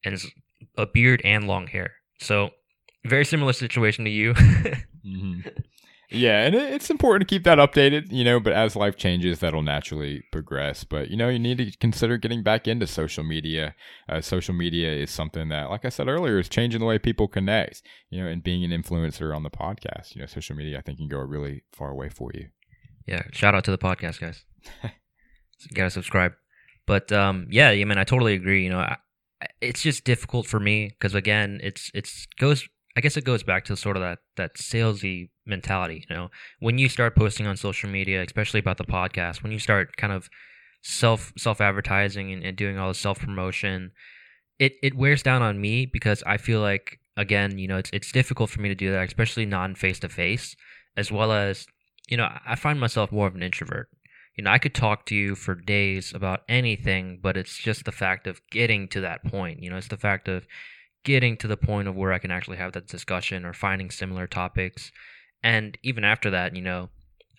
and 0.04 0.14
it's 0.14 0.26
a 0.76 0.86
beard 0.86 1.22
and 1.24 1.46
long 1.46 1.66
hair. 1.66 1.92
So 2.18 2.50
very 3.04 3.24
similar 3.24 3.52
situation 3.52 4.04
to 4.04 4.10
you. 4.10 4.34
mm-hmm. 4.34 5.48
Yeah, 6.14 6.44
and 6.44 6.54
it's 6.54 6.90
important 6.90 7.28
to 7.28 7.34
keep 7.34 7.44
that 7.44 7.58
updated, 7.58 8.12
you 8.12 8.24
know, 8.24 8.38
but 8.38 8.52
as 8.52 8.76
life 8.76 8.96
changes, 8.96 9.38
that'll 9.38 9.62
naturally 9.62 10.22
progress. 10.30 10.84
But, 10.84 11.10
you 11.10 11.16
know, 11.16 11.28
you 11.28 11.38
need 11.38 11.58
to 11.58 11.70
consider 11.78 12.18
getting 12.18 12.42
back 12.42 12.68
into 12.68 12.86
social 12.86 13.24
media. 13.24 13.74
Uh, 14.08 14.20
social 14.20 14.54
media 14.54 14.92
is 14.92 15.10
something 15.10 15.48
that, 15.48 15.70
like 15.70 15.84
I 15.84 15.88
said 15.88 16.08
earlier, 16.08 16.38
is 16.38 16.48
changing 16.48 16.80
the 16.80 16.86
way 16.86 16.98
people 16.98 17.28
connect, 17.28 17.82
you 18.10 18.22
know, 18.22 18.28
and 18.28 18.42
being 18.42 18.62
an 18.64 18.70
influencer 18.70 19.34
on 19.34 19.42
the 19.42 19.50
podcast. 19.50 20.14
You 20.14 20.20
know, 20.20 20.26
social 20.26 20.54
media, 20.56 20.78
I 20.78 20.82
think, 20.82 20.98
can 20.98 21.08
go 21.08 21.18
a 21.18 21.26
really 21.26 21.62
far 21.72 21.94
way 21.94 22.08
for 22.08 22.30
you. 22.34 22.48
Yeah, 23.06 23.22
shout 23.32 23.54
out 23.54 23.64
to 23.64 23.70
the 23.70 23.78
podcast, 23.78 24.20
guys. 24.20 24.44
gotta 25.74 25.90
subscribe. 25.90 26.32
But 26.86 27.12
um, 27.12 27.46
yeah, 27.50 27.68
I 27.68 27.84
mean, 27.84 27.98
I 27.98 28.04
totally 28.04 28.34
agree. 28.34 28.64
You 28.64 28.70
know, 28.70 28.78
I, 28.80 28.96
it's 29.60 29.82
just 29.82 30.04
difficult 30.04 30.46
for 30.46 30.60
me 30.60 30.88
because 30.88 31.14
again, 31.14 31.60
it's 31.62 31.90
it's 31.94 32.26
goes. 32.38 32.68
I 32.96 33.00
guess 33.00 33.16
it 33.16 33.24
goes 33.24 33.42
back 33.42 33.64
to 33.66 33.76
sort 33.76 33.96
of 33.96 34.02
that 34.02 34.18
that 34.36 34.56
salesy 34.56 35.30
mentality. 35.46 36.04
You 36.08 36.16
know, 36.16 36.30
when 36.60 36.78
you 36.78 36.88
start 36.88 37.16
posting 37.16 37.46
on 37.46 37.56
social 37.56 37.88
media, 37.88 38.22
especially 38.22 38.60
about 38.60 38.78
the 38.78 38.84
podcast, 38.84 39.42
when 39.42 39.52
you 39.52 39.58
start 39.58 39.96
kind 39.96 40.12
of 40.12 40.28
self 40.82 41.32
self 41.38 41.60
advertising 41.60 42.32
and, 42.32 42.44
and 42.44 42.56
doing 42.56 42.78
all 42.78 42.88
the 42.88 42.94
self 42.94 43.18
promotion, 43.20 43.92
it 44.58 44.74
it 44.82 44.94
wears 44.94 45.22
down 45.22 45.42
on 45.42 45.60
me 45.60 45.86
because 45.86 46.22
I 46.26 46.36
feel 46.36 46.60
like 46.60 46.98
again, 47.16 47.58
you 47.58 47.68
know, 47.68 47.78
it's 47.78 47.90
it's 47.92 48.12
difficult 48.12 48.50
for 48.50 48.60
me 48.60 48.68
to 48.68 48.74
do 48.74 48.90
that, 48.92 49.06
especially 49.06 49.46
non 49.46 49.74
face 49.74 50.00
to 50.00 50.08
face, 50.08 50.56
as 50.96 51.10
well 51.10 51.32
as 51.32 51.66
you 52.08 52.16
know, 52.16 52.28
I 52.46 52.56
find 52.56 52.80
myself 52.80 53.12
more 53.12 53.26
of 53.26 53.34
an 53.34 53.42
introvert 53.42 53.88
you 54.36 54.44
know, 54.44 54.50
I 54.50 54.58
could 54.58 54.74
talk 54.74 55.06
to 55.06 55.14
you 55.14 55.34
for 55.34 55.54
days 55.54 56.12
about 56.14 56.42
anything, 56.48 57.18
but 57.22 57.36
it's 57.36 57.56
just 57.58 57.84
the 57.84 57.92
fact 57.92 58.26
of 58.26 58.40
getting 58.50 58.88
to 58.88 59.00
that 59.02 59.24
point. 59.24 59.62
You 59.62 59.70
know, 59.70 59.76
it's 59.76 59.88
the 59.88 59.96
fact 59.96 60.28
of 60.28 60.46
getting 61.04 61.36
to 61.38 61.48
the 61.48 61.56
point 61.56 61.88
of 61.88 61.96
where 61.96 62.12
I 62.12 62.18
can 62.18 62.30
actually 62.30 62.58
have 62.58 62.72
that 62.72 62.86
discussion 62.86 63.44
or 63.44 63.52
finding 63.52 63.90
similar 63.90 64.26
topics. 64.26 64.92
And 65.42 65.76
even 65.82 66.04
after 66.04 66.30
that, 66.30 66.54
you 66.54 66.62
know, 66.62 66.90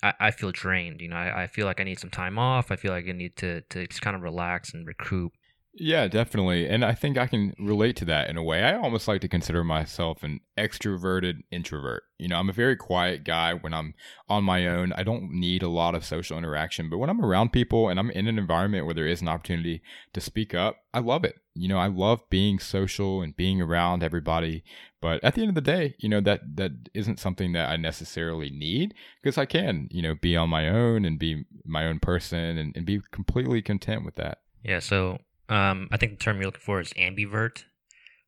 I, 0.01 0.13
I 0.19 0.31
feel 0.31 0.51
drained. 0.51 1.01
You 1.01 1.09
know, 1.09 1.15
I, 1.15 1.43
I 1.43 1.47
feel 1.47 1.65
like 1.65 1.79
I 1.79 1.83
need 1.83 1.99
some 1.99 2.09
time 2.09 2.37
off. 2.37 2.71
I 2.71 2.75
feel 2.75 2.91
like 2.91 3.07
I 3.07 3.13
need 3.13 3.35
to, 3.37 3.61
to 3.69 3.87
just 3.87 4.01
kind 4.01 4.15
of 4.15 4.21
relax 4.21 4.73
and 4.73 4.85
recoup. 4.85 5.31
Yeah, 5.75 6.07
definitely. 6.07 6.67
And 6.69 6.85
I 6.85 6.93
think 6.93 7.17
I 7.17 7.25
can 7.25 7.55
relate 7.57 7.95
to 7.97 8.05
that 8.05 8.29
in 8.29 8.37
a 8.37 8.43
way. 8.43 8.61
I 8.63 8.77
almost 8.77 9.07
like 9.07 9.21
to 9.21 9.27
consider 9.27 9.63
myself 9.63 10.21
an 10.21 10.41
extroverted 10.55 11.41
introvert. 11.49 12.03
You 12.19 12.27
know, 12.27 12.37
I'm 12.37 12.49
a 12.49 12.53
very 12.53 12.75
quiet 12.75 13.23
guy 13.23 13.55
when 13.55 13.73
I'm 13.73 13.95
on 14.29 14.43
my 14.43 14.67
own. 14.67 14.93
I 14.93 15.01
don't 15.01 15.31
need 15.31 15.63
a 15.63 15.69
lot 15.69 15.95
of 15.95 16.05
social 16.05 16.37
interaction, 16.37 16.91
but 16.91 16.99
when 16.99 17.09
I'm 17.09 17.25
around 17.25 17.53
people 17.53 17.89
and 17.89 17.99
I'm 17.99 18.11
in 18.11 18.27
an 18.27 18.37
environment 18.37 18.85
where 18.85 18.93
there 18.93 19.07
is 19.07 19.21
an 19.21 19.27
opportunity 19.27 19.81
to 20.13 20.21
speak 20.21 20.53
up, 20.53 20.77
I 20.93 20.99
love 20.99 21.23
it. 21.23 21.39
You 21.55 21.67
know, 21.67 21.79
I 21.79 21.87
love 21.87 22.21
being 22.29 22.59
social 22.59 23.23
and 23.23 23.35
being 23.35 23.59
around 23.59 24.03
everybody. 24.03 24.63
But 25.01 25.23
at 25.23 25.33
the 25.33 25.41
end 25.41 25.49
of 25.49 25.55
the 25.55 25.61
day, 25.61 25.95
you 25.97 26.07
know, 26.07 26.21
that 26.21 26.55
that 26.55 26.71
isn't 26.93 27.19
something 27.19 27.51
that 27.53 27.69
I 27.69 27.77
necessarily 27.77 28.51
need 28.51 28.93
because 29.21 29.39
I 29.39 29.45
can, 29.45 29.87
you 29.89 30.03
know, 30.03 30.13
be 30.13 30.37
on 30.37 30.49
my 30.49 30.69
own 30.69 31.03
and 31.03 31.17
be 31.17 31.45
my 31.65 31.87
own 31.87 31.99
person 31.99 32.59
and, 32.59 32.77
and 32.77 32.85
be 32.85 33.01
completely 33.11 33.63
content 33.63 34.05
with 34.05 34.15
that. 34.15 34.39
Yeah, 34.63 34.79
so 34.79 35.19
um, 35.53 35.87
I 35.91 35.97
think 35.97 36.13
the 36.13 36.17
term 36.17 36.37
you're 36.37 36.47
looking 36.47 36.61
for 36.61 36.79
is 36.79 36.93
ambivert. 36.93 37.63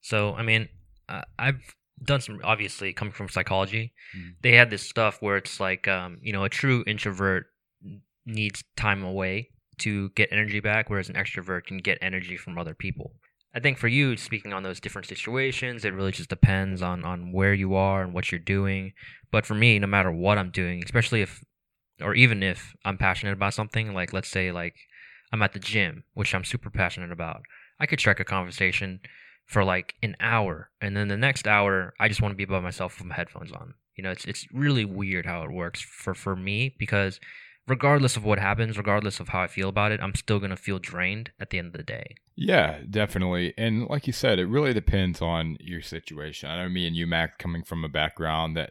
So, 0.02 0.36
I 0.36 0.44
mean, 0.44 0.70
uh, 1.10 1.24
I've 1.40 1.62
done 2.04 2.22
some 2.22 2.40
obviously 2.44 2.94
coming 2.94 3.14
from 3.14 3.30
psychology. 3.30 3.94
Mm. 4.16 4.36
They 4.44 4.52
had 4.54 4.70
this 4.70 4.88
stuff 4.88 5.22
where 5.22 5.38
it's 5.38 5.60
like, 5.60 5.88
um, 5.88 6.20
you 6.22 6.34
know, 6.34 6.44
a 6.44 6.50
true 6.50 6.84
introvert 6.86 7.48
needs 8.26 8.64
time 8.78 9.04
away 9.04 9.50
to 9.80 10.10
get 10.10 10.30
energy 10.32 10.60
back, 10.60 10.90
whereas 10.90 11.10
an 11.10 11.16
extrovert 11.16 11.66
can 11.66 11.80
get 11.80 11.98
energy 12.02 12.38
from 12.38 12.58
other 12.58 12.76
people. 12.76 13.14
I 13.56 13.60
think 13.60 13.78
for 13.78 13.88
you, 13.88 14.18
speaking 14.18 14.54
on 14.54 14.64
those 14.64 14.80
different 14.80 15.08
situations, 15.08 15.86
it 15.86 15.94
really 15.94 16.12
just 16.12 16.30
depends 16.30 16.82
on 16.82 17.06
on 17.06 17.32
where 17.32 17.54
you 17.54 17.74
are 17.76 18.04
and 18.04 18.14
what 18.14 18.32
you're 18.32 18.40
doing. 18.40 18.92
But 19.32 19.46
for 19.46 19.56
me, 19.56 19.80
no 19.80 19.88
matter 19.88 20.12
what 20.12 20.38
I'm 20.38 20.52
doing, 20.52 20.84
especially 20.84 21.22
if, 21.22 21.44
or 22.02 22.14
even 22.14 22.44
if 22.44 22.76
I'm 22.84 22.98
passionate 22.98 23.32
about 23.32 23.54
something, 23.54 23.94
like 23.94 24.12
let's 24.14 24.30
say 24.30 24.52
like 24.52 24.76
I'm 25.36 25.41
at 25.41 25.52
the 25.52 25.60
gym, 25.60 26.06
which 26.13 26.34
I'm 26.34 26.45
super 26.45 26.69
passionate 26.69 27.12
about. 27.12 27.41
I 27.78 27.88
could 27.88 28.00
strike 28.00 28.21
a 28.21 28.24
conversation 28.24 29.02
for 29.45 29.65
like 29.65 29.95
an 30.02 30.15
hour, 30.21 30.69
and 30.80 30.95
then 30.95 31.10
the 31.10 31.17
next 31.17 31.45
hour, 31.45 31.93
I 32.00 32.08
just 32.08 32.21
want 32.21 32.32
to 32.32 32.38
be 32.38 32.45
by 32.45 32.62
myself 32.62 32.98
with 32.98 33.08
my 33.08 33.15
headphones 33.15 33.52
on. 33.52 33.74
You 33.98 34.06
know, 34.06 34.12
it's 34.12 34.24
it's 34.24 34.48
really 34.54 34.86
weird 34.86 35.26
how 35.26 35.43
it 35.43 35.52
works 35.52 35.82
for 35.82 36.13
for 36.13 36.38
me 36.38 36.74
because 36.80 37.19
regardless 37.67 38.15
of 38.15 38.24
what 38.24 38.39
happens, 38.39 38.78
regardless 38.78 39.19
of 39.19 39.28
how 39.28 39.41
I 39.41 39.48
feel 39.48 39.67
about 39.67 39.91
it, 39.91 40.00
I'm 40.00 40.15
still 40.15 40.39
gonna 40.39 40.56
feel 40.56 40.80
drained 40.80 41.32
at 41.38 41.50
the 41.50 41.60
end 41.60 41.67
of 41.67 41.74
the 41.74 41.84
day. 41.84 42.15
Yeah, 42.38 42.80
definitely. 42.89 43.54
And 43.58 43.88
like 43.88 44.08
you 44.08 44.13
said, 44.13 44.39
it 44.39 44.45
really 44.45 44.74
depends 44.74 45.21
on 45.21 45.58
your 45.60 45.82
situation. 45.82 46.50
I 46.50 46.63
know 46.63 46.69
me 46.69 46.88
and 46.88 46.95
you, 46.95 47.08
Mac, 47.08 47.39
coming 47.39 47.63
from 47.63 47.84
a 47.84 47.89
background 47.89 48.56
that 48.56 48.69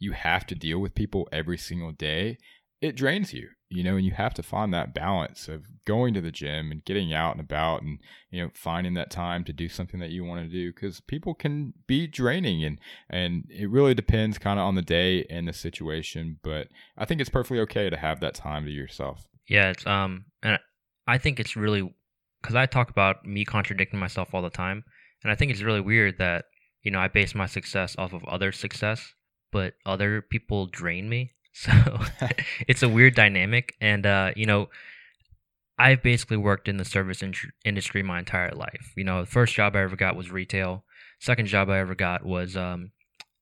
you 0.00 0.12
have 0.12 0.46
to 0.48 0.56
deal 0.56 0.80
with 0.80 0.96
people 0.96 1.28
every 1.30 1.58
single 1.58 1.92
day, 1.92 2.38
it 2.82 2.94
drains 2.94 3.32
you 3.32 3.48
you 3.72 3.82
know, 3.82 3.96
and 3.96 4.04
you 4.04 4.12
have 4.12 4.34
to 4.34 4.42
find 4.42 4.72
that 4.74 4.94
balance 4.94 5.48
of 5.48 5.64
going 5.86 6.12
to 6.14 6.20
the 6.20 6.30
gym 6.30 6.70
and 6.70 6.84
getting 6.84 7.12
out 7.12 7.32
and 7.32 7.40
about 7.40 7.82
and, 7.82 7.98
you 8.30 8.42
know, 8.42 8.50
finding 8.54 8.94
that 8.94 9.10
time 9.10 9.44
to 9.44 9.52
do 9.52 9.68
something 9.68 9.98
that 9.98 10.10
you 10.10 10.24
want 10.24 10.42
to 10.42 10.48
do 10.48 10.72
because 10.72 11.00
people 11.00 11.34
can 11.34 11.72
be 11.86 12.06
draining 12.06 12.62
and, 12.64 12.78
and 13.08 13.44
it 13.48 13.70
really 13.70 13.94
depends 13.94 14.38
kind 14.38 14.60
of 14.60 14.66
on 14.66 14.74
the 14.74 14.82
day 14.82 15.24
and 15.30 15.48
the 15.48 15.52
situation. 15.54 16.38
But 16.42 16.68
I 16.98 17.06
think 17.06 17.20
it's 17.20 17.30
perfectly 17.30 17.60
okay 17.60 17.88
to 17.88 17.96
have 17.96 18.20
that 18.20 18.34
time 18.34 18.66
to 18.66 18.70
yourself. 18.70 19.26
Yeah. 19.48 19.70
It's, 19.70 19.86
um, 19.86 20.26
and 20.42 20.58
I 21.06 21.16
think 21.16 21.40
it's 21.40 21.56
really 21.56 21.94
because 22.42 22.56
I 22.56 22.66
talk 22.66 22.90
about 22.90 23.24
me 23.24 23.44
contradicting 23.44 23.98
myself 23.98 24.34
all 24.34 24.42
the 24.42 24.50
time. 24.50 24.84
And 25.22 25.32
I 25.32 25.34
think 25.34 25.50
it's 25.50 25.62
really 25.62 25.80
weird 25.80 26.18
that, 26.18 26.44
you 26.82 26.90
know, 26.90 26.98
I 26.98 27.08
base 27.08 27.34
my 27.34 27.46
success 27.46 27.94
off 27.96 28.12
of 28.12 28.24
other 28.24 28.52
success, 28.52 29.14
but 29.50 29.74
other 29.86 30.20
people 30.20 30.66
drain 30.66 31.08
me. 31.08 31.32
So 31.52 31.70
it's 32.68 32.82
a 32.82 32.88
weird 32.88 33.14
dynamic. 33.14 33.76
And, 33.80 34.06
uh, 34.06 34.32
you 34.36 34.46
know, 34.46 34.68
I've 35.78 36.02
basically 36.02 36.36
worked 36.36 36.68
in 36.68 36.76
the 36.76 36.84
service 36.84 37.22
in- 37.22 37.34
industry 37.64 38.02
my 38.02 38.18
entire 38.18 38.52
life. 38.52 38.92
You 38.96 39.04
know, 39.04 39.20
the 39.20 39.30
first 39.30 39.54
job 39.54 39.74
I 39.74 39.82
ever 39.82 39.96
got 39.96 40.16
was 40.16 40.30
retail. 40.30 40.84
Second 41.18 41.46
job 41.46 41.68
I 41.68 41.78
ever 41.78 41.94
got 41.94 42.24
was 42.24 42.56
um, 42.56 42.92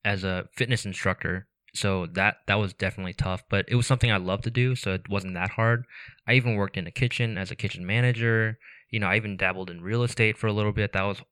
as 0.05 0.25
a 0.25 0.49
fitness 0.55 0.85
instructor. 0.85 1.47
So 1.75 2.07
that 2.15 2.39
that 2.47 2.57
was 2.57 2.73
definitely 2.73 3.13
tough, 3.13 3.45
but 3.49 3.65
it 3.69 3.77
was 3.77 3.87
something 3.87 4.11
I 4.11 4.17
loved 4.17 4.43
to 4.45 4.51
do, 4.51 4.75
so 4.75 4.93
it 4.93 5.09
wasn't 5.09 5.35
that 5.35 5.51
hard. 5.51 5.85
I 6.27 6.35
even 6.35 6.57
worked 6.57 6.77
in 6.77 6.87
a 6.87 6.91
kitchen 6.91 7.39
as 7.39 7.53
a 7.53 7.55
kitchen 7.57 7.87
manager. 7.87 8.59
You 8.91 8.99
know, 8.99 9.07
I 9.07 9.17
even 9.17 9.37
dabbled 9.37 9.71
in 9.71 9.81
real 9.81 10.03
estate 10.03 10.37
for 10.37 10.49
a 10.49 10.53
little 10.53 10.73
bit. 10.73 10.93
That 10.93 11.05
was 11.05 11.23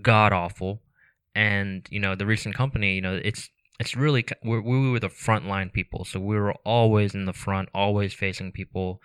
god 0.00 0.32
awful. 0.32 0.80
And 1.34 1.86
you 1.90 2.00
know, 2.00 2.14
the 2.14 2.26
recent 2.26 2.54
company, 2.54 2.94
you 2.94 3.02
know, 3.02 3.20
it's 3.22 3.50
it's 3.78 3.96
really 3.96 4.24
we 4.44 4.58
we 4.60 4.90
were 4.90 5.00
the 5.00 5.08
frontline 5.08 5.72
people, 5.72 6.04
so 6.04 6.18
we 6.18 6.36
were 6.36 6.54
always 6.64 7.14
in 7.14 7.26
the 7.26 7.32
front, 7.32 7.68
always 7.74 8.12
facing 8.12 8.52
people, 8.52 9.00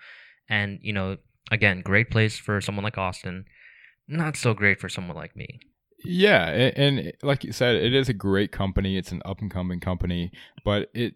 and 0.48 0.78
you 0.82 0.92
know, 0.92 1.16
again, 1.50 1.80
great 1.82 2.10
place 2.10 2.38
for 2.38 2.60
someone 2.60 2.84
like 2.84 2.98
Austin, 2.98 3.44
not 4.08 4.36
so 4.36 4.54
great 4.54 4.80
for 4.80 4.88
someone 4.88 5.16
like 5.16 5.36
me. 5.36 5.60
Yeah, 6.04 6.48
and, 6.48 6.98
and 6.98 7.12
like 7.22 7.44
you 7.44 7.52
said, 7.52 7.76
it 7.76 7.94
is 7.94 8.08
a 8.08 8.14
great 8.14 8.52
company. 8.52 8.98
It's 8.98 9.12
an 9.12 9.22
up 9.24 9.40
and 9.40 9.50
coming 9.50 9.80
company, 9.80 10.32
but 10.64 10.90
it 10.92 11.14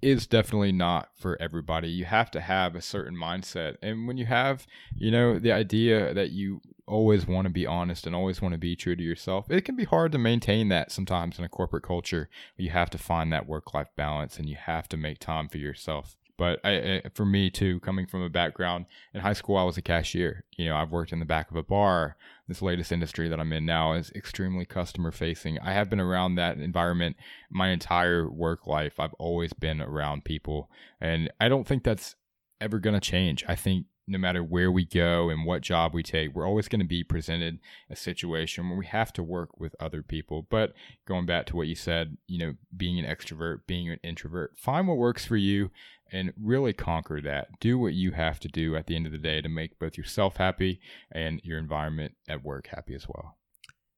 is 0.00 0.26
definitely 0.26 0.72
not 0.72 1.10
for 1.16 1.40
everybody. 1.40 1.88
You 1.88 2.04
have 2.04 2.30
to 2.32 2.40
have 2.40 2.74
a 2.74 2.82
certain 2.82 3.16
mindset. 3.16 3.76
And 3.82 4.06
when 4.08 4.16
you 4.16 4.26
have, 4.26 4.66
you 4.96 5.10
know, 5.10 5.38
the 5.38 5.52
idea 5.52 6.14
that 6.14 6.30
you 6.30 6.60
always 6.92 7.26
want 7.26 7.46
to 7.46 7.50
be 7.50 7.66
honest 7.66 8.06
and 8.06 8.14
always 8.14 8.42
want 8.42 8.52
to 8.52 8.58
be 8.58 8.76
true 8.76 8.94
to 8.94 9.02
yourself, 9.02 9.50
it 9.50 9.64
can 9.64 9.76
be 9.76 9.84
hard 9.84 10.12
to 10.12 10.18
maintain 10.18 10.68
that 10.68 10.92
sometimes 10.92 11.38
in 11.38 11.44
a 11.44 11.48
corporate 11.48 11.82
culture. 11.82 12.28
You 12.56 12.70
have 12.70 12.90
to 12.90 12.98
find 12.98 13.32
that 13.32 13.48
work 13.48 13.74
life 13.74 13.88
balance 13.96 14.38
and 14.38 14.48
you 14.48 14.56
have 14.56 14.88
to 14.88 14.96
make 14.96 15.18
time 15.18 15.48
for 15.48 15.58
yourself. 15.58 16.16
But 16.38 16.60
I, 16.64 16.70
I, 16.70 17.02
for 17.14 17.24
me 17.24 17.50
too, 17.50 17.80
coming 17.80 18.06
from 18.06 18.22
a 18.22 18.30
background 18.30 18.86
in 19.14 19.20
high 19.20 19.32
school, 19.32 19.56
I 19.56 19.64
was 19.64 19.76
a 19.76 19.82
cashier. 19.82 20.44
You 20.56 20.66
know, 20.66 20.76
I've 20.76 20.90
worked 20.90 21.12
in 21.12 21.20
the 21.20 21.24
back 21.24 21.50
of 21.50 21.56
a 21.56 21.62
bar. 21.62 22.16
This 22.48 22.62
latest 22.62 22.90
industry 22.90 23.28
that 23.28 23.38
I'm 23.38 23.52
in 23.52 23.64
now 23.64 23.92
is 23.92 24.10
extremely 24.14 24.64
customer 24.64 25.12
facing. 25.12 25.58
I 25.60 25.72
have 25.72 25.88
been 25.88 26.00
around 26.00 26.34
that 26.34 26.58
environment 26.58 27.16
my 27.50 27.68
entire 27.68 28.28
work 28.30 28.66
life. 28.66 28.98
I've 28.98 29.14
always 29.14 29.52
been 29.52 29.80
around 29.80 30.24
people, 30.24 30.70
and 31.00 31.30
I 31.40 31.48
don't 31.48 31.66
think 31.66 31.84
that's 31.84 32.16
ever 32.60 32.78
going 32.78 32.94
to 32.94 33.00
change. 33.00 33.44
I 33.46 33.54
think 33.54 33.86
no 34.06 34.18
matter 34.18 34.42
where 34.42 34.70
we 34.70 34.84
go 34.84 35.30
and 35.30 35.44
what 35.44 35.62
job 35.62 35.94
we 35.94 36.02
take, 36.02 36.34
we're 36.34 36.46
always 36.46 36.68
going 36.68 36.80
to 36.80 36.86
be 36.86 37.04
presented 37.04 37.60
a 37.88 37.96
situation 37.96 38.68
where 38.68 38.78
we 38.78 38.86
have 38.86 39.12
to 39.12 39.22
work 39.22 39.60
with 39.60 39.76
other 39.78 40.02
people. 40.02 40.46
But 40.50 40.72
going 41.06 41.26
back 41.26 41.46
to 41.46 41.56
what 41.56 41.68
you 41.68 41.74
said, 41.74 42.16
you 42.26 42.38
know, 42.38 42.54
being 42.76 42.98
an 42.98 43.04
extrovert, 43.04 43.60
being 43.66 43.90
an 43.90 44.00
introvert, 44.02 44.56
find 44.56 44.88
what 44.88 44.96
works 44.96 45.24
for 45.24 45.36
you 45.36 45.70
and 46.12 46.32
really 46.40 46.72
conquer 46.72 47.20
that. 47.22 47.48
Do 47.60 47.78
what 47.78 47.94
you 47.94 48.10
have 48.12 48.38
to 48.40 48.48
do 48.48 48.76
at 48.76 48.86
the 48.86 48.96
end 48.96 49.06
of 49.06 49.12
the 49.12 49.18
day 49.18 49.40
to 49.40 49.48
make 49.48 49.78
both 49.78 49.96
yourself 49.96 50.36
happy 50.36 50.80
and 51.10 51.40
your 51.42 51.58
environment 51.58 52.14
at 52.28 52.44
work 52.44 52.68
happy 52.68 52.94
as 52.94 53.06
well. 53.08 53.38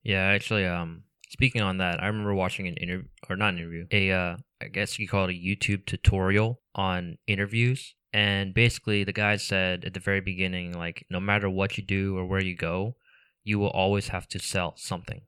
Yeah, 0.03 0.21
actually, 0.21 0.67
um, 0.67 1.05
speaking 1.31 1.63
on 1.63 1.79
that, 1.79 2.03
I 2.03 2.07
remember 2.07 2.35
watching 2.35 2.69
an 2.69 2.77
interview 2.77 3.09
or 3.29 3.37
not 3.37 3.55
an 3.55 3.59
interview, 3.59 3.87
a 3.91 4.11
uh, 4.13 4.37
I 4.63 4.69
guess 4.69 4.99
you 4.99 5.09
call 5.09 5.25
it 5.25 5.31
a 5.31 5.33
YouTube 5.33 5.87
tutorial 5.87 6.61
on 6.75 7.19
interviews 7.27 7.95
and 8.15 8.55
basically, 8.55 9.03
the 9.03 9.13
guy 9.13 9.35
said 9.37 9.85
at 9.85 9.93
the 9.93 9.99
very 9.99 10.21
beginning, 10.21 10.73
like, 10.73 11.05
no 11.11 11.19
matter 11.19 11.51
what 11.51 11.77
you 11.77 11.83
do 11.83 12.17
or 12.17 12.25
where 12.25 12.41
you 12.41 12.55
go, 12.55 12.95
you 13.43 13.59
will 13.59 13.71
always 13.71 14.09
have 14.09 14.29
to 14.29 14.39
sell 14.39 14.75
something. 14.77 15.23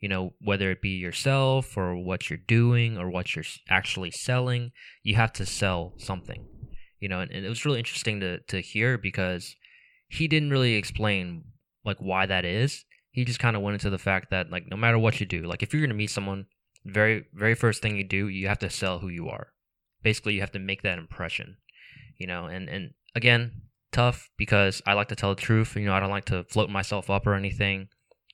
You 0.00 0.08
know, 0.08 0.34
whether 0.40 0.72
it 0.72 0.82
be 0.82 0.90
yourself 0.90 1.76
or 1.76 1.94
what 1.94 2.28
you're 2.28 2.36
doing 2.36 2.98
or 2.98 3.08
what 3.08 3.36
you're 3.36 3.44
actually 3.70 4.10
selling, 4.10 4.72
you 5.04 5.14
have 5.14 5.32
to 5.34 5.46
sell 5.46 5.94
something. 5.98 6.44
You 6.98 7.08
know, 7.08 7.20
and, 7.20 7.30
and 7.30 7.46
it 7.46 7.48
was 7.48 7.64
really 7.64 7.78
interesting 7.78 8.18
to, 8.18 8.40
to 8.40 8.60
hear 8.60 8.98
because 8.98 9.54
he 10.08 10.26
didn't 10.26 10.50
really 10.50 10.74
explain 10.74 11.44
like 11.84 11.98
why 11.98 12.26
that 12.26 12.44
is. 12.44 12.84
He 13.12 13.24
just 13.24 13.38
kind 13.38 13.54
of 13.54 13.62
went 13.62 13.74
into 13.74 13.88
the 13.88 13.98
fact 13.98 14.30
that 14.32 14.50
like 14.50 14.68
no 14.68 14.76
matter 14.76 14.98
what 14.98 15.20
you 15.20 15.26
do, 15.26 15.42
like 15.42 15.62
if 15.62 15.72
you're 15.72 15.82
gonna 15.82 15.94
meet 15.94 16.10
someone, 16.10 16.46
very 16.84 17.26
very 17.32 17.54
first 17.54 17.82
thing 17.82 17.96
you 17.96 18.04
do, 18.04 18.26
you 18.26 18.48
have 18.48 18.58
to 18.58 18.70
sell 18.70 18.98
who 18.98 19.08
you 19.08 19.28
are. 19.28 19.52
Basically, 20.02 20.34
you 20.34 20.40
have 20.40 20.52
to 20.52 20.58
make 20.58 20.82
that 20.82 20.98
impression 20.98 21.56
you 22.18 22.26
know, 22.26 22.46
and 22.46 22.68
and 22.68 22.90
again, 23.14 23.62
tough 23.92 24.28
because 24.36 24.82
I 24.86 24.92
like 24.92 25.08
to 25.08 25.16
tell 25.16 25.34
the 25.34 25.40
truth. 25.40 25.76
You 25.76 25.86
know, 25.86 25.94
I 25.94 26.00
don't 26.00 26.10
like 26.10 26.26
to 26.26 26.44
float 26.44 26.70
myself 26.70 27.10
up 27.10 27.26
or 27.26 27.34
anything. 27.34 27.88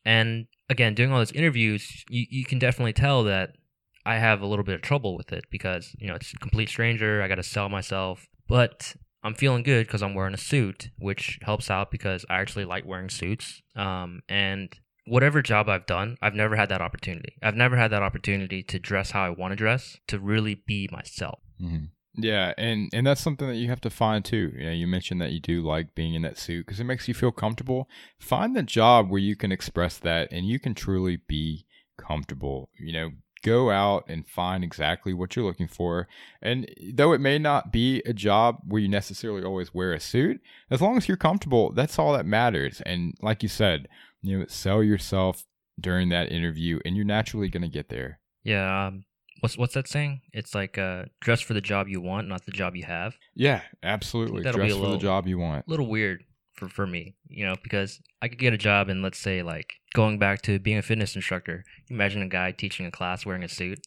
And 0.05 0.47
again, 0.69 0.95
doing 0.95 1.13
all 1.13 1.19
those 1.19 1.33
interviews, 1.33 2.05
you, 2.09 2.27
you 2.29 2.45
can 2.45 2.59
definitely 2.59 2.93
tell 2.93 3.23
that 3.25 3.51
I 4.05 4.17
have 4.17 4.41
a 4.41 4.47
little 4.47 4.65
bit 4.65 4.75
of 4.75 4.83
trouble 4.83 5.17
with 5.17 5.33
it 5.33 5.45
because, 5.51 5.95
you 5.99 6.09
know, 6.09 6.17
it's 6.17 6.33
a 6.33 6.39
complete 6.39 6.69
stranger. 6.69 7.23
I 7.23 7.29
got 7.29 7.37
to 7.37 7.43
sell 7.43 7.69
myself. 7.69 8.27
But 8.49 8.97
I'm 9.23 9.35
feeling 9.35 9.63
good 9.63 9.87
because 9.87 10.03
I'm 10.03 10.15
wearing 10.15 10.35
a 10.35 10.39
suit, 10.39 10.91
which 10.99 11.39
helps 11.43 11.71
out 11.71 11.91
because 11.91 12.27
I 12.29 12.41
actually 12.41 12.65
like 12.65 12.85
wearing 12.85 13.09
suits. 13.09 13.63
Um, 13.77 14.23
and 14.29 14.75
whatever 15.07 15.43
job 15.43 15.69
I've 15.69 15.87
done, 15.87 16.17
I've 16.21 16.35
never 16.35 16.57
had 16.57 16.69
that 16.71 16.83
opportunity. 16.83 17.37
I've 17.43 17.55
never 17.55 17.77
had 17.77 17.93
that 17.93 18.03
opportunity 18.03 18.65
to 18.65 18.79
dress 18.81 19.13
how 19.13 19.23
I 19.23 19.31
want 19.31 19.53
to 19.53 19.57
dress, 19.57 19.97
to 20.09 20.19
really 20.19 20.61
be 20.67 20.89
myself. 20.91 21.39
Mm-hmm. 21.63 21.85
Yeah, 22.15 22.53
and 22.59 22.91
and 22.93 23.07
that's 23.07 23.23
something 23.23 23.49
that 23.49 23.57
you 23.57 23.69
have 23.69 23.81
to 23.83 23.91
find 23.91 24.25
too. 24.25 24.53
You 24.57 24.65
know, 24.67 24.73
you 24.73 24.87
mentioned 24.87 25.21
that 25.23 25.33
you 25.33 25.41
do 25.41 25.63
like 25.63 25.95
being 25.95 26.15
in 26.15 26.23
that 26.23 26.39
suit 26.39 26.67
because 26.67 26.79
it 26.79 26.85
makes 26.85 27.09
you 27.09 27.15
feel 27.15 27.33
comfortable. 27.33 27.89
Find 28.19 28.55
the 28.55 28.63
job 28.63 29.09
where 29.09 29.21
you 29.21 29.35
can 29.35 29.51
express 29.51 29.99
that 29.99 30.29
and 30.31 30.47
you 30.47 30.59
can 30.59 30.75
truly 30.75 31.17
be 31.27 31.65
comfortable. 31.97 32.69
You 32.79 32.93
know, 32.93 33.11
go 33.43 33.71
out 33.71 34.05
and 34.09 34.27
find 34.27 34.63
exactly 34.63 35.13
what 35.13 35.35
you're 35.35 35.45
looking 35.45 35.69
for. 35.69 36.09
And 36.41 36.69
though 36.95 37.13
it 37.13 37.21
may 37.21 37.39
not 37.39 37.73
be 37.73 38.03
a 38.07 38.13
job 38.13 38.59
where 38.67 38.81
you 38.81 38.89
necessarily 38.89 39.43
always 39.43 39.75
wear 39.75 39.93
a 39.93 40.01
suit, 40.01 40.41
as 40.71 40.81
long 40.81 40.97
as 40.97 41.09
you're 41.09 41.17
comfortable, 41.17 41.73
that's 41.73 41.99
all 41.99 42.13
that 42.13 42.27
matters. 42.27 42.81
And 42.87 43.15
like 43.21 43.43
you 43.43 43.49
said, 43.49 43.89
you 44.23 44.39
know, 44.39 44.45
sell 44.49 44.83
yourself 44.83 45.45
during 45.81 46.09
that 46.11 46.31
interview 46.31 46.79
and 46.85 46.97
you're 46.97 47.05
naturally 47.05 47.49
going 47.49 47.63
to 47.63 47.69
get 47.69 47.89
there. 47.89 48.21
Yeah, 48.45 48.87
um, 48.87 49.05
what's 49.43 49.59
what's 49.59 49.75
that 49.75 49.89
saying? 49.89 50.21
It's 50.33 50.55
like 50.55 50.79
uh, 50.79 51.05
dress 51.21 51.41
for 51.41 51.53
the 51.53 51.61
job 51.61 51.89
you 51.89 52.01
want, 52.01 52.29
not 52.29 52.47
the 52.47 52.53
job 52.53 52.77
you 52.77 52.85
have. 52.85 53.17
Yeah, 53.35 53.63
absolutely. 53.83 54.43
Dress 54.43 54.73
a 54.73 54.77
for 54.77 54.91
the 54.91 54.99
job 54.99 55.27
you 55.27 55.39
want. 55.39 55.67
A 55.67 55.71
little 55.71 55.89
weird 55.89 56.25
for 56.55 56.69
for 56.69 56.87
me, 56.87 57.17
you 57.29 57.45
know, 57.45 57.57
because 57.63 58.01
I 58.23 58.29
could 58.29 58.39
get 58.39 58.55
a 58.55 58.59
job 58.59 58.89
in, 58.89 59.03
let's 59.03 59.19
say, 59.19 59.43
like 59.43 59.75
going 59.95 60.19
back 60.19 60.43
to 60.43 60.59
being 60.59 60.79
a 60.79 60.83
fitness 60.83 61.17
instructor. 61.17 61.65
Imagine 61.91 62.23
a 62.23 62.29
guy 62.29 62.53
teaching 62.53 62.87
a 62.87 62.91
class 62.91 63.27
wearing 63.27 63.43
a 63.43 63.49
suit. 63.49 63.81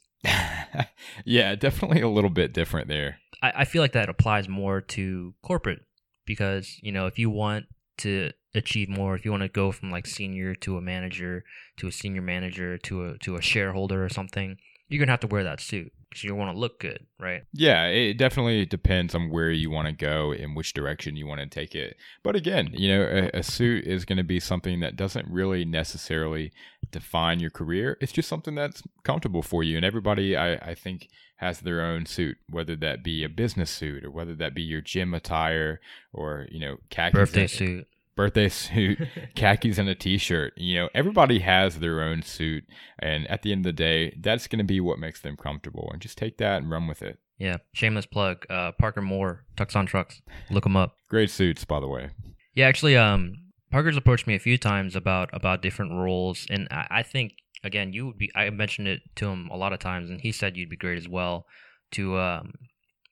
yeah, 1.26 1.56
definitely 1.56 2.02
a 2.02 2.10
little 2.10 2.30
bit 2.30 2.54
different 2.54 2.90
there. 2.90 3.20
I, 3.42 3.54
I 3.58 3.66
feel 3.66 3.82
like 3.82 3.94
that 3.94 4.10
applies 4.10 4.50
more 4.50 4.82
to 4.82 5.34
corporate 5.42 5.80
because 6.26 6.78
you 6.82 6.92
know 6.92 7.06
if 7.06 7.18
you 7.18 7.30
want 7.30 7.66
to 8.00 8.32
achieve 8.54 8.90
more, 8.90 9.16
if 9.16 9.24
you 9.24 9.32
want 9.32 9.44
to 9.44 9.50
go 9.50 9.72
from 9.72 9.90
like 9.90 10.06
senior 10.06 10.54
to 10.54 10.76
a 10.76 10.82
manager 10.82 11.46
to 11.78 11.88
a 11.88 11.92
senior 11.94 12.22
manager 12.22 12.78
to 12.80 13.06
a 13.06 13.18
to 13.20 13.36
a 13.38 13.42
shareholder 13.42 14.04
or 14.04 14.10
something, 14.10 14.58
you're 14.88 15.00
gonna 15.00 15.12
have 15.12 15.20
to 15.22 15.28
wear 15.28 15.44
that 15.44 15.62
suit 15.62 15.92
because 16.16 16.24
you 16.24 16.34
want 16.34 16.56
to 16.56 16.60
look 16.60 16.80
good, 16.80 17.06
right? 17.20 17.44
Yeah, 17.52 17.88
it 17.88 18.18
definitely 18.18 18.66
depends 18.66 19.14
on 19.14 19.30
where 19.30 19.52
you 19.52 19.70
want 19.70 19.88
to 19.88 19.94
go 19.94 20.32
and 20.32 20.56
which 20.56 20.74
direction 20.74 21.18
you 21.18 21.28
want 21.28 21.42
to 21.42 21.48
take 21.48 21.76
it. 21.76 21.98
But 22.24 22.38
again, 22.38 22.70
you 22.72 22.88
know, 22.88 23.30
a, 23.34 23.40
a 23.40 23.44
suit 23.44 23.86
is 23.86 24.06
going 24.06 24.18
to 24.18 24.24
be 24.24 24.40
something 24.40 24.80
that 24.80 24.96
doesn't 24.96 25.28
really 25.30 25.66
necessarily 25.66 26.54
define 26.90 27.42
your 27.42 27.50
career. 27.50 27.98
It's 28.00 28.14
just 28.14 28.30
something 28.30 28.56
that's 28.56 28.82
comfortable 29.04 29.42
for 29.42 29.62
you. 29.62 29.76
And 29.76 29.86
everybody, 29.86 30.38
I, 30.38 30.54
I 30.54 30.74
think, 30.74 31.10
has 31.38 31.60
their 31.60 31.82
own 31.82 32.06
suit, 32.06 32.38
whether 32.50 32.78
that 32.78 33.04
be 33.04 33.26
a 33.26 33.30
business 33.30 33.70
suit 33.70 34.06
or 34.06 34.12
whether 34.12 34.36
that 34.36 34.56
be 34.56 34.62
your 34.62 34.80
gym 34.80 35.14
attire 35.14 35.82
or, 36.14 36.48
you 36.50 36.62
know, 36.62 36.78
khakis. 36.90 37.20
Birthday 37.20 37.48
suit. 37.48 37.88
Birthday 38.16 38.50
suit, 38.50 39.00
khakis 39.36 39.78
and 39.78 39.90
a 39.90 39.96
t-shirt. 39.96 40.54
You 40.58 40.76
know, 40.76 40.90
everybody 40.94 41.40
has 41.40 41.80
their 41.80 42.02
own 42.02 42.22
suit, 42.22 42.66
and 43.00 43.28
at 43.28 43.42
the 43.42 43.52
end 43.52 43.66
of 43.66 43.76
the 43.76 43.84
day, 43.84 44.18
that's 44.22 44.48
going 44.48 44.60
to 44.60 44.66
be 44.66 44.80
what 44.80 45.00
makes 45.00 45.22
them 45.22 45.38
comfortable. 45.38 45.90
And 45.92 46.02
just 46.02 46.18
take 46.18 46.38
that 46.38 46.62
and 46.62 46.72
run 46.72 46.88
with 46.88 47.02
it. 47.02 47.20
Yeah, 47.38 47.58
shameless 47.74 48.06
plug. 48.06 48.46
Uh, 48.50 48.72
Parker 48.72 49.02
Moore, 49.02 49.46
Tucson 49.58 49.86
Trucks. 49.86 50.22
Look 50.50 50.66
him 50.66 50.78
up. 50.78 50.96
Great 51.10 51.30
suits, 51.30 51.66
by 51.66 51.80
the 51.80 51.88
way. 51.88 52.12
Yeah, 52.54 52.68
actually, 52.68 52.96
um, 52.96 53.34
Parker's 53.72 53.98
approached 53.98 54.28
me 54.28 54.36
a 54.36 54.40
few 54.40 54.58
times 54.58 54.96
about 54.96 55.30
about 55.34 55.62
different 55.62 55.92
roles, 55.92 56.48
and 56.50 56.68
I, 56.72 56.88
I 56.90 57.04
think 57.04 57.34
again, 57.66 57.92
you 57.92 58.06
would 58.06 58.18
be. 58.18 58.32
I 58.36 58.50
mentioned 58.52 58.88
it 58.88 59.02
to 59.16 59.28
him 59.28 59.50
a 59.52 59.58
lot 59.58 59.74
of 59.74 59.80
times, 59.80 60.10
and 60.10 60.22
he 60.22 60.32
said 60.32 60.56
you'd 60.56 60.70
be 60.70 60.78
great 60.78 60.98
as 60.98 61.10
well 61.10 61.46
to 61.92 62.18
um, 62.18 62.54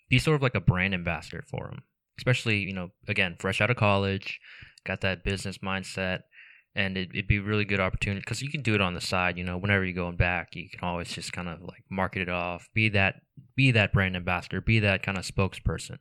be 0.09 0.19
sort 0.19 0.35
of 0.35 0.41
like 0.41 0.55
a 0.55 0.61
brand 0.61 0.93
ambassador 0.93 1.43
for 1.49 1.67
him, 1.67 1.81
especially 2.17 2.59
you 2.59 2.73
know, 2.73 2.91
again, 3.07 3.35
fresh 3.39 3.59
out 3.59 3.71
of 3.71 3.77
college, 3.77 4.39
got 4.85 5.01
that 5.01 5.23
business 5.23 5.59
mindset. 5.59 6.21
And 6.75 6.97
it, 6.97 7.09
it'd 7.13 7.27
be 7.27 7.39
really 7.39 7.65
good 7.65 7.79
opportunity 7.79 8.21
because 8.21 8.41
you 8.41 8.49
can 8.49 8.63
do 8.63 8.73
it 8.73 8.81
on 8.81 8.95
the 8.95 9.01
side. 9.01 9.37
You 9.37 9.43
know, 9.43 9.57
whenever 9.57 9.85
you're 9.85 9.93
going 9.93 10.17
back, 10.17 10.55
you 10.55 10.67
can 10.69 10.79
always 10.81 11.09
just 11.09 11.31
kind 11.31 11.47
of 11.47 11.61
like 11.61 11.83
market 11.89 12.23
it 12.23 12.29
off, 12.29 12.67
be 12.73 12.89
that, 12.89 13.21
be 13.55 13.71
that 13.71 13.93
brand 13.93 14.15
ambassador, 14.15 14.59
be 14.59 14.79
that 14.79 15.03
kind 15.03 15.17
of 15.17 15.23
spokesperson. 15.23 15.99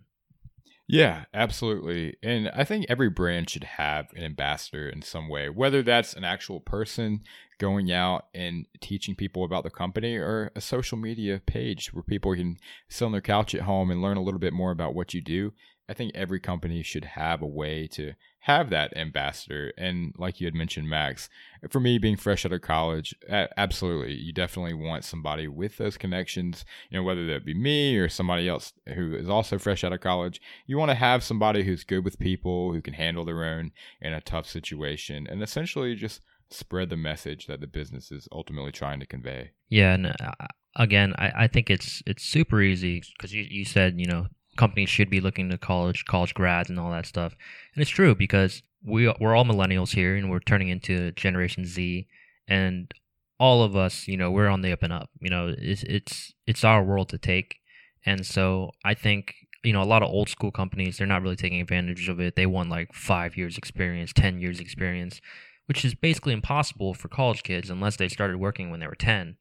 Yeah, 0.88 1.24
absolutely. 1.32 2.16
And 2.22 2.50
I 2.50 2.64
think 2.64 2.86
every 2.88 3.08
brand 3.08 3.48
should 3.48 3.64
have 3.64 4.12
an 4.14 4.24
ambassador 4.24 4.88
in 4.88 5.02
some 5.02 5.28
way, 5.28 5.48
whether 5.48 5.82
that's 5.82 6.12
an 6.12 6.24
actual 6.24 6.60
person 6.60 7.22
going 7.58 7.92
out 7.92 8.26
and 8.34 8.66
teaching 8.80 9.14
people 9.14 9.44
about 9.44 9.64
the 9.64 9.70
company 9.70 10.16
or 10.16 10.50
a 10.56 10.60
social 10.60 10.98
media 10.98 11.40
page 11.46 11.94
where 11.94 12.02
people 12.02 12.34
can 12.34 12.58
sit 12.88 13.04
on 13.04 13.12
their 13.12 13.20
couch 13.20 13.54
at 13.54 13.62
home 13.62 13.90
and 13.90 14.02
learn 14.02 14.16
a 14.16 14.22
little 14.22 14.40
bit 14.40 14.52
more 14.52 14.70
about 14.70 14.94
what 14.94 15.14
you 15.14 15.20
do. 15.20 15.52
I 15.92 15.94
think 15.94 16.12
every 16.14 16.40
company 16.40 16.82
should 16.82 17.04
have 17.04 17.42
a 17.42 17.46
way 17.46 17.86
to 17.88 18.14
have 18.40 18.70
that 18.70 18.96
ambassador. 18.96 19.74
And 19.76 20.14
like 20.16 20.40
you 20.40 20.46
had 20.46 20.54
mentioned, 20.54 20.88
Max, 20.88 21.28
for 21.68 21.80
me 21.80 21.98
being 21.98 22.16
fresh 22.16 22.46
out 22.46 22.52
of 22.54 22.62
college, 22.62 23.14
absolutely, 23.28 24.14
you 24.14 24.32
definitely 24.32 24.72
want 24.72 25.04
somebody 25.04 25.48
with 25.48 25.76
those 25.76 25.98
connections. 25.98 26.64
You 26.88 26.96
know, 26.96 27.04
whether 27.04 27.26
that 27.26 27.44
be 27.44 27.52
me 27.52 27.98
or 27.98 28.08
somebody 28.08 28.48
else 28.48 28.72
who 28.94 29.14
is 29.14 29.28
also 29.28 29.58
fresh 29.58 29.84
out 29.84 29.92
of 29.92 30.00
college, 30.00 30.40
you 30.66 30.78
want 30.78 30.88
to 30.90 30.94
have 30.94 31.22
somebody 31.22 31.62
who's 31.62 31.84
good 31.84 32.06
with 32.06 32.18
people, 32.18 32.72
who 32.72 32.80
can 32.80 32.94
handle 32.94 33.26
their 33.26 33.44
own 33.44 33.72
in 34.00 34.14
a 34.14 34.22
tough 34.22 34.48
situation, 34.48 35.26
and 35.28 35.42
essentially 35.42 35.94
just 35.94 36.22
spread 36.48 36.88
the 36.88 36.96
message 36.96 37.48
that 37.48 37.60
the 37.60 37.66
business 37.66 38.10
is 38.10 38.28
ultimately 38.32 38.72
trying 38.72 39.00
to 39.00 39.06
convey. 39.06 39.50
Yeah, 39.68 39.92
and 39.92 40.06
uh, 40.06 40.46
again, 40.74 41.12
I, 41.18 41.32
I 41.36 41.46
think 41.48 41.68
it's 41.68 42.02
it's 42.06 42.24
super 42.24 42.62
easy 42.62 43.02
because 43.18 43.34
you, 43.34 43.46
you 43.46 43.66
said 43.66 44.00
you 44.00 44.06
know 44.06 44.28
companies 44.56 44.88
should 44.90 45.10
be 45.10 45.20
looking 45.20 45.48
to 45.50 45.58
college 45.58 46.04
college 46.04 46.34
grads 46.34 46.70
and 46.70 46.78
all 46.78 46.90
that 46.90 47.06
stuff, 47.06 47.34
and 47.74 47.82
it's 47.82 47.90
true 47.90 48.14
because 48.14 48.62
we 48.84 49.12
we're 49.20 49.34
all 49.34 49.44
millennials 49.44 49.94
here 49.94 50.16
and 50.16 50.30
we're 50.30 50.40
turning 50.40 50.68
into 50.68 51.12
Generation 51.12 51.64
Z, 51.64 52.06
and 52.48 52.92
all 53.38 53.62
of 53.62 53.74
us, 53.74 54.06
you 54.06 54.16
know, 54.16 54.30
we're 54.30 54.48
on 54.48 54.62
the 54.62 54.72
up 54.72 54.82
and 54.82 54.92
up. 54.92 55.10
You 55.20 55.30
know, 55.30 55.54
it's 55.56 55.82
it's 55.84 56.32
it's 56.46 56.64
our 56.64 56.82
world 56.82 57.08
to 57.10 57.18
take, 57.18 57.56
and 58.04 58.24
so 58.26 58.70
I 58.84 58.94
think 58.94 59.34
you 59.64 59.72
know 59.72 59.82
a 59.82 59.84
lot 59.84 60.02
of 60.02 60.10
old 60.10 60.28
school 60.28 60.50
companies 60.50 60.98
they're 60.98 61.06
not 61.06 61.22
really 61.22 61.36
taking 61.36 61.60
advantage 61.60 62.08
of 62.08 62.20
it. 62.20 62.36
They 62.36 62.46
want 62.46 62.70
like 62.70 62.92
five 62.92 63.36
years 63.36 63.58
experience, 63.58 64.12
ten 64.12 64.38
years 64.38 64.60
experience, 64.60 65.20
which 65.66 65.84
is 65.84 65.94
basically 65.94 66.32
impossible 66.32 66.94
for 66.94 67.08
college 67.08 67.42
kids 67.42 67.70
unless 67.70 67.96
they 67.96 68.08
started 68.08 68.36
working 68.36 68.70
when 68.70 68.80
they 68.80 68.86
were 68.86 68.94
ten. 68.94 69.36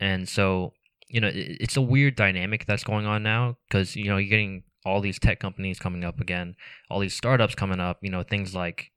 And 0.00 0.28
so, 0.28 0.72
you 1.10 1.20
know, 1.20 1.28
it, 1.28 1.58
it's 1.60 1.76
a 1.76 1.82
weird 1.82 2.16
dynamic 2.16 2.66
that's 2.66 2.84
going 2.84 3.06
on 3.06 3.22
now 3.22 3.56
because, 3.68 3.96
you 3.96 4.06
know, 4.06 4.16
you're 4.16 4.30
getting 4.30 4.62
all 4.86 5.00
these 5.00 5.18
tech 5.18 5.40
companies 5.40 5.78
coming 5.78 6.04
up 6.04 6.20
again, 6.20 6.54
all 6.88 7.00
these 7.00 7.14
startups 7.14 7.54
coming 7.54 7.80
up, 7.80 7.98
you 8.02 8.10
know, 8.10 8.22
things 8.22 8.54
like 8.54 8.90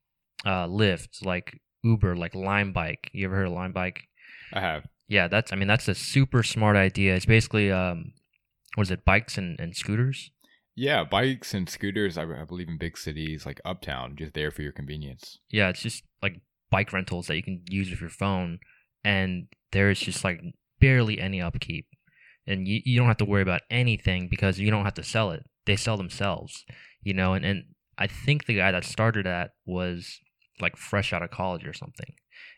uh, 0.46 0.66
Lyft, 0.66 1.24
like 1.24 1.60
Uber, 1.82 2.16
like 2.16 2.34
Lime 2.34 2.72
Bike. 2.72 3.10
You 3.12 3.26
ever 3.26 3.36
heard 3.36 3.46
of 3.46 3.52
Lime 3.52 3.72
Bike? 3.72 4.04
I 4.52 4.60
have. 4.60 4.86
Yeah, 5.08 5.28
that's, 5.28 5.52
I 5.52 5.56
mean, 5.56 5.68
that's 5.68 5.88
a 5.88 5.94
super 5.94 6.42
smart 6.42 6.76
idea. 6.76 7.14
It's 7.14 7.26
basically, 7.26 7.70
um, 7.70 8.12
what 8.74 8.84
is 8.84 8.90
it, 8.90 9.04
bikes 9.04 9.36
and, 9.36 9.60
and 9.60 9.76
scooters? 9.76 10.30
Yeah, 10.76 11.04
bikes 11.04 11.54
and 11.54 11.68
scooters, 11.68 12.18
I, 12.18 12.22
I 12.22 12.44
believe 12.44 12.68
in 12.68 12.78
big 12.78 12.98
cities 12.98 13.46
like 13.46 13.60
uptown, 13.64 14.16
just 14.18 14.34
there 14.34 14.50
for 14.50 14.62
your 14.62 14.72
convenience. 14.72 15.38
Yeah, 15.50 15.68
it's 15.68 15.82
just 15.82 16.02
like 16.22 16.40
bike 16.70 16.92
rentals 16.92 17.28
that 17.28 17.36
you 17.36 17.42
can 17.42 17.62
use 17.68 17.90
with 17.90 18.00
your 18.00 18.10
phone, 18.10 18.58
and 19.04 19.46
there's 19.70 20.00
just 20.00 20.24
like 20.24 20.40
barely 20.80 21.20
any 21.20 21.40
upkeep, 21.40 21.86
and 22.46 22.68
you, 22.68 22.80
you 22.84 22.98
don't 22.98 23.08
have 23.08 23.16
to 23.18 23.24
worry 23.24 23.42
about 23.42 23.62
anything 23.70 24.28
because 24.28 24.58
you 24.58 24.70
don't 24.70 24.84
have 24.84 24.94
to 24.94 25.02
sell 25.02 25.30
it. 25.30 25.44
They 25.66 25.76
sell 25.76 25.96
themselves, 25.96 26.64
you 27.02 27.14
know. 27.14 27.34
And 27.34 27.44
and 27.44 27.64
I 27.98 28.06
think 28.06 28.46
the 28.46 28.56
guy 28.56 28.72
that 28.72 28.84
started 28.84 29.26
that 29.26 29.52
was 29.66 30.20
like 30.60 30.76
fresh 30.76 31.12
out 31.12 31.22
of 31.22 31.30
college 31.30 31.66
or 31.66 31.72
something, 31.72 32.14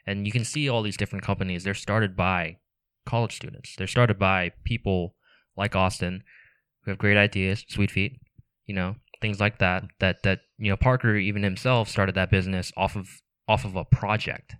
and 0.06 0.26
you 0.26 0.32
can 0.32 0.44
see 0.44 0.68
all 0.68 0.82
these 0.82 0.96
different 0.96 1.24
companies. 1.24 1.64
They're 1.64 1.74
started 1.74 2.16
by 2.16 2.56
college 3.04 3.34
students. 3.36 3.74
They're 3.76 3.86
started 3.86 4.18
by 4.18 4.52
people 4.64 5.14
like 5.56 5.76
Austin 5.76 6.22
who 6.82 6.90
have 6.90 6.98
great 6.98 7.16
ideas, 7.16 7.64
sweet 7.68 7.90
feet, 7.90 8.20
you 8.66 8.74
know, 8.74 8.96
things 9.20 9.40
like 9.40 9.58
that. 9.58 9.84
That 10.00 10.22
that 10.22 10.40
you 10.58 10.70
know, 10.70 10.76
Parker 10.76 11.16
even 11.16 11.42
himself 11.42 11.88
started 11.88 12.14
that 12.14 12.30
business 12.30 12.72
off 12.76 12.96
of 12.96 13.08
off 13.48 13.64
of 13.64 13.76
a 13.76 13.84
project. 13.84 14.56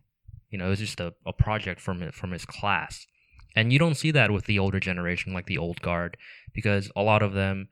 You 0.51 0.59
know, 0.59 0.67
it 0.67 0.71
was 0.71 0.79
just 0.79 1.01
a, 1.01 1.13
a 1.27 1.33
project 1.33 1.81
from 1.81 2.11
from 2.13 2.31
his 2.31 2.45
class. 2.45 3.07
And 3.57 3.73
you 3.73 3.79
don't 3.79 3.97
see 3.97 4.11
that 4.13 4.31
with 4.31 4.45
the 4.45 4.59
older 4.59 4.79
generation, 4.79 5.33
like 5.33 5.47
the 5.47 5.59
old 5.59 5.81
guard, 5.81 6.17
because 6.55 6.91
a 6.95 7.03
lot 7.03 7.23
of 7.23 7.33
them, 7.33 7.69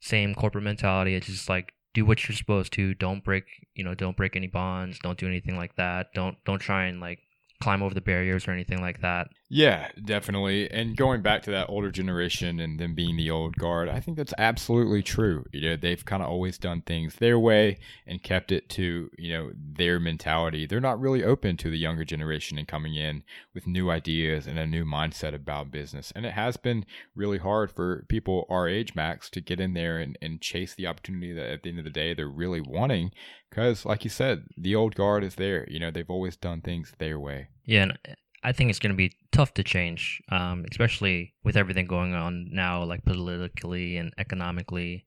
same 0.00 0.34
corporate 0.34 0.64
mentality. 0.64 1.14
It's 1.14 1.26
just 1.26 1.48
like 1.48 1.74
do 1.92 2.04
what 2.04 2.26
you're 2.26 2.36
supposed 2.36 2.72
to. 2.74 2.94
Don't 2.94 3.22
break, 3.22 3.44
you 3.74 3.84
know, 3.84 3.94
don't 3.94 4.16
break 4.16 4.34
any 4.34 4.46
bonds. 4.46 4.98
Don't 4.98 5.18
do 5.18 5.26
anything 5.26 5.56
like 5.56 5.76
that. 5.76 6.08
Don't 6.14 6.36
don't 6.44 6.58
try 6.58 6.86
and 6.86 7.00
like 7.00 7.18
climb 7.62 7.82
over 7.82 7.94
the 7.94 8.00
barriers 8.00 8.48
or 8.48 8.52
anything 8.52 8.80
like 8.80 9.02
that. 9.02 9.28
Yeah, 9.48 9.90
definitely. 10.04 10.68
And 10.72 10.96
going 10.96 11.22
back 11.22 11.42
to 11.42 11.52
that 11.52 11.68
older 11.68 11.92
generation 11.92 12.58
and 12.58 12.80
them 12.80 12.96
being 12.96 13.16
the 13.16 13.30
old 13.30 13.56
guard, 13.56 13.88
I 13.88 14.00
think 14.00 14.16
that's 14.16 14.34
absolutely 14.38 15.04
true. 15.04 15.44
You 15.52 15.70
know, 15.70 15.76
they've 15.76 16.04
kind 16.04 16.20
of 16.20 16.28
always 16.28 16.58
done 16.58 16.82
things 16.82 17.14
their 17.16 17.38
way 17.38 17.78
and 18.08 18.22
kept 18.22 18.50
it 18.50 18.68
to, 18.70 19.08
you 19.16 19.32
know, 19.32 19.52
their 19.54 20.00
mentality. 20.00 20.66
They're 20.66 20.80
not 20.80 20.98
really 20.98 21.22
open 21.22 21.56
to 21.58 21.70
the 21.70 21.78
younger 21.78 22.04
generation 22.04 22.58
and 22.58 22.66
coming 22.66 22.96
in 22.96 23.22
with 23.54 23.68
new 23.68 23.88
ideas 23.88 24.48
and 24.48 24.58
a 24.58 24.66
new 24.66 24.84
mindset 24.84 25.32
about 25.32 25.70
business. 25.70 26.12
And 26.16 26.26
it 26.26 26.32
has 26.32 26.56
been 26.56 26.84
really 27.14 27.38
hard 27.38 27.70
for 27.70 28.04
people 28.08 28.46
our 28.50 28.68
age, 28.68 28.96
Max, 28.96 29.30
to 29.30 29.40
get 29.40 29.60
in 29.60 29.74
there 29.74 29.98
and, 29.98 30.18
and 30.20 30.40
chase 30.40 30.74
the 30.74 30.88
opportunity 30.88 31.32
that 31.32 31.50
at 31.50 31.62
the 31.62 31.68
end 31.68 31.78
of 31.78 31.84
the 31.84 31.90
day 31.90 32.14
they're 32.14 32.28
really 32.28 32.60
wanting. 32.60 33.12
Because, 33.48 33.84
like 33.86 34.02
you 34.02 34.10
said, 34.10 34.48
the 34.58 34.74
old 34.74 34.96
guard 34.96 35.22
is 35.22 35.36
there. 35.36 35.66
You 35.70 35.78
know, 35.78 35.92
they've 35.92 36.10
always 36.10 36.36
done 36.36 36.62
things 36.62 36.92
their 36.98 37.18
way. 37.18 37.46
Yeah, 37.64 37.84
and 37.84 37.98
I 38.46 38.52
think 38.52 38.70
it's 38.70 38.78
going 38.78 38.92
to 38.92 38.96
be 38.96 39.10
tough 39.32 39.54
to 39.54 39.64
change, 39.64 40.22
um, 40.30 40.64
especially 40.70 41.34
with 41.42 41.56
everything 41.56 41.86
going 41.86 42.14
on 42.14 42.48
now, 42.52 42.84
like 42.84 43.04
politically 43.04 43.96
and 43.96 44.14
economically. 44.18 45.04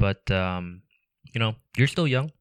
But 0.00 0.28
um, 0.32 0.82
you 1.32 1.38
know, 1.38 1.54
you're 1.76 1.86
still 1.86 2.08
young. 2.08 2.32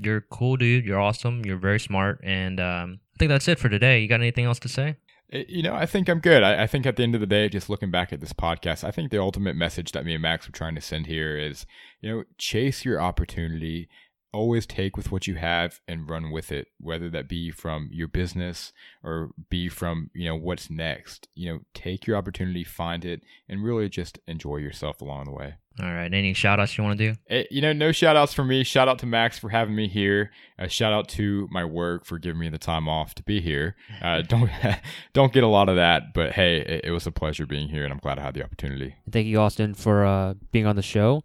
You're 0.00 0.22
cool, 0.22 0.56
dude. 0.56 0.86
You're 0.86 0.98
awesome. 0.98 1.44
You're 1.44 1.58
very 1.58 1.78
smart, 1.78 2.20
and 2.24 2.58
um, 2.58 3.00
I 3.14 3.18
think 3.18 3.28
that's 3.28 3.48
it 3.48 3.58
for 3.58 3.68
today. 3.68 4.00
You 4.00 4.08
got 4.08 4.20
anything 4.20 4.46
else 4.46 4.58
to 4.60 4.68
say? 4.68 4.96
Eh, 5.30 5.44
you 5.46 5.62
know, 5.62 5.74
I 5.74 5.84
think 5.84 6.08
I'm 6.08 6.20
good. 6.20 6.42
I, 6.42 6.62
I, 6.62 6.66
think 6.66 6.86
at 6.86 6.96
the 6.96 7.02
end 7.02 7.14
of 7.14 7.20
the 7.20 7.26
day, 7.26 7.50
just 7.50 7.68
looking 7.68 7.90
back 7.90 8.14
at 8.14 8.20
this 8.20 8.32
podcast, 8.32 8.84
I 8.84 8.92
think 8.92 9.10
the 9.10 9.20
ultimate 9.20 9.56
message 9.56 9.92
that 9.92 10.06
me 10.06 10.14
and 10.14 10.22
Max 10.22 10.48
were 10.48 10.52
trying 10.52 10.74
to 10.74 10.80
send 10.80 11.06
here 11.06 11.36
is, 11.36 11.66
you 12.00 12.10
know, 12.10 12.24
chase 12.38 12.86
your 12.86 12.98
opportunity 12.98 13.90
always 14.32 14.66
take 14.66 14.96
with 14.96 15.12
what 15.12 15.26
you 15.26 15.36
have 15.36 15.80
and 15.86 16.08
run 16.08 16.30
with 16.30 16.50
it 16.50 16.68
whether 16.78 17.10
that 17.10 17.28
be 17.28 17.50
from 17.50 17.88
your 17.92 18.08
business 18.08 18.72
or 19.02 19.30
be 19.50 19.68
from 19.68 20.10
you 20.14 20.26
know 20.26 20.36
what's 20.36 20.70
next. 20.70 21.28
You 21.34 21.52
know 21.52 21.60
take 21.74 22.06
your 22.06 22.16
opportunity 22.16 22.64
find 22.64 23.04
it 23.04 23.22
and 23.48 23.62
really 23.62 23.88
just 23.88 24.18
enjoy 24.26 24.56
yourself 24.56 25.00
along 25.00 25.24
the 25.24 25.32
way. 25.32 25.54
All 25.80 25.86
right. 25.86 26.12
Any 26.12 26.34
shout 26.34 26.60
outs 26.60 26.76
you 26.76 26.84
want 26.84 26.98
to 26.98 27.12
do? 27.12 27.18
Eh, 27.30 27.44
you 27.50 27.62
know 27.62 27.72
no 27.72 27.92
shout 27.92 28.16
outs 28.16 28.34
for 28.34 28.44
me. 28.44 28.62
Shout 28.62 28.88
out 28.88 28.98
to 29.00 29.06
max 29.06 29.38
for 29.38 29.48
having 29.48 29.74
me 29.74 29.88
here. 29.88 30.30
Uh, 30.58 30.66
shout 30.66 30.92
out 30.92 31.08
to 31.10 31.48
my 31.50 31.64
work 31.64 32.04
for 32.04 32.18
giving 32.18 32.40
me 32.40 32.48
the 32.48 32.58
time 32.58 32.88
off 32.88 33.14
to 33.14 33.22
be 33.22 33.40
here. 33.40 33.76
Uh, 34.02 34.22
don't 34.28 34.50
don't 35.12 35.32
get 35.32 35.44
a 35.44 35.48
lot 35.48 35.68
of 35.68 35.76
that 35.76 36.14
but 36.14 36.32
hey 36.32 36.58
it, 36.58 36.84
it, 36.86 36.90
was 36.90 37.06
a 37.06 37.10
pleasure 37.10 37.46
being 37.46 37.68
here 37.68 37.84
and 37.84 37.92
i'm 37.92 37.98
glad 37.98 38.18
i 38.18 38.22
had 38.22 38.34
the 38.34 38.44
opportunity. 38.44 38.94
Thank 39.10 39.26
you 39.26 39.40
austin 39.40 39.74
for 39.74 40.04
uh, 40.04 40.34
being 40.50 40.66
on 40.66 40.76
the 40.76 40.82
show 40.82 41.24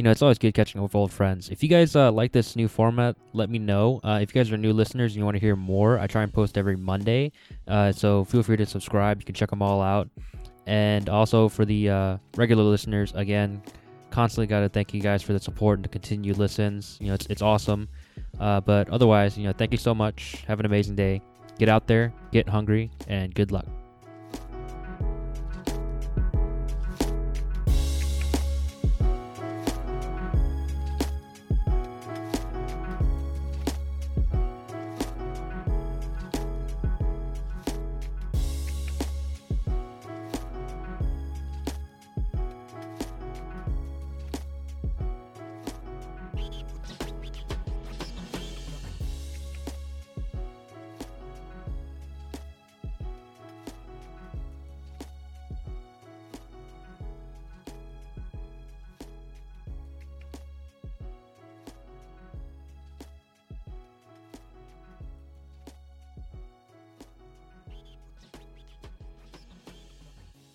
you 0.00 0.04
know, 0.04 0.10
it's 0.10 0.22
always 0.22 0.38
good 0.38 0.54
catching 0.54 0.78
up 0.78 0.84
with 0.84 0.94
old 0.94 1.12
friends. 1.12 1.50
If 1.50 1.62
you 1.62 1.68
guys 1.68 1.94
uh, 1.94 2.10
like 2.10 2.32
this 2.32 2.56
new 2.56 2.68
format, 2.68 3.16
let 3.34 3.50
me 3.50 3.58
know. 3.58 4.00
Uh, 4.02 4.20
if 4.22 4.34
you 4.34 4.40
guys 4.40 4.50
are 4.50 4.56
new 4.56 4.72
listeners 4.72 5.12
and 5.12 5.18
you 5.18 5.26
want 5.26 5.34
to 5.34 5.38
hear 5.38 5.56
more, 5.56 5.98
I 5.98 6.06
try 6.06 6.22
and 6.22 6.32
post 6.32 6.56
every 6.56 6.74
Monday. 6.74 7.32
Uh, 7.68 7.92
so 7.92 8.24
feel 8.24 8.42
free 8.42 8.56
to 8.56 8.64
subscribe. 8.64 9.20
You 9.20 9.26
can 9.26 9.34
check 9.34 9.50
them 9.50 9.60
all 9.60 9.82
out. 9.82 10.08
And 10.66 11.10
also 11.10 11.50
for 11.50 11.66
the 11.66 11.90
uh, 11.90 12.16
regular 12.34 12.62
listeners, 12.62 13.12
again, 13.14 13.62
constantly 14.10 14.46
got 14.46 14.60
to 14.60 14.70
thank 14.70 14.94
you 14.94 15.02
guys 15.02 15.22
for 15.22 15.34
the 15.34 15.38
support 15.38 15.76
and 15.76 15.84
the 15.84 15.90
continued 15.90 16.38
listens. 16.38 16.96
You 16.98 17.08
know, 17.08 17.14
it's, 17.14 17.26
it's 17.26 17.42
awesome. 17.42 17.86
Uh, 18.40 18.58
but 18.58 18.88
otherwise, 18.88 19.36
you 19.36 19.44
know, 19.44 19.52
thank 19.52 19.70
you 19.70 19.76
so 19.76 19.94
much. 19.94 20.44
Have 20.48 20.60
an 20.60 20.64
amazing 20.64 20.96
day. 20.96 21.20
Get 21.58 21.68
out 21.68 21.86
there, 21.86 22.10
get 22.32 22.48
hungry, 22.48 22.90
and 23.06 23.34
good 23.34 23.52
luck. 23.52 23.66